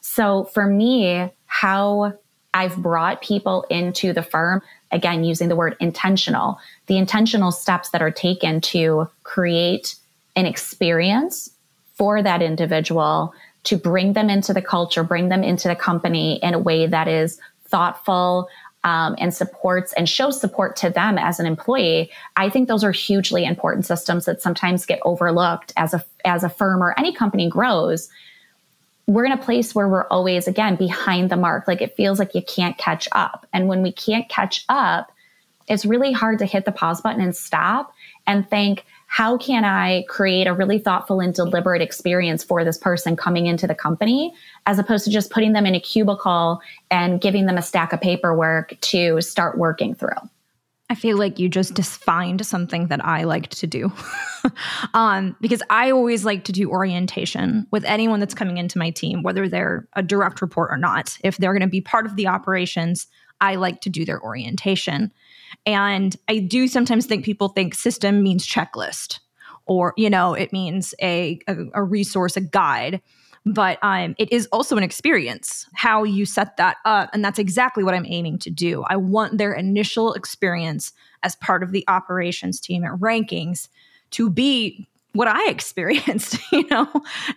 So, 0.00 0.44
for 0.44 0.66
me, 0.66 1.30
how 1.44 2.14
I've 2.54 2.76
brought 2.78 3.20
people 3.20 3.66
into 3.68 4.14
the 4.14 4.22
firm, 4.22 4.62
again, 4.90 5.24
using 5.24 5.48
the 5.48 5.56
word 5.56 5.76
intentional, 5.78 6.58
the 6.86 6.96
intentional 6.96 7.52
steps 7.52 7.90
that 7.90 8.00
are 8.00 8.10
taken 8.10 8.62
to 8.62 9.10
create 9.24 9.96
an 10.34 10.46
experience 10.46 11.50
for 11.96 12.22
that 12.22 12.40
individual 12.40 13.34
to 13.64 13.76
bring 13.76 14.14
them 14.14 14.30
into 14.30 14.54
the 14.54 14.62
culture, 14.62 15.04
bring 15.04 15.28
them 15.28 15.44
into 15.44 15.68
the 15.68 15.76
company 15.76 16.36
in 16.42 16.54
a 16.54 16.58
way 16.58 16.86
that 16.86 17.08
is 17.08 17.38
thoughtful, 17.68 18.48
um, 18.84 19.16
and 19.18 19.34
supports 19.34 19.92
and 19.94 20.08
shows 20.08 20.40
support 20.40 20.76
to 20.76 20.90
them 20.90 21.18
as 21.18 21.40
an 21.40 21.46
employee, 21.46 22.10
I 22.36 22.50
think 22.50 22.68
those 22.68 22.84
are 22.84 22.92
hugely 22.92 23.44
important 23.44 23.86
systems 23.86 24.26
that 24.26 24.42
sometimes 24.42 24.86
get 24.86 25.00
overlooked 25.02 25.72
as 25.76 25.94
a 25.94 26.04
as 26.24 26.44
a 26.44 26.48
firm 26.48 26.82
or 26.82 26.98
any 26.98 27.12
company 27.12 27.48
grows. 27.48 28.08
We're 29.06 29.24
in 29.24 29.32
a 29.32 29.38
place 29.38 29.74
where 29.74 29.88
we're 29.88 30.06
always 30.08 30.46
again 30.46 30.76
behind 30.76 31.30
the 31.30 31.36
mark. 31.36 31.66
Like 31.66 31.82
it 31.82 31.96
feels 31.96 32.18
like 32.18 32.34
you 32.34 32.42
can't 32.42 32.78
catch 32.78 33.08
up. 33.12 33.46
And 33.52 33.68
when 33.68 33.82
we 33.82 33.90
can't 33.90 34.28
catch 34.28 34.64
up, 34.68 35.10
it's 35.66 35.84
really 35.84 36.12
hard 36.12 36.38
to 36.38 36.46
hit 36.46 36.64
the 36.64 36.72
pause 36.72 37.00
button 37.00 37.20
and 37.20 37.34
stop 37.34 37.94
and 38.26 38.48
think, 38.48 38.84
how 39.14 39.38
can 39.38 39.64
I 39.64 40.02
create 40.08 40.48
a 40.48 40.52
really 40.52 40.80
thoughtful 40.80 41.20
and 41.20 41.32
deliberate 41.32 41.80
experience 41.80 42.42
for 42.42 42.64
this 42.64 42.76
person 42.76 43.14
coming 43.14 43.46
into 43.46 43.64
the 43.64 43.74
company, 43.74 44.34
as 44.66 44.76
opposed 44.80 45.04
to 45.04 45.10
just 45.12 45.30
putting 45.30 45.52
them 45.52 45.66
in 45.66 45.74
a 45.76 45.78
cubicle 45.78 46.60
and 46.90 47.20
giving 47.20 47.46
them 47.46 47.56
a 47.56 47.62
stack 47.62 47.92
of 47.92 48.00
paperwork 48.00 48.74
to 48.80 49.20
start 49.20 49.56
working 49.56 49.94
through? 49.94 50.16
I 50.90 50.96
feel 50.96 51.16
like 51.16 51.38
you 51.38 51.48
just 51.48 51.74
defined 51.74 52.44
something 52.44 52.88
that 52.88 53.04
I 53.04 53.22
liked 53.22 53.56
to 53.58 53.68
do. 53.68 53.92
um, 54.94 55.36
because 55.40 55.62
I 55.70 55.92
always 55.92 56.24
like 56.24 56.42
to 56.46 56.52
do 56.52 56.68
orientation 56.68 57.68
with 57.70 57.84
anyone 57.84 58.18
that's 58.18 58.34
coming 58.34 58.56
into 58.56 58.78
my 58.78 58.90
team, 58.90 59.22
whether 59.22 59.48
they're 59.48 59.86
a 59.92 60.02
direct 60.02 60.42
report 60.42 60.72
or 60.72 60.76
not. 60.76 61.16
If 61.22 61.36
they're 61.36 61.52
going 61.52 61.60
to 61.60 61.68
be 61.68 61.80
part 61.80 62.04
of 62.04 62.16
the 62.16 62.26
operations, 62.26 63.06
I 63.40 63.56
like 63.56 63.80
to 63.82 63.90
do 63.90 64.04
their 64.04 64.22
orientation. 64.22 65.12
And 65.66 66.16
I 66.28 66.38
do 66.38 66.68
sometimes 66.68 67.06
think 67.06 67.24
people 67.24 67.48
think 67.48 67.74
system 67.74 68.22
means 68.22 68.46
checklist 68.46 69.20
or, 69.66 69.94
you 69.96 70.10
know, 70.10 70.34
it 70.34 70.52
means 70.52 70.94
a, 71.00 71.38
a, 71.48 71.56
a 71.74 71.82
resource, 71.82 72.36
a 72.36 72.40
guide. 72.40 73.00
But 73.46 73.78
um, 73.82 74.14
it 74.18 74.32
is 74.32 74.48
also 74.52 74.76
an 74.78 74.82
experience, 74.82 75.66
how 75.74 76.02
you 76.02 76.24
set 76.24 76.56
that 76.56 76.78
up. 76.86 77.10
And 77.12 77.22
that's 77.22 77.38
exactly 77.38 77.84
what 77.84 77.94
I'm 77.94 78.06
aiming 78.06 78.38
to 78.38 78.50
do. 78.50 78.84
I 78.88 78.96
want 78.96 79.36
their 79.36 79.52
initial 79.52 80.14
experience 80.14 80.92
as 81.22 81.36
part 81.36 81.62
of 81.62 81.70
the 81.70 81.84
operations 81.86 82.58
team 82.58 82.84
at 82.84 82.92
rankings 82.92 83.68
to 84.12 84.30
be 84.30 84.88
what 85.12 85.28
I 85.28 85.46
experienced, 85.50 86.38
you 86.52 86.66
know, 86.68 86.90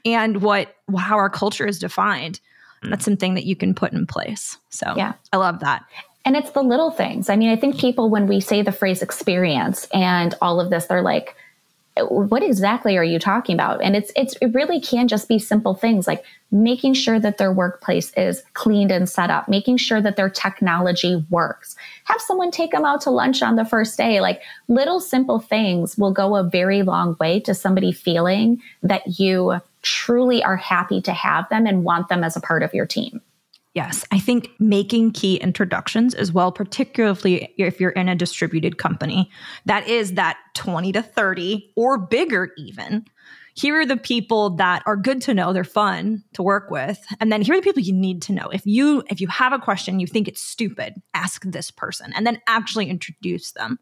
and 0.05 0.41
what 0.41 0.75
how 0.97 1.17
our 1.17 1.29
culture 1.29 1.67
is 1.67 1.79
defined. 1.79 2.39
Mm. 2.83 2.89
That's 2.91 3.05
something 3.05 3.33
that 3.35 3.45
you 3.45 3.55
can 3.55 3.73
put 3.73 3.93
in 3.93 4.05
place. 4.05 4.57
So 4.69 4.93
yeah, 4.95 5.13
I 5.33 5.37
love 5.37 5.59
that. 5.61 5.85
And 6.25 6.35
it's 6.35 6.51
the 6.51 6.61
little 6.61 6.91
things. 6.91 7.29
I 7.29 7.37
mean, 7.37 7.49
I 7.49 7.55
think 7.55 7.79
people, 7.79 8.09
when 8.09 8.27
we 8.27 8.41
say 8.41 8.61
the 8.61 8.73
phrase 8.73 9.01
experience 9.01 9.87
and 9.93 10.35
all 10.41 10.59
of 10.59 10.69
this, 10.69 10.87
they're 10.87 11.01
like, 11.01 11.35
what 12.09 12.43
exactly 12.43 12.97
are 12.97 13.03
you 13.03 13.17
talking 13.17 13.53
about? 13.55 13.81
And 13.81 13.95
it's, 13.95 14.11
it's, 14.15 14.35
it 14.41 14.53
really 14.53 14.81
can 14.81 15.07
just 15.07 15.27
be 15.29 15.39
simple 15.39 15.73
things 15.73 16.05
like 16.05 16.23
making 16.51 16.95
sure 16.95 17.19
that 17.19 17.37
their 17.37 17.51
workplace 17.51 18.11
is 18.15 18.43
cleaned 18.53 18.91
and 18.91 19.09
set 19.09 19.29
up, 19.29 19.47
making 19.47 19.77
sure 19.77 20.01
that 20.01 20.15
their 20.15 20.29
technology 20.29 21.25
works. 21.29 21.75
Have 22.03 22.21
someone 22.21 22.51
take 22.51 22.71
them 22.71 22.85
out 22.85 23.01
to 23.01 23.09
lunch 23.09 23.41
on 23.41 23.55
the 23.55 23.65
first 23.65 23.97
day. 23.97 24.19
Like 24.19 24.41
little 24.67 24.99
simple 24.99 25.39
things 25.39 25.97
will 25.97 26.11
go 26.11 26.35
a 26.35 26.43
very 26.43 26.83
long 26.83 27.15
way 27.19 27.39
to 27.39 27.53
somebody 27.53 27.91
feeling 27.91 28.61
that 28.83 29.19
you 29.19 29.61
truly 29.87 30.43
are 30.43 30.57
happy 30.57 31.01
to 31.01 31.13
have 31.13 31.47
them 31.49 31.65
and 31.65 31.83
want 31.83 32.09
them 32.09 32.23
as 32.23 32.35
a 32.35 32.41
part 32.41 32.61
of 32.61 32.73
your 32.73 32.85
team. 32.85 33.21
Yes, 33.73 34.03
I 34.11 34.19
think 34.19 34.49
making 34.59 35.11
key 35.11 35.35
introductions 35.37 36.13
as 36.13 36.31
well, 36.31 36.51
particularly 36.51 37.53
if 37.57 37.79
you're 37.79 37.91
in 37.91 38.09
a 38.09 38.15
distributed 38.15 38.77
company 38.77 39.29
that 39.65 39.87
is 39.87 40.13
that 40.13 40.37
20 40.55 40.91
to 40.93 41.01
30 41.01 41.73
or 41.75 41.97
bigger, 41.97 42.51
even. 42.57 43.05
Here 43.53 43.79
are 43.79 43.85
the 43.85 43.97
people 43.97 44.51
that 44.51 44.83
are 44.85 44.97
good 44.97 45.21
to 45.23 45.33
know, 45.33 45.53
they're 45.53 45.63
fun 45.63 46.23
to 46.33 46.43
work 46.43 46.69
with. 46.69 46.99
And 47.19 47.31
then 47.31 47.41
here 47.41 47.53
are 47.55 47.57
the 47.57 47.63
people 47.63 47.81
you 47.81 47.93
need 47.93 48.21
to 48.23 48.33
know. 48.33 48.49
If 48.49 48.65
you 48.65 49.03
if 49.09 49.21
you 49.21 49.27
have 49.27 49.53
a 49.53 49.59
question, 49.59 49.99
you 49.99 50.07
think 50.07 50.27
it's 50.27 50.41
stupid, 50.41 50.95
ask 51.13 51.43
this 51.43 51.71
person 51.71 52.11
and 52.13 52.25
then 52.25 52.41
actually 52.47 52.89
introduce 52.89 53.51
them. 53.51 53.79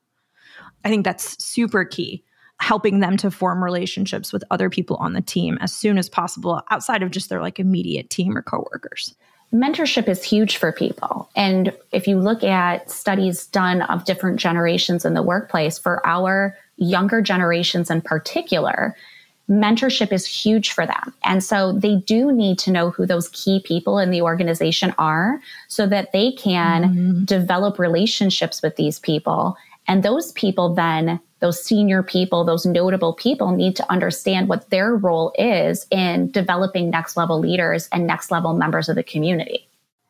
I 0.83 0.89
think 0.89 1.03
that's 1.03 1.43
super 1.43 1.83
key 1.83 2.23
helping 2.59 2.99
them 2.99 3.17
to 3.17 3.29
form 3.29 3.63
relationships 3.63 4.31
with 4.31 4.43
other 4.49 4.69
people 4.69 4.95
on 4.97 5.13
the 5.13 5.21
team 5.21 5.57
as 5.61 5.73
soon 5.73 5.97
as 5.97 6.09
possible 6.09 6.61
outside 6.71 7.03
of 7.03 7.11
just 7.11 7.29
their 7.29 7.41
like 7.41 7.59
immediate 7.59 8.09
team 8.09 8.37
or 8.37 8.41
coworkers 8.41 9.15
mentorship 9.53 10.07
is 10.07 10.23
huge 10.23 10.57
for 10.57 10.71
people. 10.71 11.29
And 11.35 11.73
if 11.91 12.07
you 12.07 12.19
look 12.19 12.43
at 12.43 12.89
studies 12.91 13.47
done 13.47 13.81
of 13.83 14.05
different 14.05 14.39
generations 14.39 15.05
in 15.05 15.13
the 15.13 15.23
workplace, 15.23 15.77
for 15.77 16.05
our 16.05 16.57
younger 16.77 17.21
generations 17.21 17.89
in 17.89 18.01
particular, 18.01 18.95
mentorship 19.49 20.11
is 20.11 20.25
huge 20.25 20.71
for 20.71 20.85
them. 20.85 21.13
And 21.23 21.43
so 21.43 21.71
they 21.71 21.97
do 21.97 22.31
need 22.31 22.57
to 22.59 22.71
know 22.71 22.89
who 22.89 23.05
those 23.05 23.29
key 23.29 23.61
people 23.63 23.99
in 23.99 24.09
the 24.09 24.21
organization 24.21 24.93
are 24.97 25.39
so 25.67 25.85
that 25.87 26.11
they 26.11 26.31
can 26.31 26.83
mm-hmm. 26.83 27.23
develop 27.25 27.79
relationships 27.79 28.61
with 28.61 28.75
these 28.75 28.99
people. 28.99 29.55
And 29.87 30.01
those 30.01 30.31
people 30.31 30.73
then 30.73 31.19
those 31.45 31.63
senior 31.63 32.01
people, 32.01 32.43
those 32.43 32.65
notable 32.65 33.13
people 33.13 33.51
need 33.51 33.75
to 33.75 33.91
understand 33.91 34.49
what 34.49 34.67
their 34.71 34.95
role 34.95 35.31
is 35.37 35.85
in 35.91 36.31
developing 36.31 36.89
next 36.89 37.15
level 37.15 37.39
leaders 37.39 37.87
and 37.91 38.07
next 38.07 38.31
level 38.31 38.53
members 38.55 38.89
of 38.89 38.95
the 38.95 39.03
community. 39.03 39.69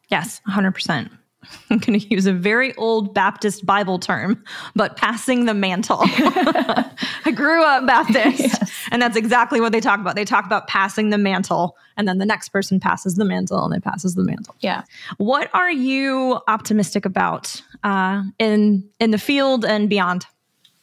Yes, 0.10 0.40
100%. 0.48 1.10
I'm 1.70 1.80
going 1.80 2.00
to 2.00 2.08
use 2.08 2.26
a 2.26 2.32
very 2.32 2.74
old 2.76 3.14
Baptist 3.14 3.66
Bible 3.66 4.00
term, 4.00 4.42
but 4.78 4.96
passing 4.96 5.44
the 5.44 5.54
mantle. 5.54 6.00
I 6.04 7.34
grew 7.36 7.64
up 7.66 7.86
Baptist, 7.86 8.40
yes. 8.40 8.72
and 8.92 9.02
that's 9.02 9.18
exactly 9.18 9.60
what 9.60 9.74
they 9.74 9.82
talk 9.82 10.00
about. 10.00 10.16
They 10.16 10.26
talk 10.26 10.46
about 10.46 10.68
passing 10.68 11.10
the 11.10 11.18
mantle, 11.18 11.76
and 11.98 12.08
then 12.08 12.18
the 12.18 12.26
next 12.26 12.50
person 12.50 12.80
passes 12.80 13.16
the 13.16 13.26
mantle, 13.26 13.62
and 13.66 13.74
then 13.74 13.82
passes 13.82 14.16
the 14.16 14.24
mantle. 14.24 14.56
Yeah. 14.62 14.84
What 15.18 15.50
are 15.54 15.70
you 15.70 16.40
optimistic 16.48 17.06
about 17.06 17.62
uh, 17.84 18.24
in 18.40 18.90
in 19.02 19.12
the 19.12 19.20
field 19.20 19.66
and 19.66 19.90
beyond? 19.90 20.26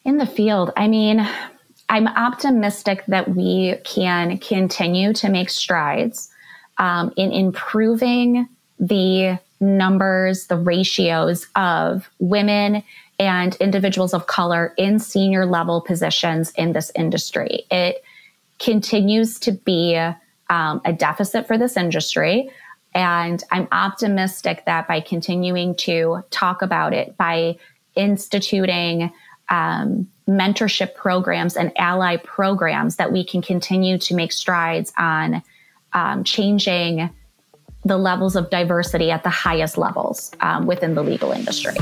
In 0.04 0.16
the 0.16 0.26
field, 0.26 0.72
I 0.76 0.88
mean, 0.88 1.26
I'm 1.88 2.08
optimistic 2.08 3.04
that 3.06 3.36
we 3.36 3.76
can 3.84 4.38
continue 4.38 5.12
to 5.14 5.28
make 5.28 5.50
strides 5.50 6.30
um, 6.78 7.12
in 7.16 7.30
improving 7.32 8.48
the 8.80 9.38
numbers, 9.60 10.46
the 10.48 10.56
ratios 10.56 11.46
of 11.54 12.08
women 12.18 12.82
and 13.18 13.54
individuals 13.56 14.12
of 14.12 14.26
color 14.26 14.74
in 14.76 14.98
senior 14.98 15.46
level 15.46 15.80
positions 15.80 16.50
in 16.56 16.72
this 16.72 16.90
industry. 16.96 17.64
It 17.70 18.02
continues 18.58 19.38
to 19.40 19.52
be 19.52 19.96
um, 20.50 20.80
a 20.84 20.92
deficit 20.92 21.46
for 21.46 21.56
this 21.56 21.76
industry. 21.76 22.50
And 22.94 23.42
I'm 23.50 23.68
optimistic 23.70 24.64
that 24.66 24.88
by 24.88 25.00
continuing 25.00 25.76
to 25.76 26.24
talk 26.30 26.62
about 26.62 26.92
it, 26.92 27.16
by 27.16 27.56
instituting 27.94 29.12
um, 29.52 30.08
mentorship 30.26 30.94
programs 30.94 31.56
and 31.56 31.70
ally 31.76 32.16
programs 32.16 32.96
that 32.96 33.12
we 33.12 33.22
can 33.22 33.42
continue 33.42 33.98
to 33.98 34.14
make 34.14 34.32
strides 34.32 34.92
on 34.96 35.42
um, 35.92 36.24
changing 36.24 37.10
the 37.84 37.98
levels 37.98 38.34
of 38.34 38.48
diversity 38.48 39.10
at 39.10 39.22
the 39.24 39.30
highest 39.30 39.76
levels 39.76 40.30
um, 40.40 40.66
within 40.66 40.94
the 40.94 41.02
legal 41.02 41.32
industry. 41.32 41.74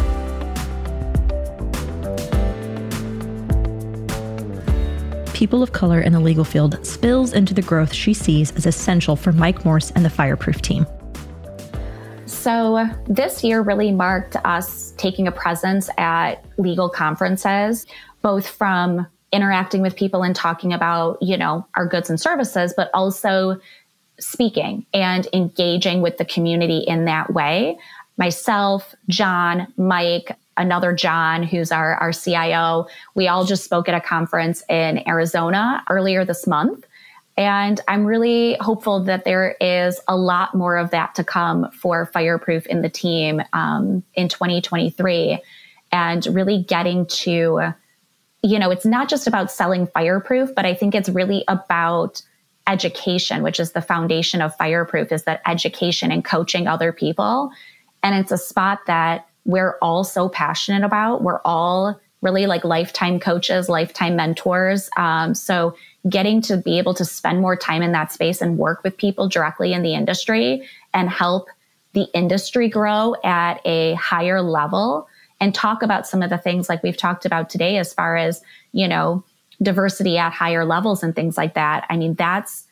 People 5.33 5.63
of 5.63 5.73
color 5.73 6.01
in 6.01 6.13
the 6.13 6.21
legal 6.21 6.45
field 6.45 6.85
spills 6.85 7.33
into 7.33 7.55
the 7.55 7.63
growth 7.63 7.93
she 7.95 8.13
sees 8.13 8.51
as 8.57 8.67
essential 8.67 9.15
for 9.15 9.33
Mike 9.33 9.65
Morse 9.65 9.91
and 9.93 10.05
the 10.05 10.11
Fireproof 10.11 10.61
team. 10.61 10.87
So, 12.41 12.89
this 13.07 13.45
year 13.45 13.61
really 13.61 13.93
marked 13.93 14.35
us 14.47 14.93
taking 14.93 15.29
a 15.29 15.31
presence 15.31 15.91
at 15.99 16.43
legal 16.57 16.89
conferences, 16.89 17.85
both 18.23 18.49
from 18.49 19.07
interacting 19.31 19.83
with 19.83 19.95
people 19.95 20.23
and 20.23 20.35
talking 20.35 20.73
about, 20.73 21.19
you 21.21 21.37
know, 21.37 21.67
our 21.75 21.85
goods 21.85 22.09
and 22.09 22.19
services, 22.19 22.73
but 22.75 22.89
also 22.95 23.61
speaking 24.19 24.87
and 24.95 25.29
engaging 25.35 26.01
with 26.01 26.17
the 26.17 26.25
community 26.25 26.79
in 26.79 27.05
that 27.05 27.31
way. 27.35 27.79
Myself, 28.17 28.95
John, 29.09 29.71
Mike, 29.77 30.35
another 30.57 30.95
John, 30.95 31.43
who's 31.43 31.71
our, 31.71 31.97
our 31.97 32.11
CIO, 32.11 32.87
we 33.15 33.29
all 33.29 33.45
just 33.45 33.65
spoke 33.65 33.87
at 33.87 33.95
a 33.95 34.01
conference 34.01 34.63
in 34.71 35.07
Arizona 35.07 35.85
earlier 35.91 36.25
this 36.25 36.47
month. 36.47 36.87
And 37.41 37.81
I'm 37.89 38.05
really 38.05 38.59
hopeful 38.61 39.05
that 39.05 39.25
there 39.25 39.57
is 39.63 39.99
a 40.07 40.15
lot 40.15 40.55
more 40.55 40.77
of 40.77 40.91
that 40.91 41.15
to 41.15 41.25
come 41.25 41.71
for 41.71 42.05
Fireproof 42.05 42.67
in 42.67 42.83
the 42.83 42.91
team 42.91 43.41
um, 43.55 44.03
in 44.13 44.29
2023 44.29 45.43
and 45.91 46.27
really 46.27 46.63
getting 46.63 47.07
to, 47.07 47.73
you 48.43 48.59
know, 48.59 48.71
it's 48.71 48.85
not 48.85 49.09
just 49.09 49.27
about 49.27 49.51
selling 49.51 49.87
Fireproof, 49.87 50.55
but 50.55 50.67
I 50.67 50.75
think 50.75 50.95
it's 50.95 51.09
really 51.09 51.43
about 51.49 52.21
education, 52.67 53.43
which 53.43 53.59
is 53.59 53.73
the 53.73 53.81
foundation 53.81 54.43
of 54.43 54.55
Fireproof, 54.59 55.11
is 55.11 55.23
that 55.23 55.41
education 55.47 56.13
and 56.13 56.23
coaching 56.23 56.67
other 56.67 56.93
people. 56.93 57.51
And 58.03 58.15
it's 58.15 58.33
a 58.33 58.37
spot 58.37 58.81
that 58.87 59.27
we're 59.47 59.79
all 59.81 60.05
so 60.05 60.29
passionate 60.29 60.85
about. 60.85 61.23
We're 61.23 61.41
all 61.47 61.99
really 62.23 62.47
like 62.47 62.65
lifetime 62.65 63.19
coaches, 63.19 63.69
lifetime 63.69 64.17
mentors. 64.17 64.91
Um, 64.97 65.35
so 65.35 65.75
getting 66.09 66.41
to 66.43 66.57
be 66.57 66.79
able 66.79 66.95
to 66.95 67.05
spend 67.05 67.41
more 67.41 67.57
time 67.57 67.83
in 67.83 67.93
that 67.93 68.13
space 68.13 68.41
and 68.41 68.59
work 68.59 68.83
with 68.85 68.97
people 68.97 69.29
directly 69.29 69.73
in 69.73 69.83
the 69.83 69.95
industry 69.95 70.67
and 70.93 71.09
help 71.09 71.49
the 71.93 72.07
industry 72.15 72.69
grow 72.69 73.15
at 73.25 73.61
a 73.65 73.95
higher 73.95 74.43
level 74.43 75.09
and 75.41 75.55
talk 75.55 75.83
about 75.83 76.07
some 76.07 76.23
of 76.23 76.31
the 76.31 76.39
things 76.39 76.69
like 76.69 76.83
we've 76.83 76.97
talked 76.97 77.25
about 77.25 77.49
today 77.51 77.79
as 77.79 77.95
far 77.95 78.17
as, 78.17 78.43
you 78.73 78.87
know, 78.87 79.25
diversity 79.63 80.19
at 80.19 80.33
higher 80.33 80.65
levels 80.65 81.03
and 81.03 81.15
things 81.15 81.37
like 81.37 81.55
that. 81.55 81.87
I 81.89 81.97
mean, 81.97 82.15
that's 82.15 82.67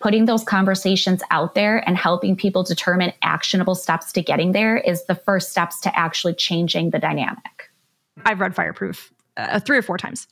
putting 0.00 0.26
those 0.26 0.44
conversations 0.44 1.22
out 1.30 1.54
there 1.54 1.78
and 1.88 1.96
helping 1.96 2.36
people 2.36 2.62
determine 2.62 3.12
actionable 3.22 3.74
steps 3.74 4.12
to 4.12 4.22
getting 4.22 4.52
there 4.52 4.76
is 4.76 5.04
the 5.06 5.14
first 5.14 5.50
steps 5.50 5.80
to 5.80 5.98
actually 5.98 6.34
changing 6.34 6.90
the 6.90 6.98
dynamic. 6.98 7.63
I've 8.24 8.40
read 8.40 8.54
Fireproof 8.54 9.12
uh, 9.36 9.60
three 9.60 9.78
or 9.78 9.82
four 9.82 9.98
times. 9.98 10.26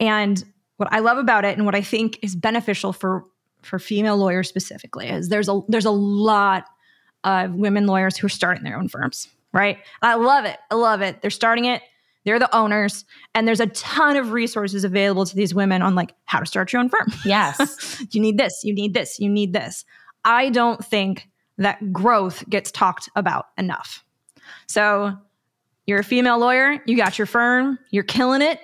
And 0.00 0.42
what 0.76 0.92
I 0.92 1.00
love 1.00 1.18
about 1.18 1.44
it 1.44 1.56
and 1.56 1.66
what 1.66 1.74
I 1.74 1.82
think 1.82 2.18
is 2.22 2.34
beneficial 2.34 2.92
for 2.92 3.24
for 3.62 3.78
female 3.78 4.16
lawyers 4.16 4.48
specifically 4.48 5.08
is 5.08 5.28
there's 5.28 5.48
a 5.48 5.60
there's 5.68 5.84
a 5.84 5.90
lot 5.90 6.64
of 7.24 7.54
women 7.54 7.86
lawyers 7.86 8.16
who 8.16 8.26
are 8.26 8.30
starting 8.30 8.64
their 8.64 8.76
own 8.76 8.88
firms, 8.88 9.28
right? 9.52 9.78
I 10.00 10.14
love 10.14 10.44
it. 10.44 10.58
I 10.70 10.74
love 10.74 11.00
it. 11.02 11.22
They're 11.22 11.30
starting 11.30 11.66
it. 11.66 11.82
They're 12.24 12.38
the 12.38 12.54
owners, 12.54 13.04
and 13.34 13.48
there's 13.48 13.60
a 13.60 13.66
ton 13.66 14.16
of 14.16 14.30
resources 14.30 14.84
available 14.84 15.26
to 15.26 15.34
these 15.34 15.54
women 15.54 15.82
on 15.82 15.94
like 15.94 16.14
how 16.24 16.38
to 16.38 16.46
start 16.46 16.72
your 16.72 16.80
own 16.80 16.88
firm. 16.88 17.08
Yes. 17.24 18.04
you 18.12 18.20
need 18.20 18.38
this, 18.38 18.60
you 18.62 18.74
need 18.74 18.94
this, 18.94 19.18
you 19.18 19.28
need 19.28 19.52
this. 19.52 19.84
I 20.24 20.50
don't 20.50 20.84
think 20.84 21.28
that 21.58 21.92
growth 21.92 22.48
gets 22.48 22.70
talked 22.70 23.08
about 23.16 23.46
enough. 23.58 24.04
So, 24.68 25.16
you're 25.86 26.00
a 26.00 26.04
female 26.04 26.38
lawyer, 26.38 26.80
you 26.86 26.96
got 26.96 27.18
your 27.18 27.26
firm, 27.26 27.78
you're 27.90 28.04
killing 28.04 28.42
it 28.42 28.60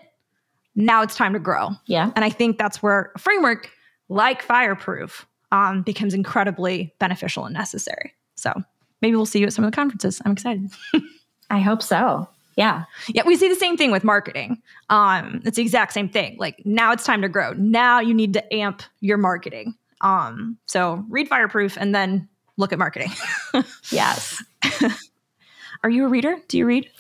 now 0.79 1.03
it's 1.03 1.17
time 1.17 1.33
to 1.33 1.41
grow. 1.41 1.71
Yeah. 1.87 2.13
And 2.15 2.25
I 2.25 2.31
think 2.31 2.57
that's 2.57 2.83
where 2.83 3.11
a 3.15 3.19
framework 3.19 3.71
like 4.09 4.43
Fireproof 4.43 5.27
um, 5.51 5.83
becomes 5.83 6.15
incredibly 6.15 6.95
beneficial 7.01 7.45
and 7.45 7.53
necessary. 7.53 8.15
So 8.37 8.55
maybe 9.03 9.17
we'll 9.17 9.27
see 9.27 9.41
you 9.41 9.47
at 9.47 9.53
some 9.53 9.65
of 9.65 9.73
the 9.73 9.75
conferences. 9.75 10.23
I'm 10.25 10.33
excited. 10.33 10.71
I 11.51 11.59
hope 11.59 11.83
so. 11.83 12.29
Yeah. 12.57 12.85
Yeah. 13.09 13.25
We 13.27 13.37
see 13.37 13.49
the 13.49 13.57
same 13.57 13.77
thing 13.77 13.91
with 13.91 14.05
marketing. 14.05 14.63
Um, 14.89 15.43
it's 15.45 15.57
the 15.57 15.63
exact 15.63 15.93
same 15.93 16.09
thing. 16.09 16.37
Like 16.39 16.65
now 16.65 16.93
it's 16.93 17.05
time 17.05 17.23
to 17.23 17.29
grow. 17.29 17.53
Now 17.55 17.99
you 17.99 18.15
need 18.15 18.33
to 18.35 18.55
amp 18.55 18.83
your 19.01 19.19
marketing. 19.19 19.75
Um, 20.01 20.59
so 20.67 21.05
read 21.09 21.29
Fireproof 21.29 21.77
and 21.77 21.93
then 21.93 22.29
look 22.57 22.73
at 22.73 22.79
marketing. 22.79 23.11
yes. 23.91 24.43
Are 25.83 25.91
you 25.91 26.05
a 26.05 26.09
reader? 26.09 26.37
Do 26.49 26.59
you 26.59 26.67
read? 26.67 26.91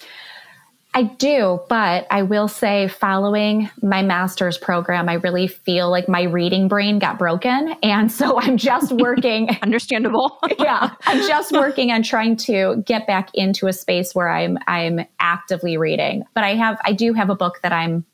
I 0.95 1.03
do, 1.03 1.61
but 1.68 2.07
I 2.11 2.22
will 2.22 2.49
say, 2.49 2.89
following 2.89 3.70
my 3.83 4.03
master's 4.03 4.57
program, 4.57 5.09
I 5.09 5.14
really 5.14 5.47
feel 5.47 5.91
like 5.91 6.09
my 6.09 6.22
reading 6.22 6.66
brain 6.66 6.99
got 6.99 7.18
broken. 7.18 7.76
And 7.83 8.11
so 8.11 8.41
I'm 8.41 8.57
just 8.57 8.91
working. 9.01 9.51
Understandable. 9.62 10.39
yeah. 10.59 10.95
I'm 11.07 11.26
just 11.29 11.53
working 11.53 11.93
on 11.93 12.03
trying 12.03 12.37
to 12.39 12.83
get 12.85 13.07
back 13.07 13.31
into 13.35 13.66
a 13.66 13.72
space 13.72 14.14
where 14.14 14.29
I'm 14.29 14.59
I'm 14.66 15.07
actively 15.20 15.76
reading. 15.76 16.24
But 16.35 16.45
I 16.45 16.55
have 16.55 16.81
I 16.85 16.93
do 16.95 17.12
have 17.12 17.31
a 17.31 17.37
book 17.37 17.61
that 17.62 17.72
I'm 17.72 18.05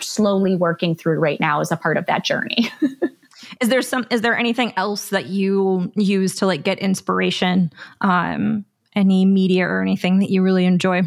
slowly 0.00 0.56
working 0.56 0.94
through 0.94 1.20
right 1.20 1.40
now 1.40 1.60
as 1.60 1.70
a 1.70 1.76
part 1.76 1.96
of 1.96 2.06
that 2.06 2.24
journey. 2.24 2.70
Is 3.60 3.68
there 3.68 3.82
some 3.82 4.06
is 4.10 4.22
there 4.22 4.36
anything 4.36 4.72
else 4.76 5.10
that 5.10 5.26
you 5.26 5.92
use 5.96 6.34
to 6.36 6.46
like 6.46 6.64
get 6.64 6.78
inspiration? 6.78 7.70
Um 8.00 8.64
any 8.94 9.24
media 9.24 9.66
or 9.66 9.82
anything 9.82 10.18
that 10.20 10.30
you 10.30 10.42
really 10.42 10.64
enjoy? 10.64 11.02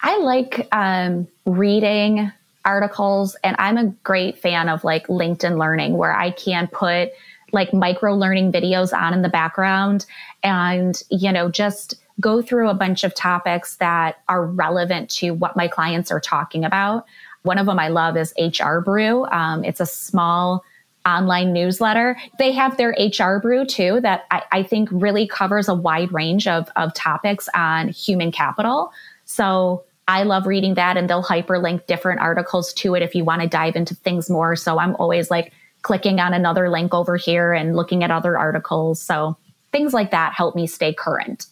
I 0.00 0.18
like 0.18 0.68
um, 0.72 1.26
reading 1.44 2.32
articles, 2.64 3.36
and 3.42 3.56
I'm 3.58 3.76
a 3.76 3.86
great 4.04 4.38
fan 4.38 4.68
of 4.68 4.84
like 4.84 5.06
LinkedIn 5.08 5.58
Learning, 5.58 5.96
where 5.96 6.14
I 6.14 6.30
can 6.30 6.68
put 6.68 7.10
like 7.52 7.72
micro 7.72 8.14
learning 8.14 8.52
videos 8.52 8.96
on 8.96 9.14
in 9.14 9.22
the 9.22 9.28
background 9.28 10.06
and, 10.42 11.02
you 11.10 11.32
know, 11.32 11.50
just 11.50 11.94
go 12.20 12.42
through 12.42 12.68
a 12.68 12.74
bunch 12.74 13.04
of 13.04 13.14
topics 13.14 13.76
that 13.76 14.20
are 14.28 14.44
relevant 14.44 15.08
to 15.08 15.30
what 15.30 15.56
my 15.56 15.68
clients 15.68 16.10
are 16.10 16.20
talking 16.20 16.64
about. 16.64 17.06
One 17.42 17.58
of 17.58 17.66
them 17.66 17.78
I 17.78 17.88
love 17.88 18.16
is 18.16 18.34
HR 18.38 18.80
Brew. 18.80 19.24
Um, 19.26 19.64
it's 19.64 19.80
a 19.80 19.86
small 19.86 20.64
online 21.06 21.52
newsletter. 21.52 22.16
They 22.38 22.52
have 22.52 22.76
their 22.76 22.90
HR 22.98 23.38
brew 23.40 23.64
too, 23.64 24.00
that 24.02 24.26
I, 24.30 24.42
I, 24.52 24.62
think 24.62 24.88
really 24.92 25.26
covers 25.26 25.68
a 25.68 25.74
wide 25.74 26.12
range 26.12 26.46
of, 26.46 26.68
of 26.76 26.92
topics 26.94 27.48
on 27.54 27.88
human 27.88 28.30
capital. 28.30 28.92
So 29.24 29.84
I 30.06 30.22
love 30.24 30.46
reading 30.46 30.74
that 30.74 30.96
and 30.96 31.08
they'll 31.08 31.22
hyperlink 31.22 31.86
different 31.86 32.20
articles 32.20 32.72
to 32.74 32.94
it 32.94 33.02
if 33.02 33.14
you 33.14 33.24
want 33.24 33.42
to 33.42 33.48
dive 33.48 33.76
into 33.76 33.94
things 33.94 34.28
more. 34.28 34.56
So 34.56 34.78
I'm 34.78 34.96
always 34.96 35.30
like 35.30 35.52
clicking 35.82 36.20
on 36.20 36.34
another 36.34 36.68
link 36.70 36.92
over 36.94 37.16
here 37.16 37.52
and 37.52 37.76
looking 37.76 38.02
at 38.02 38.10
other 38.10 38.36
articles. 38.36 39.00
So 39.00 39.36
things 39.72 39.92
like 39.92 40.10
that 40.10 40.32
help 40.32 40.56
me 40.56 40.66
stay 40.66 40.92
current. 40.92 41.46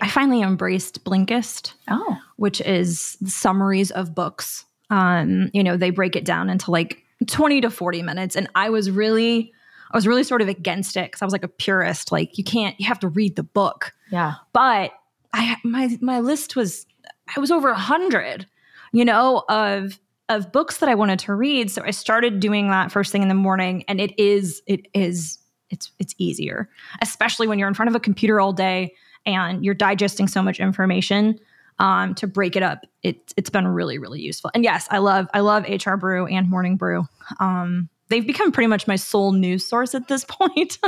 I 0.00 0.08
finally 0.08 0.42
embraced 0.42 1.04
Blinkist, 1.04 1.72
oh. 1.88 2.18
which 2.36 2.60
is 2.60 3.16
summaries 3.24 3.90
of 3.90 4.14
books. 4.14 4.64
Um, 4.90 5.50
you 5.52 5.64
know, 5.64 5.76
they 5.76 5.90
break 5.90 6.16
it 6.16 6.24
down 6.24 6.50
into 6.50 6.70
like 6.70 7.02
20 7.26 7.62
to 7.62 7.70
40 7.70 8.02
minutes. 8.02 8.36
And 8.36 8.48
I 8.54 8.70
was 8.70 8.90
really, 8.90 9.52
I 9.92 9.96
was 9.96 10.06
really 10.06 10.24
sort 10.24 10.42
of 10.42 10.48
against 10.48 10.96
it 10.96 11.06
because 11.06 11.22
I 11.22 11.24
was 11.24 11.32
like 11.32 11.44
a 11.44 11.48
purist. 11.48 12.12
Like 12.12 12.36
you 12.36 12.44
can't, 12.44 12.78
you 12.78 12.86
have 12.86 13.00
to 13.00 13.08
read 13.08 13.36
the 13.36 13.42
book. 13.42 13.92
Yeah. 14.10 14.34
But 14.52 14.92
I, 15.32 15.56
my, 15.64 15.96
my 16.00 16.20
list 16.20 16.56
was, 16.56 16.86
I 17.34 17.40
was 17.40 17.50
over 17.50 17.68
a 17.68 17.78
hundred, 17.78 18.46
you 18.92 19.04
know, 19.04 19.44
of, 19.48 19.98
of 20.28 20.52
books 20.52 20.78
that 20.78 20.88
I 20.88 20.94
wanted 20.94 21.18
to 21.20 21.34
read. 21.34 21.70
So 21.70 21.82
I 21.84 21.90
started 21.90 22.40
doing 22.40 22.68
that 22.70 22.90
first 22.90 23.12
thing 23.12 23.22
in 23.22 23.28
the 23.28 23.34
morning. 23.34 23.84
And 23.88 24.00
it 24.00 24.18
is, 24.18 24.62
it 24.66 24.86
is, 24.92 25.38
it's, 25.70 25.90
it's 25.98 26.14
easier, 26.18 26.68
especially 27.00 27.46
when 27.46 27.58
you're 27.58 27.68
in 27.68 27.74
front 27.74 27.88
of 27.88 27.94
a 27.94 28.00
computer 28.00 28.40
all 28.40 28.52
day 28.52 28.94
and 29.24 29.64
you're 29.64 29.74
digesting 29.74 30.28
so 30.28 30.42
much 30.42 30.60
information 30.60 31.38
um, 31.78 32.14
to 32.16 32.26
break 32.26 32.56
it 32.56 32.62
up. 32.62 32.86
It, 33.02 33.34
it's 33.36 33.50
been 33.50 33.66
really, 33.66 33.98
really 33.98 34.20
useful. 34.20 34.50
And 34.54 34.64
yes, 34.64 34.86
I 34.90 34.98
love 34.98 35.28
I 35.34 35.40
love 35.40 35.64
HR 35.68 35.96
Brew 35.96 36.26
and 36.26 36.48
Morning 36.48 36.76
Brew. 36.76 37.06
Um, 37.38 37.88
they've 38.08 38.26
become 38.26 38.52
pretty 38.52 38.68
much 38.68 38.86
my 38.86 38.96
sole 38.96 39.32
news 39.32 39.66
source 39.68 39.94
at 39.94 40.08
this 40.08 40.24
point. 40.28 40.78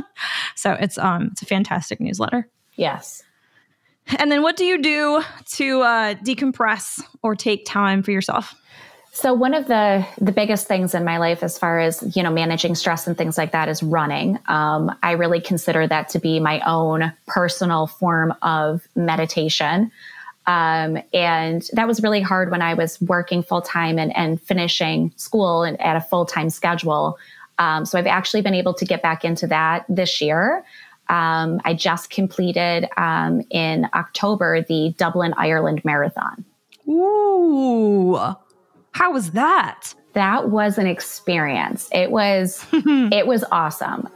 so 0.54 0.72
it's 0.72 0.98
um 0.98 1.28
it's 1.32 1.42
a 1.42 1.46
fantastic 1.46 2.00
newsletter. 2.00 2.48
Yes. 2.76 3.22
And 4.18 4.32
then 4.32 4.42
what 4.42 4.56
do 4.56 4.64
you 4.64 4.80
do 4.80 5.22
to 5.52 5.82
uh, 5.82 6.14
decompress 6.14 7.02
or 7.22 7.34
take 7.34 7.66
time 7.66 8.02
for 8.02 8.10
yourself? 8.10 8.54
So 9.12 9.34
one 9.34 9.52
of 9.52 9.66
the 9.66 10.06
the 10.20 10.32
biggest 10.32 10.68
things 10.68 10.94
in 10.94 11.04
my 11.04 11.18
life, 11.18 11.42
as 11.42 11.58
far 11.58 11.80
as 11.80 12.16
you 12.16 12.22
know, 12.22 12.30
managing 12.30 12.74
stress 12.74 13.06
and 13.06 13.18
things 13.18 13.36
like 13.36 13.52
that, 13.52 13.68
is 13.68 13.82
running. 13.82 14.38
Um, 14.46 14.96
I 15.02 15.12
really 15.12 15.40
consider 15.40 15.86
that 15.88 16.10
to 16.10 16.20
be 16.20 16.38
my 16.40 16.60
own 16.60 17.12
personal 17.26 17.88
form 17.88 18.32
of 18.42 18.86
meditation. 18.94 19.90
Um, 20.48 20.98
and 21.12 21.68
that 21.74 21.86
was 21.86 22.02
really 22.02 22.22
hard 22.22 22.50
when 22.50 22.62
I 22.62 22.72
was 22.72 22.98
working 23.02 23.42
full 23.42 23.60
time 23.60 23.98
and, 23.98 24.16
and, 24.16 24.40
finishing 24.40 25.12
school 25.16 25.62
and 25.62 25.78
at 25.78 25.94
a 25.94 26.00
full 26.00 26.24
time 26.24 26.48
schedule. 26.48 27.18
Um, 27.58 27.84
so 27.84 27.98
I've 27.98 28.06
actually 28.06 28.40
been 28.40 28.54
able 28.54 28.72
to 28.72 28.86
get 28.86 29.02
back 29.02 29.26
into 29.26 29.46
that 29.48 29.84
this 29.90 30.22
year. 30.22 30.64
Um, 31.10 31.60
I 31.66 31.74
just 31.74 32.08
completed 32.08 32.88
um, 32.96 33.42
in 33.50 33.88
October 33.92 34.62
the 34.62 34.94
Dublin, 34.96 35.34
Ireland 35.36 35.84
Marathon. 35.84 36.46
Ooh, 36.88 38.16
how 38.92 39.12
was 39.12 39.32
that? 39.32 39.92
That 40.14 40.48
was 40.48 40.78
an 40.78 40.86
experience. 40.86 41.90
It 41.92 42.10
was 42.10 42.64
it 42.72 43.26
was 43.26 43.44
awesome. 43.52 44.08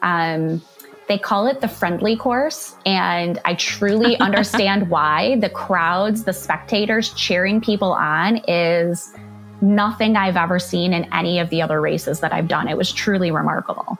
They 1.09 1.19
call 1.19 1.47
it 1.47 1.61
the 1.61 1.69
friendly 1.69 2.17
course. 2.17 2.77
And 2.87 3.39
I 3.45 3.55
truly 3.55 4.17
understand 4.21 4.89
why 4.89 5.37
the 5.41 5.51
crowds, 5.51 6.25
the 6.25 6.33
spectators 6.33 7.13
cheering 7.15 7.61
people 7.61 7.93
on 7.93 8.39
is 8.49 9.13
nothing 9.61 10.17
I've 10.17 10.37
ever 10.37 10.59
seen 10.59 10.93
in 10.93 11.05
any 11.13 11.39
of 11.39 11.51
the 11.51 11.63
other 11.63 11.81
races 11.81 12.21
that 12.21 12.33
I've 12.33 12.49
done. 12.49 12.69
It 12.69 12.77
was 12.77 12.93
truly 12.93 13.31
remarkable. 13.31 13.99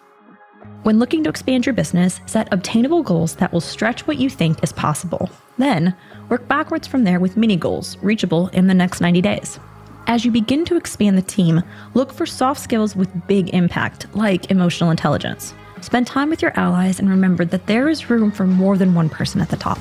When 0.83 0.99
looking 0.99 1.23
to 1.23 1.31
expand 1.31 1.65
your 1.65 1.75
business, 1.75 2.21
set 2.27 2.53
obtainable 2.53 3.05
goals 3.05 3.37
that 3.37 3.53
will 3.53 3.61
stretch 3.61 4.07
what 4.07 4.19
you 4.19 4.29
think 4.29 4.63
is 4.65 4.73
possible. 4.73 5.31
Then, 5.57 5.95
work 6.29 6.49
backwards 6.49 6.89
from 6.89 7.05
there 7.05 7.21
with 7.21 7.37
mini 7.37 7.55
goals 7.55 7.97
reachable 7.99 8.49
in 8.49 8.67
the 8.67 8.75
next 8.75 9.01
90 9.01 9.21
days. 9.21 9.61
As 10.09 10.25
you 10.25 10.33
begin 10.33 10.65
to 10.65 10.77
expand 10.77 11.17
the 11.17 11.23
team, 11.23 11.63
look 11.95 12.13
for 12.13 12.27
soft 12.27 12.61
skills 12.61 12.97
with 12.97 13.29
big 13.29 13.51
impact, 13.51 14.13
like 14.17 14.51
emotional 14.51 14.91
intelligence. 14.91 15.55
Spend 15.83 16.07
time 16.07 16.31
with 16.31 16.41
your 16.41 16.59
allies 16.59 16.99
and 16.99 17.11
remember 17.11 17.45
that 17.45 17.67
there 17.67 17.89
is 17.89 18.09
room 18.09 18.31
for 18.31 18.47
more 18.47 18.79
than 18.79 18.95
one 18.95 19.09
person 19.09 19.41
at 19.41 19.51
the 19.51 19.57
top. 19.57 19.79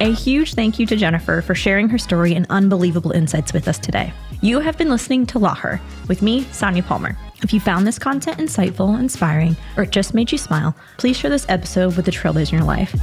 A 0.00 0.12
huge 0.12 0.54
thank 0.54 0.78
you 0.78 0.86
to 0.86 0.96
Jennifer 0.96 1.42
for 1.42 1.54
sharing 1.54 1.88
her 1.88 1.98
story 1.98 2.34
and 2.34 2.46
unbelievable 2.50 3.10
insights 3.10 3.52
with 3.52 3.66
us 3.68 3.78
today. 3.78 4.12
You 4.40 4.60
have 4.60 4.78
been 4.78 4.90
listening 4.90 5.26
to 5.26 5.40
Law 5.40 5.56
Her 5.56 5.80
with 6.06 6.22
me, 6.22 6.44
Sonia 6.52 6.84
Palmer. 6.84 7.18
If 7.42 7.52
you 7.52 7.58
found 7.58 7.86
this 7.86 7.98
content 7.98 8.38
insightful, 8.38 8.98
inspiring, 8.98 9.56
or 9.76 9.82
it 9.82 9.90
just 9.90 10.14
made 10.14 10.30
you 10.30 10.38
smile, 10.38 10.74
please 10.96 11.16
share 11.16 11.30
this 11.30 11.46
episode 11.48 11.96
with 11.96 12.04
the 12.04 12.12
trailblazers 12.12 12.52
in 12.52 12.58
your 12.58 12.66
life. 12.66 12.94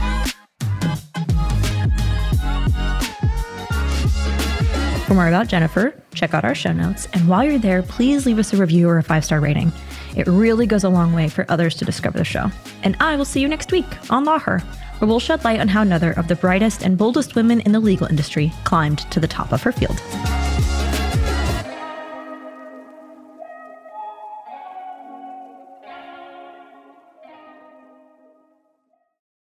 More 5.16 5.30
about 5.30 5.48
Jennifer, 5.48 5.98
check 6.14 6.34
out 6.34 6.44
our 6.44 6.54
show 6.54 6.74
notes. 6.74 7.08
And 7.14 7.30
while 7.30 7.46
you're 7.46 7.58
there, 7.58 7.82
please 7.84 8.26
leave 8.26 8.38
us 8.38 8.52
a 8.52 8.58
review 8.58 8.90
or 8.90 8.98
a 8.98 9.04
five 9.04 9.24
star 9.24 9.40
rating. 9.40 9.72
It 10.18 10.28
really 10.28 10.66
goes 10.66 10.84
a 10.84 10.90
long 10.90 11.14
way 11.14 11.30
for 11.30 11.46
others 11.48 11.74
to 11.76 11.86
discover 11.86 12.18
the 12.18 12.26
show. 12.26 12.52
And 12.84 12.98
I 13.00 13.16
will 13.16 13.24
see 13.24 13.40
you 13.40 13.48
next 13.48 13.72
week 13.72 13.86
on 14.12 14.26
Law 14.26 14.40
Her, 14.40 14.60
where 15.00 15.08
we'll 15.08 15.22
shed 15.22 15.46
light 15.46 15.62
on 15.62 15.70
how 15.70 15.84
another 15.84 16.12
of 16.12 16.28
the 16.28 16.36
brightest 16.36 16.84
and 16.84 16.98
boldest 16.98 17.34
women 17.34 17.62
in 17.62 17.72
the 17.72 17.80
legal 17.80 18.08
industry 18.08 18.52
climbed 18.66 19.10
to 19.12 19.22
the 19.22 19.28
top 19.28 19.54
of 19.54 19.64
her 19.64 19.72
field. 19.72 20.02